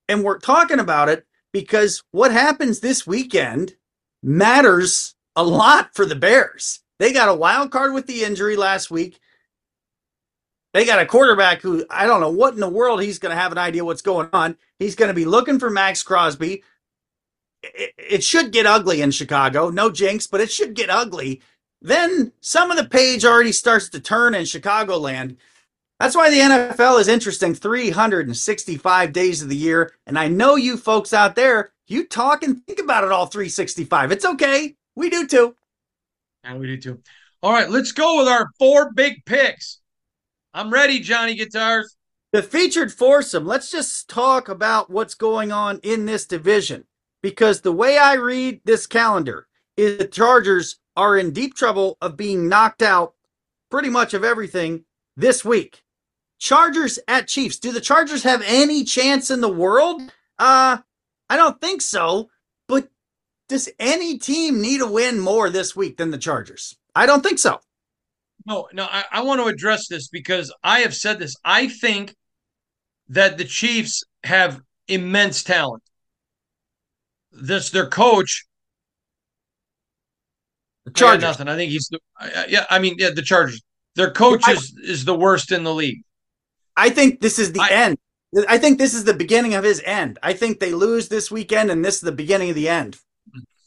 And 0.09 0.23
we're 0.23 0.39
talking 0.39 0.79
about 0.79 1.09
it 1.09 1.27
because 1.53 2.05
what 2.13 2.31
happens 2.31 2.79
this 2.79 3.05
weekend 3.05 3.75
matters 4.23 5.17
a 5.35 5.43
lot 5.43 5.91
for 5.93 6.07
the 6.07 6.15
Bears. 6.15 6.85
They 7.01 7.13
got 7.13 7.29
a 7.29 7.35
wild 7.35 7.73
card 7.73 7.95
with 7.95 8.07
the 8.07 8.23
injury 8.23 8.55
last 8.55 8.93
week. 8.93 9.19
They 10.77 10.85
got 10.85 11.01
a 11.01 11.07
quarterback 11.07 11.63
who 11.63 11.87
I 11.89 12.05
don't 12.05 12.21
know 12.21 12.29
what 12.29 12.53
in 12.53 12.61
the 12.61 12.69
world 12.69 13.01
he's 13.01 13.19
going 13.19 13.35
to 13.35 13.41
have 13.41 13.51
an 13.51 13.57
idea 13.57 13.83
what's 13.83 14.03
going 14.03 14.29
on. 14.35 14.59
He's 14.79 14.95
going 14.95 15.09
to 15.09 15.15
be 15.15 15.25
looking 15.25 15.59
for 15.59 15.71
Maxx 15.71 16.03
Crosby. 16.03 16.63
It, 17.63 17.95
it 17.97 18.23
should 18.23 18.53
get 18.53 18.67
ugly 18.67 19.01
in 19.01 19.11
Chicago. 19.11 19.71
No 19.71 19.91
jinx, 19.91 20.27
but 20.27 20.43
it 20.43 20.51
should 20.51 20.75
get 20.75 20.91
ugly. 20.91 21.41
Then 21.81 22.31
some 22.43 22.71
of 22.71 22.77
the 22.77 22.85
page 22.85 23.25
already 23.25 23.53
starts 23.53 23.89
to 23.89 24.01
turn 24.01 24.35
in 24.35 24.43
Chicagoland. 24.43 25.39
That's 25.99 26.15
why 26.15 26.29
the 26.29 26.41
NFL 26.41 27.01
is 27.01 27.09
interesting 27.09 27.55
365 27.55 29.15
days 29.15 29.41
of 29.41 29.49
the 29.49 29.57
year. 29.57 29.95
And 30.07 30.19
I 30.19 30.29
know 30.29 30.57
you 30.57 30.77
folks 30.77 31.15
out 31.15 31.37
there, 31.37 31.73
you 31.87 32.07
talk 32.07 32.43
and 32.43 32.63
think 32.67 32.81
about 32.81 33.03
it 33.03 33.13
all 33.13 33.25
365. 33.25 34.13
It's 34.13 34.27
okay. 34.27 34.77
We 34.95 35.09
do 35.09 35.27
too. 35.27 35.57
And 36.45 36.61
we 36.61 36.67
do 36.67 36.77
too. 36.77 37.01
All 37.43 37.53
right, 37.53 37.71
let's 37.71 37.93
go 37.93 38.19
with 38.19 38.29
our 38.29 38.51
four 38.59 38.93
big 38.93 39.25
picks. 39.25 39.79
I'm 40.57 40.71
ready, 40.71 41.01
Johnny 41.01 41.35
Guitars. 41.35 41.99
The 42.33 42.43
featured 42.43 42.91
foursome, 42.91 43.45
let's 43.45 43.71
just 43.71 44.09
talk 44.09 44.49
about 44.49 44.89
what's 44.89 45.15
going 45.15 45.53
on 45.53 45.81
in 45.83 46.07
this 46.07 46.25
division. 46.25 46.85
Because 47.23 47.61
the 47.61 47.73
way 47.73 47.99
I 47.99 48.15
read 48.15 48.63
this 48.65 48.87
calendar 48.87 49.49
is 49.77 49.99
the 49.99 50.07
Chargers 50.07 50.79
are 50.97 51.19
in 51.19 51.33
deep 51.33 51.55
trouble 51.55 51.99
of 52.01 52.17
being 52.17 52.49
knocked 52.49 52.81
out 52.81 53.13
pretty 53.71 53.91
much 53.91 54.15
of 54.15 54.25
everything 54.25 54.87
this 55.15 55.45
week. 55.45 55.83
Chargers 56.39 56.99
at 57.07 57.29
Chiefs. 57.29 57.59
Do 57.59 57.71
the 57.71 57.79
Chargers 57.79 58.23
have 58.23 58.43
any 58.47 58.83
chance 58.83 59.31
in 59.31 59.43
the 59.43 59.53
world? 59.53 60.01
Uh, 60.39 60.79
I 61.29 61.37
don't 61.37 61.61
think 61.61 61.83
so. 61.83 62.31
But 62.67 62.89
does 63.51 63.69
any 63.79 64.17
team 64.17 64.63
need 64.63 64.81
a 64.81 64.91
win 64.91 65.21
more 65.21 65.51
this 65.51 65.77
week 65.77 65.99
than 65.99 66.13
the 66.13 66.19
Chargers? 66.19 66.79
I 66.95 67.05
don't 67.05 67.23
think 67.23 67.39
so. 67.39 67.61
No, 68.47 68.69
no, 68.73 68.85
I, 68.85 69.05
I 69.11 69.23
want 69.23 69.41
to 69.41 69.47
address 69.49 69.89
this 69.89 70.09
because 70.09 70.53
I 70.63 70.81
have 70.81 70.95
said 70.95 71.19
this. 71.19 71.35
I 71.45 71.69
think 71.69 72.15
that 73.09 73.39
the 73.39 73.45
Chiefs 73.45 74.05
have 74.25 74.61
immense 74.89 75.43
talent. 75.43 75.83
This 77.33 77.71
their 77.71 77.89
coach. 77.89 78.45
The 80.85 80.93
I 80.93 80.95
Chargers. 80.95 81.23
nothing. 81.23 81.49
I 81.49 81.57
think 81.57 81.73
he's 81.73 81.89
the 81.91 81.99
I- 82.19 82.47
yeah. 82.49 82.67
I 82.71 82.79
mean, 82.79 82.95
yeah, 82.99 83.11
the 83.11 83.23
Chargers. 83.23 83.61
Their 83.97 84.11
coach 84.13 84.47
is 84.49 84.73
is 84.83 85.05
the 85.05 85.17
worst 85.19 85.51
in 85.51 85.65
the 85.65 85.75
league. 85.75 86.03
I 86.77 86.91
think 86.91 87.21
this 87.21 87.39
is 87.39 87.53
the 87.53 87.61
I- 87.61 87.69
end. 87.71 87.97
I 88.49 88.59
think 88.59 88.79
this 88.79 88.93
is 88.95 89.05
the 89.05 89.15
beginning 89.15 89.55
of 89.55 89.65
his 89.65 89.81
end. 89.85 90.19
I 90.23 90.35
think 90.35 90.61
they 90.61 90.73
lose 90.73 91.09
this 91.09 91.31
weekend, 91.31 91.71
and 91.71 91.85
this 91.85 91.97
is 91.97 92.01
the 92.03 92.13
beginning 92.13 92.51
of 92.51 92.55
the 92.55 92.69
end. 92.69 92.99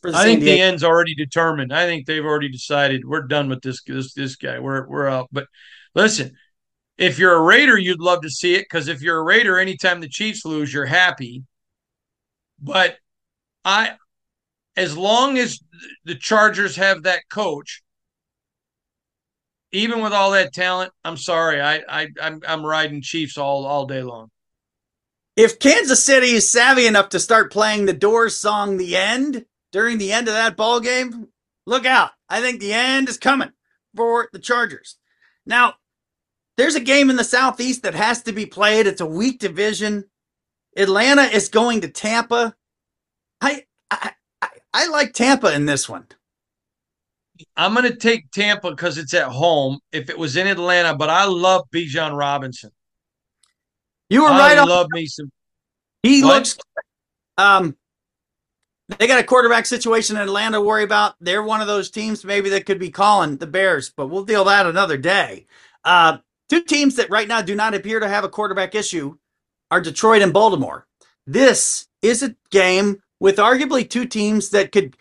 For 0.02 0.12
the 0.12 0.18
I 0.18 0.24
think 0.24 0.42
the 0.44 0.62
end's 0.62 0.84
already 0.84 1.16
determined. 1.16 1.74
I 1.74 1.86
think 1.86 2.06
they've 2.06 2.26
already 2.26 2.50
decided 2.50 3.06
we're 3.06 3.24
done 3.28 3.50
with 3.50 3.62
this 3.62 3.82
this 3.84 4.14
this 4.14 4.36
guy. 4.36 4.60
We're 4.60 4.88
we're 4.88 5.08
out. 5.08 5.28
But 5.32 5.48
listen, 5.96 6.32
if 6.98 7.20
you're 7.20 7.36
a 7.36 7.42
Raider, 7.42 7.78
you'd 7.78 8.02
love 8.02 8.22
to 8.24 8.30
see 8.30 8.56
it 8.56 8.64
because 8.64 8.88
if 8.88 9.02
you're 9.02 9.20
a 9.20 9.24
Raider, 9.24 9.60
anytime 9.60 10.02
the 10.02 10.10
Chiefs 10.10 10.46
lose, 10.46 10.74
you're 10.74 10.86
happy. 10.86 11.44
But 12.62 12.98
I, 13.66 13.98
as 14.78 14.98
long 14.98 15.38
as 15.38 15.60
the 16.06 16.16
Chargers 16.16 16.76
have 16.78 17.04
that 17.04 17.22
coach, 17.30 17.82
even 19.72 20.02
with 20.02 20.14
all 20.14 20.32
that 20.32 20.54
talent, 20.54 20.92
I'm 21.04 21.18
sorry, 21.18 21.62
I 21.62 21.82
I 21.90 22.08
I'm 22.22 22.42
I'm 22.48 22.66
riding 22.66 23.02
Chiefs 23.02 23.38
all 23.38 23.66
all 23.66 23.86
day 23.86 24.02
long. 24.04 24.30
if 25.36 25.58
Kansas 25.60 26.04
City 26.04 26.32
is 26.32 26.50
savvy 26.50 26.86
enough 26.86 27.10
to 27.10 27.20
start 27.20 27.52
playing 27.52 27.86
the 27.86 27.94
Doors 27.94 28.38
song 28.38 28.78
"The 28.78 28.96
End" 28.96 29.46
during 29.72 29.98
the 29.98 30.12
end 30.12 30.28
of 30.28 30.34
that 30.34 30.58
ball 30.58 30.80
game, 30.80 31.28
look 31.66 31.86
out! 31.86 32.12
I 32.30 32.42
think 32.42 32.60
the 32.60 32.74
end 32.74 33.10
is 33.10 33.18
coming 33.18 33.52
for 33.96 34.30
the 34.34 34.40
Chargers. 34.40 34.98
Now, 35.46 35.76
there's 36.58 36.76
a 36.76 36.80
game 36.82 37.10
in 37.10 37.16
the 37.16 37.24
Southeast 37.24 37.84
that 37.84 37.96
has 37.96 38.24
to 38.24 38.32
be 38.34 38.46
played. 38.46 38.86
It's 38.88 39.02
a 39.02 39.06
weak 39.06 39.40
division. 39.40 40.06
Atlanta 40.78 41.24
is 41.24 41.50
going 41.50 41.82
to 41.82 41.90
Tampa. 41.90 42.56
I 43.42 43.64
I 43.90 44.12
I, 44.42 44.50
I 44.74 44.88
like 44.90 45.14
Tampa 45.14 45.54
in 45.54 45.66
this 45.66 45.88
one. 45.90 46.08
I'm 47.56 47.74
going 47.74 47.90
to 47.90 47.96
take 47.96 48.30
Tampa 48.32 48.70
because 48.72 48.98
it's 48.98 49.14
at 49.14 49.30
home. 49.30 49.80
If 49.94 50.10
it 50.10 50.18
was 50.18 50.36
in 50.36 50.48
Atlanta, 50.48 50.96
but 50.96 51.10
I 51.10 51.24
love 51.26 51.64
Bijan 51.74 52.18
Robinson. 52.18 52.72
You 54.10 54.24
were 54.24 54.30
I 54.30 54.40
right 54.40 54.58
on. 54.58 54.68
love 54.68 54.88
me 54.92 55.06
some. 55.06 55.32
He 56.04 56.22
What? 56.24 56.36
looks. 56.36 56.58
Um, 57.38 57.78
they 58.98 59.08
got 59.08 59.20
a 59.20 59.24
quarterback 59.24 59.66
situation 59.66 60.16
in 60.16 60.24
Atlanta 60.24 60.58
to 60.58 60.62
worry 60.62 60.84
about. 60.84 61.16
They're 61.22 61.44
one 61.44 61.62
of 61.62 61.68
those 61.68 61.92
teams 61.92 62.26
maybe 62.26 62.50
that 62.50 62.66
could 62.66 62.80
be 62.80 62.90
calling 62.90 63.38
the 63.38 63.48
Bears, 63.48 63.92
but 63.96 64.08
we'll 64.08 64.26
deal 64.26 64.44
that 64.46 64.66
another 64.66 64.98
day. 64.98 65.46
Uh, 65.84 66.18
two 66.50 66.64
teams 66.64 66.96
that 66.96 67.10
right 67.10 67.28
now 67.28 67.42
do 67.42 67.56
not 67.56 67.76
appear 67.76 68.00
to 68.00 68.10
have 68.10 68.24
a 68.24 68.30
quarterback 68.30 68.74
issue 68.74 69.16
are 69.70 69.80
Detroit 69.80 70.24
and 70.24 70.34
Baltimore. 70.34 70.88
This 71.28 71.88
is 72.02 72.24
a 72.24 72.36
game 72.50 73.04
with 73.20 73.38
arguably 73.38 73.88
two 73.88 74.06
teams 74.06 74.50
that 74.50 74.72
could 74.72 74.98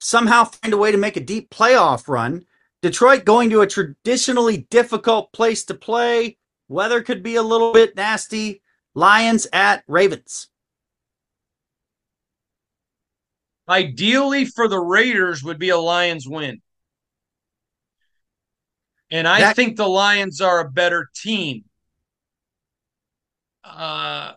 somehow 0.00 0.44
find 0.44 0.72
a 0.72 0.78
way 0.78 0.90
to 0.90 0.98
make 0.98 1.16
a 1.16 1.20
deep 1.20 1.50
playoff 1.50 2.08
run. 2.08 2.44
Detroit 2.82 3.24
going 3.24 3.50
to 3.50 3.60
a 3.60 3.66
traditionally 3.66 4.66
difficult 4.70 5.32
place 5.32 5.64
to 5.64 5.74
play. 5.74 6.36
Weather 6.68 7.02
could 7.02 7.22
be 7.22 7.36
a 7.36 7.42
little 7.42 7.72
bit 7.72 7.96
nasty. 7.96 8.62
Lions 8.94 9.46
at 9.52 9.84
Ravens. 9.86 10.47
Ideally 13.68 14.46
for 14.46 14.66
the 14.66 14.78
Raiders 14.78 15.42
would 15.44 15.58
be 15.58 15.68
a 15.68 15.76
Lions 15.78 16.26
win. 16.26 16.62
And 19.10 19.28
I 19.28 19.40
That- 19.40 19.56
think 19.56 19.76
the 19.76 19.88
Lions 19.88 20.40
are 20.40 20.60
a 20.60 20.70
better 20.70 21.08
team. 21.14 21.64
Uh, 23.64 24.32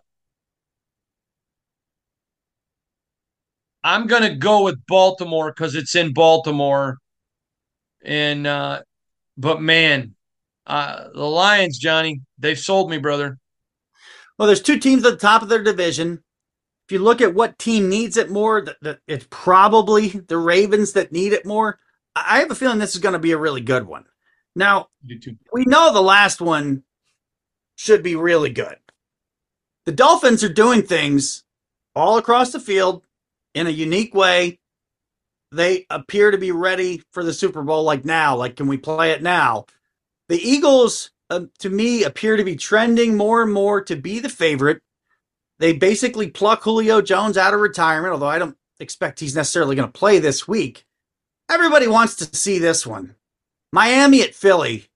I'm 3.84 4.08
going 4.08 4.24
to 4.24 4.36
go 4.36 4.64
with 4.64 4.86
Baltimore 4.86 5.52
because 5.52 5.76
it's 5.76 5.96
in 5.96 6.14
Baltimore. 6.14 6.98
And, 8.04 8.46
uh, 8.46 8.84
but 9.38 9.62
man, 9.62 10.16
uh, 10.68 11.10
the 11.14 11.28
Lions, 11.28 11.78
Johnny, 11.80 12.22
they've 12.38 12.60
sold 12.60 12.90
me, 12.90 12.98
brother. 12.98 13.38
Well, 14.38 14.48
there's 14.48 14.62
two 14.62 14.80
teams 14.80 15.06
at 15.06 15.12
the 15.14 15.18
top 15.18 15.42
of 15.42 15.50
their 15.50 15.64
division. 15.64 16.24
If 16.92 16.96
you 16.96 17.00
look 17.06 17.22
at 17.22 17.34
what 17.34 17.58
team 17.58 17.88
needs 17.88 18.18
it 18.18 18.30
more, 18.30 18.64
th- 18.64 18.76
th- 18.84 18.98
it's 19.08 19.26
probably 19.30 20.10
the 20.10 20.38
Ravens 20.38 20.92
that 20.92 21.14
need 21.14 21.32
it 21.32 21.46
more. 21.46 21.80
I 22.18 22.36
I 22.36 22.40
have 22.40 22.52
a 22.52 22.56
feeling 22.56 22.80
this 22.80 22.96
is 22.96 23.02
going 23.02 23.14
to 23.14 23.20
be 23.20 23.32
a 23.32 23.38
really 23.38 23.62
good 23.62 23.88
one. 23.88 24.04
Now, 24.58 24.90
we 25.54 25.64
know 25.64 25.94
the 25.94 26.02
last 26.02 26.42
one 26.42 26.84
should 27.78 28.04
be 28.04 28.18
really 28.18 28.50
good. 28.50 28.76
The 29.86 29.94
Dolphins 29.94 30.44
are 30.44 30.52
doing 30.52 30.82
things 30.82 31.46
all 31.96 32.18
across 32.18 32.52
the 32.52 32.60
field 32.60 33.04
in 33.56 33.68
a 33.68 33.70
unique 33.70 34.14
way. 34.14 34.60
They 35.54 35.86
appear 35.90 36.32
to 36.32 36.38
be 36.38 36.52
ready 36.52 37.04
for 37.14 37.24
the 37.24 37.34
Super 37.34 37.64
Bowl 37.64 37.84
like 37.84 38.04
now. 38.04 38.36
Like, 38.36 38.58
can 38.58 38.68
we 38.68 38.76
play 38.76 39.12
it 39.12 39.24
now? 39.24 39.66
The 40.28 40.42
Eagles, 40.46 41.12
uh, 41.30 41.46
to 41.60 41.70
me, 41.70 42.04
appear 42.04 42.36
to 42.36 42.44
be 42.44 42.58
trending 42.58 43.16
more 43.16 43.42
and 43.44 43.54
more 43.54 43.82
to 43.86 43.96
be 43.96 44.20
the 44.20 44.28
favorite. 44.28 44.82
They 45.62 45.74
basically 45.74 46.28
pluck 46.28 46.64
Julio 46.64 47.04
Jones 47.04 47.38
out 47.38 47.54
of 47.54 47.60
retirement, 47.60 48.14
although 48.14 48.26
I 48.26 48.40
don't 48.40 48.58
expect 48.80 49.20
he's 49.20 49.36
necessarily 49.36 49.76
going 49.76 49.88
to 49.88 50.00
play 50.00 50.18
this 50.18 50.48
week. 50.48 50.88
Everybody 51.52 51.86
wants 51.86 52.16
to 52.16 52.36
see 52.36 52.58
this 52.58 52.84
one. 52.84 53.14
Miami 53.72 54.24
at 54.24 54.34
Philly. 54.34 54.88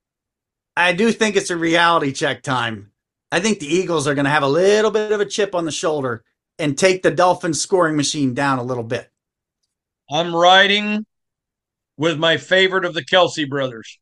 I 0.76 0.92
do 0.92 1.12
think 1.12 1.36
it's 1.36 1.50
a 1.50 1.56
reality 1.56 2.12
check 2.12 2.42
time. 2.42 2.90
I 3.30 3.38
think 3.38 3.60
the 3.60 3.72
Eagles 3.72 4.08
are 4.08 4.16
going 4.16 4.24
to 4.24 4.30
have 4.30 4.42
a 4.42 4.48
little 4.48 4.90
bit 4.90 5.12
of 5.12 5.20
a 5.20 5.24
chip 5.24 5.54
on 5.54 5.66
the 5.66 5.70
shoulder 5.70 6.24
and 6.58 6.76
take 6.76 7.04
the 7.04 7.12
Dolphins 7.12 7.60
scoring 7.60 7.96
machine 7.96 8.34
down 8.34 8.58
a 8.58 8.64
little 8.64 8.82
bit. 8.82 9.08
I'm 10.10 10.34
riding 10.34 11.06
with 11.96 12.18
my 12.18 12.38
favorite 12.38 12.84
of 12.84 12.92
the 12.92 13.04
Kelce 13.04 13.48
brothers, 13.48 14.00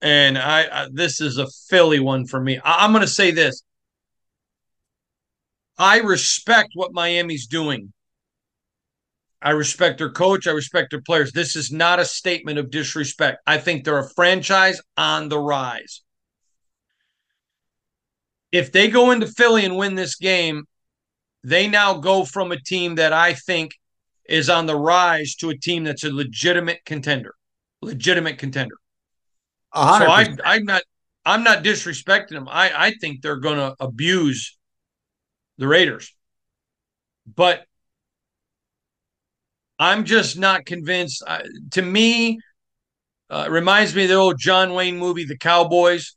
and 0.00 0.38
I, 0.38 0.84
I 0.84 0.88
this 0.92 1.20
is 1.20 1.38
a 1.38 1.48
Philly 1.68 1.98
one 1.98 2.28
for 2.28 2.40
me. 2.40 2.58
I, 2.58 2.84
I'm 2.84 2.92
going 2.92 3.02
to 3.02 3.08
say 3.08 3.32
this: 3.32 3.64
I 5.78 5.98
respect 5.98 6.70
what 6.74 6.92
Miami's 6.92 7.46
doing. 7.46 7.92
I 9.42 9.50
respect 9.50 9.98
their 9.98 10.10
coach. 10.10 10.46
I 10.46 10.52
respect 10.52 10.90
their 10.90 11.02
players. 11.02 11.32
This 11.32 11.56
is 11.56 11.70
not 11.70 12.00
a 12.00 12.04
statement 12.04 12.58
of 12.58 12.70
disrespect. 12.70 13.38
I 13.46 13.58
think 13.58 13.84
they're 13.84 13.98
a 13.98 14.10
franchise 14.10 14.80
on 14.96 15.28
the 15.28 15.38
rise. 15.38 16.02
If 18.50 18.72
they 18.72 18.88
go 18.88 19.10
into 19.10 19.26
Philly 19.26 19.64
and 19.64 19.76
win 19.76 19.94
this 19.94 20.16
game, 20.16 20.64
they 21.44 21.68
now 21.68 21.94
go 21.94 22.24
from 22.24 22.50
a 22.50 22.60
team 22.60 22.94
that 22.94 23.12
I 23.12 23.34
think 23.34 23.74
is 24.28 24.48
on 24.48 24.66
the 24.66 24.76
rise 24.76 25.34
to 25.36 25.50
a 25.50 25.56
team 25.56 25.84
that's 25.84 26.04
a 26.04 26.10
legitimate 26.10 26.80
contender. 26.84 27.34
Legitimate 27.82 28.38
contender. 28.38 28.76
A 29.74 29.98
So 29.98 30.06
I. 30.06 30.36
I'm 30.44 30.64
not 30.64 30.82
I'm 31.26 31.42
not 31.42 31.64
disrespecting 31.64 32.30
them. 32.30 32.48
I, 32.48 32.70
I 32.74 32.90
think 33.00 33.20
they're 33.20 33.36
going 33.36 33.58
to 33.58 33.74
abuse 33.80 34.55
the 35.58 35.68
Raiders, 35.68 36.14
but 37.26 37.64
I'm 39.78 40.04
just 40.04 40.38
not 40.38 40.64
convinced. 40.64 41.22
To 41.72 41.82
me, 41.82 42.38
uh, 43.28 43.44
it 43.46 43.50
reminds 43.50 43.94
me 43.94 44.04
of 44.04 44.08
the 44.08 44.14
old 44.14 44.38
John 44.38 44.72
Wayne 44.72 44.98
movie, 44.98 45.24
The 45.24 45.36
Cowboys, 45.36 46.16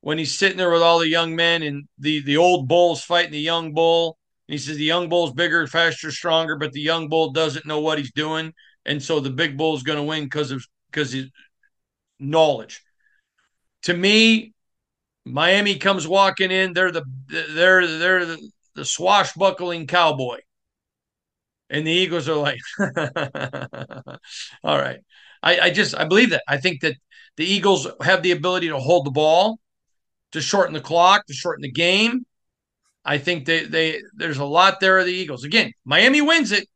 when 0.00 0.18
he's 0.18 0.36
sitting 0.36 0.58
there 0.58 0.70
with 0.70 0.82
all 0.82 0.98
the 0.98 1.08
young 1.08 1.34
men 1.34 1.62
and 1.62 1.84
the 1.98 2.22
the 2.22 2.36
old 2.36 2.68
bull's 2.68 3.02
fighting 3.02 3.32
the 3.32 3.40
young 3.40 3.72
bull. 3.74 4.18
And 4.48 4.52
he 4.52 4.58
says 4.58 4.76
the 4.76 4.84
young 4.84 5.08
bull's 5.08 5.32
bigger, 5.32 5.66
faster, 5.66 6.10
stronger, 6.10 6.56
but 6.56 6.72
the 6.72 6.80
young 6.80 7.08
bull 7.08 7.32
doesn't 7.32 7.66
know 7.66 7.80
what 7.80 7.98
he's 7.98 8.12
doing, 8.12 8.52
and 8.84 9.02
so 9.02 9.18
the 9.18 9.30
big 9.30 9.56
bull's 9.56 9.82
going 9.82 9.96
to 9.96 10.02
win 10.02 10.24
because 10.24 10.50
of 10.50 10.64
because 10.90 11.12
his 11.12 11.30
knowledge. 12.20 12.82
To 13.84 13.94
me, 13.94 14.52
Miami 15.24 15.76
comes 15.76 16.06
walking 16.06 16.50
in. 16.50 16.72
They're 16.72 16.92
the 16.92 17.04
they're 17.26 17.86
they're 17.86 18.26
the, 18.26 18.50
the 18.74 18.84
swashbuckling 18.84 19.86
cowboy, 19.86 20.38
and 21.70 21.86
the 21.86 21.90
Eagles 21.90 22.28
are 22.28 22.36
like, 22.36 22.58
all 24.64 24.78
right. 24.78 25.00
I, 25.42 25.60
I 25.60 25.70
just 25.70 25.94
I 25.94 26.04
believe 26.04 26.30
that. 26.30 26.42
I 26.48 26.56
think 26.56 26.80
that 26.80 26.96
the 27.36 27.44
Eagles 27.44 27.86
have 28.02 28.22
the 28.22 28.32
ability 28.32 28.68
to 28.68 28.78
hold 28.78 29.06
the 29.06 29.10
ball, 29.10 29.58
to 30.32 30.40
shorten 30.40 30.72
the 30.72 30.80
clock, 30.80 31.26
to 31.26 31.34
shorten 31.34 31.62
the 31.62 31.70
game. 31.70 32.24
I 33.04 33.18
think 33.18 33.44
they 33.44 33.64
they 33.64 34.02
there's 34.14 34.38
a 34.38 34.44
lot 34.44 34.80
there 34.80 34.98
of 34.98 35.06
the 35.06 35.12
Eagles. 35.12 35.44
Again, 35.44 35.72
Miami 35.84 36.22
wins 36.22 36.52
it. 36.52 36.66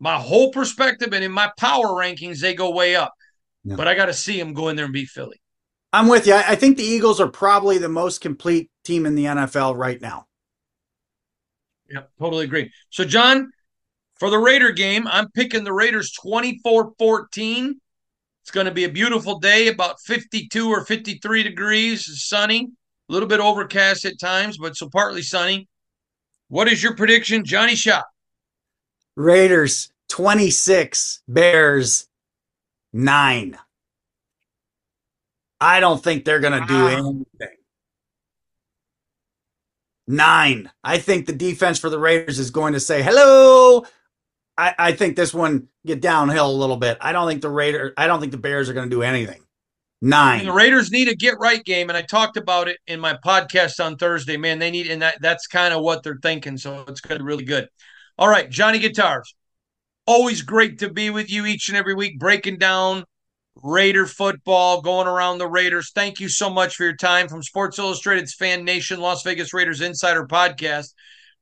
My 0.00 0.18
whole 0.18 0.50
perspective 0.50 1.12
and 1.12 1.22
in 1.22 1.32
my 1.32 1.50
power 1.58 1.86
rankings, 1.86 2.40
they 2.40 2.54
go 2.54 2.70
way 2.70 2.96
up. 2.96 3.12
Yeah. 3.64 3.76
But 3.76 3.88
I 3.88 3.94
got 3.94 4.06
to 4.06 4.14
see 4.14 4.38
them 4.38 4.54
go 4.54 4.68
in 4.68 4.76
there 4.76 4.86
and 4.86 4.94
beat 4.94 5.08
Philly. 5.08 5.40
I'm 5.92 6.08
with 6.08 6.26
you. 6.26 6.34
I 6.34 6.52
I 6.52 6.54
think 6.54 6.76
the 6.76 6.84
Eagles 6.84 7.20
are 7.20 7.28
probably 7.28 7.78
the 7.78 7.88
most 7.88 8.20
complete 8.20 8.70
team 8.84 9.04
in 9.04 9.14
the 9.14 9.26
NFL 9.26 9.76
right 9.76 10.00
now. 10.00 10.26
Yep, 11.90 12.10
totally 12.18 12.44
agree. 12.44 12.72
So, 12.90 13.04
John, 13.04 13.50
for 14.18 14.30
the 14.30 14.38
Raider 14.38 14.72
game, 14.72 15.06
I'm 15.06 15.30
picking 15.32 15.64
the 15.64 15.72
Raiders 15.72 16.12
24 16.12 16.92
14. 16.98 17.80
It's 18.42 18.50
going 18.50 18.66
to 18.66 18.72
be 18.72 18.84
a 18.84 18.90
beautiful 18.90 19.38
day, 19.38 19.68
about 19.68 20.00
52 20.00 20.68
or 20.68 20.84
53 20.84 21.42
degrees, 21.42 22.22
sunny, 22.22 22.68
a 23.08 23.12
little 23.12 23.28
bit 23.28 23.40
overcast 23.40 24.04
at 24.04 24.18
times, 24.20 24.58
but 24.58 24.76
so 24.76 24.88
partly 24.90 25.22
sunny. 25.22 25.66
What 26.48 26.68
is 26.68 26.82
your 26.82 26.94
prediction, 26.94 27.44
Johnny 27.44 27.74
Shop? 27.74 28.06
Raiders 29.16 29.90
26, 30.08 31.22
Bears 31.26 32.06
9. 32.92 33.58
I 35.60 35.80
don't 35.80 36.02
think 36.02 36.24
they're 36.24 36.40
going 36.40 36.60
to 36.60 36.66
do 36.66 36.74
ah. 36.74 36.88
anything. 36.88 37.56
Nine. 40.06 40.70
I 40.82 40.98
think 40.98 41.26
the 41.26 41.32
defense 41.32 41.78
for 41.78 41.88
the 41.88 41.98
Raiders 41.98 42.38
is 42.38 42.50
going 42.50 42.74
to 42.74 42.80
say 42.80 43.02
hello. 43.02 43.84
I, 44.56 44.74
I 44.78 44.92
think 44.92 45.16
this 45.16 45.32
one 45.32 45.68
get 45.86 46.00
downhill 46.00 46.50
a 46.50 46.52
little 46.52 46.76
bit. 46.76 46.98
I 47.00 47.12
don't 47.12 47.28
think 47.28 47.42
the 47.42 47.48
Raider. 47.48 47.94
I 47.96 48.06
don't 48.06 48.20
think 48.20 48.32
the 48.32 48.38
Bears 48.38 48.68
are 48.68 48.74
going 48.74 48.88
to 48.88 48.94
do 48.94 49.02
anything. 49.02 49.40
And 50.02 50.10
Nine. 50.10 50.44
the 50.44 50.52
Raiders 50.52 50.90
need 50.90 51.08
a 51.08 51.14
get 51.14 51.38
right 51.40 51.64
game, 51.64 51.88
and 51.88 51.96
I 51.96 52.02
talked 52.02 52.36
about 52.36 52.68
it 52.68 52.76
in 52.86 53.00
my 53.00 53.16
podcast 53.24 53.82
on 53.82 53.96
Thursday. 53.96 54.36
Man, 54.36 54.58
they 54.58 54.70
need, 54.70 54.88
and 54.88 55.00
that, 55.00 55.16
that's 55.22 55.46
kind 55.46 55.72
of 55.72 55.82
what 55.82 56.02
they're 56.02 56.18
thinking. 56.22 56.58
So 56.58 56.84
it's 56.86 57.00
going 57.00 57.18
to 57.18 57.24
be 57.24 57.26
really 57.26 57.44
good. 57.44 57.68
All 58.18 58.28
right, 58.28 58.50
Johnny 58.50 58.78
Guitars. 58.78 59.34
Always 60.06 60.42
great 60.42 60.80
to 60.80 60.92
be 60.92 61.08
with 61.08 61.30
you 61.30 61.46
each 61.46 61.68
and 61.68 61.78
every 61.78 61.94
week, 61.94 62.18
breaking 62.18 62.58
down 62.58 63.04
Raider 63.62 64.06
football, 64.06 64.82
going 64.82 65.06
around 65.06 65.38
the 65.38 65.46
Raiders. 65.46 65.92
Thank 65.94 66.18
you 66.18 66.28
so 66.28 66.50
much 66.50 66.74
for 66.74 66.84
your 66.84 66.96
time 66.96 67.28
from 67.28 67.42
Sports 67.42 67.78
Illustrated's 67.78 68.34
Fan 68.34 68.64
Nation 68.64 69.00
Las 69.00 69.22
Vegas 69.22 69.54
Raiders 69.54 69.80
Insider 69.80 70.26
Podcast, 70.26 70.92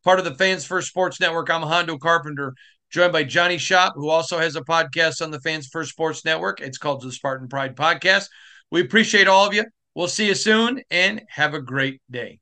part 0.05 0.19
of 0.19 0.25
the 0.25 0.35
Fans 0.35 0.67
First 0.67 0.89
Sports 0.89 1.21
Network. 1.21 1.49
I'm 1.49 1.63
Hondo 1.63 1.97
Carpenter, 1.97 2.55
joined 2.91 3.13
by 3.13 3.25
Johnny 3.25 3.57
Shop, 3.57 3.95
who 3.97 4.11
also 4.11 4.39
has 4.39 4.57
a 4.57 4.61
podcast 4.61 5.23
on 5.23 5.31
the 5.31 5.41
Fans 5.41 5.69
First 5.69 5.91
Sports 5.91 6.25
Network. 6.25 6.61
It's 6.61 6.79
called 6.79 7.01
the 7.01 7.11
Spartan 7.11 7.49
Pride 7.49 7.77
Podcast. 7.77 8.27
We 8.71 8.83
appreciate 8.83 9.27
all 9.27 9.47
of 9.47 9.55
you. 9.55 9.65
We'll 9.95 10.09
see 10.09 10.29
you 10.29 10.35
soon 10.35 10.83
and 10.91 11.23
have 11.29 11.55
a 11.55 11.61
great 11.63 12.01
day. 12.11 12.42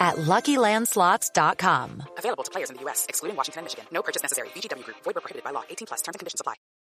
at 0.00 0.16
LuckyLandSlots.com. 0.16 2.02
Available 2.18 2.44
to 2.44 2.50
players 2.50 2.70
in 2.70 2.76
the 2.76 2.82
U.S., 2.82 3.06
excluding 3.08 3.36
Washington 3.36 3.60
and 3.60 3.64
Michigan. 3.66 3.84
No 3.92 4.02
purchase 4.02 4.22
necessary. 4.22 4.48
VGW 4.50 4.84
Group. 4.84 4.96
Void 5.04 5.14
where 5.14 5.20
prohibited 5.20 5.44
by 5.44 5.50
law. 5.50 5.64
18 5.70 5.86
plus. 5.86 6.02
Terms 6.02 6.14
and 6.14 6.20
conditions 6.20 6.40
apply. 6.40 6.54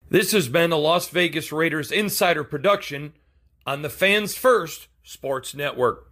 This 0.09 0.31
has 0.31 0.47
been 0.47 0.71
a 0.71 0.77
Las 0.77 1.09
Vegas 1.09 1.51
Raiders 1.51 1.91
insider 1.91 2.43
production 2.43 3.13
on 3.65 3.81
the 3.81 3.89
Fans 3.89 4.35
First 4.35 4.87
Sports 5.03 5.53
Network. 5.53 6.11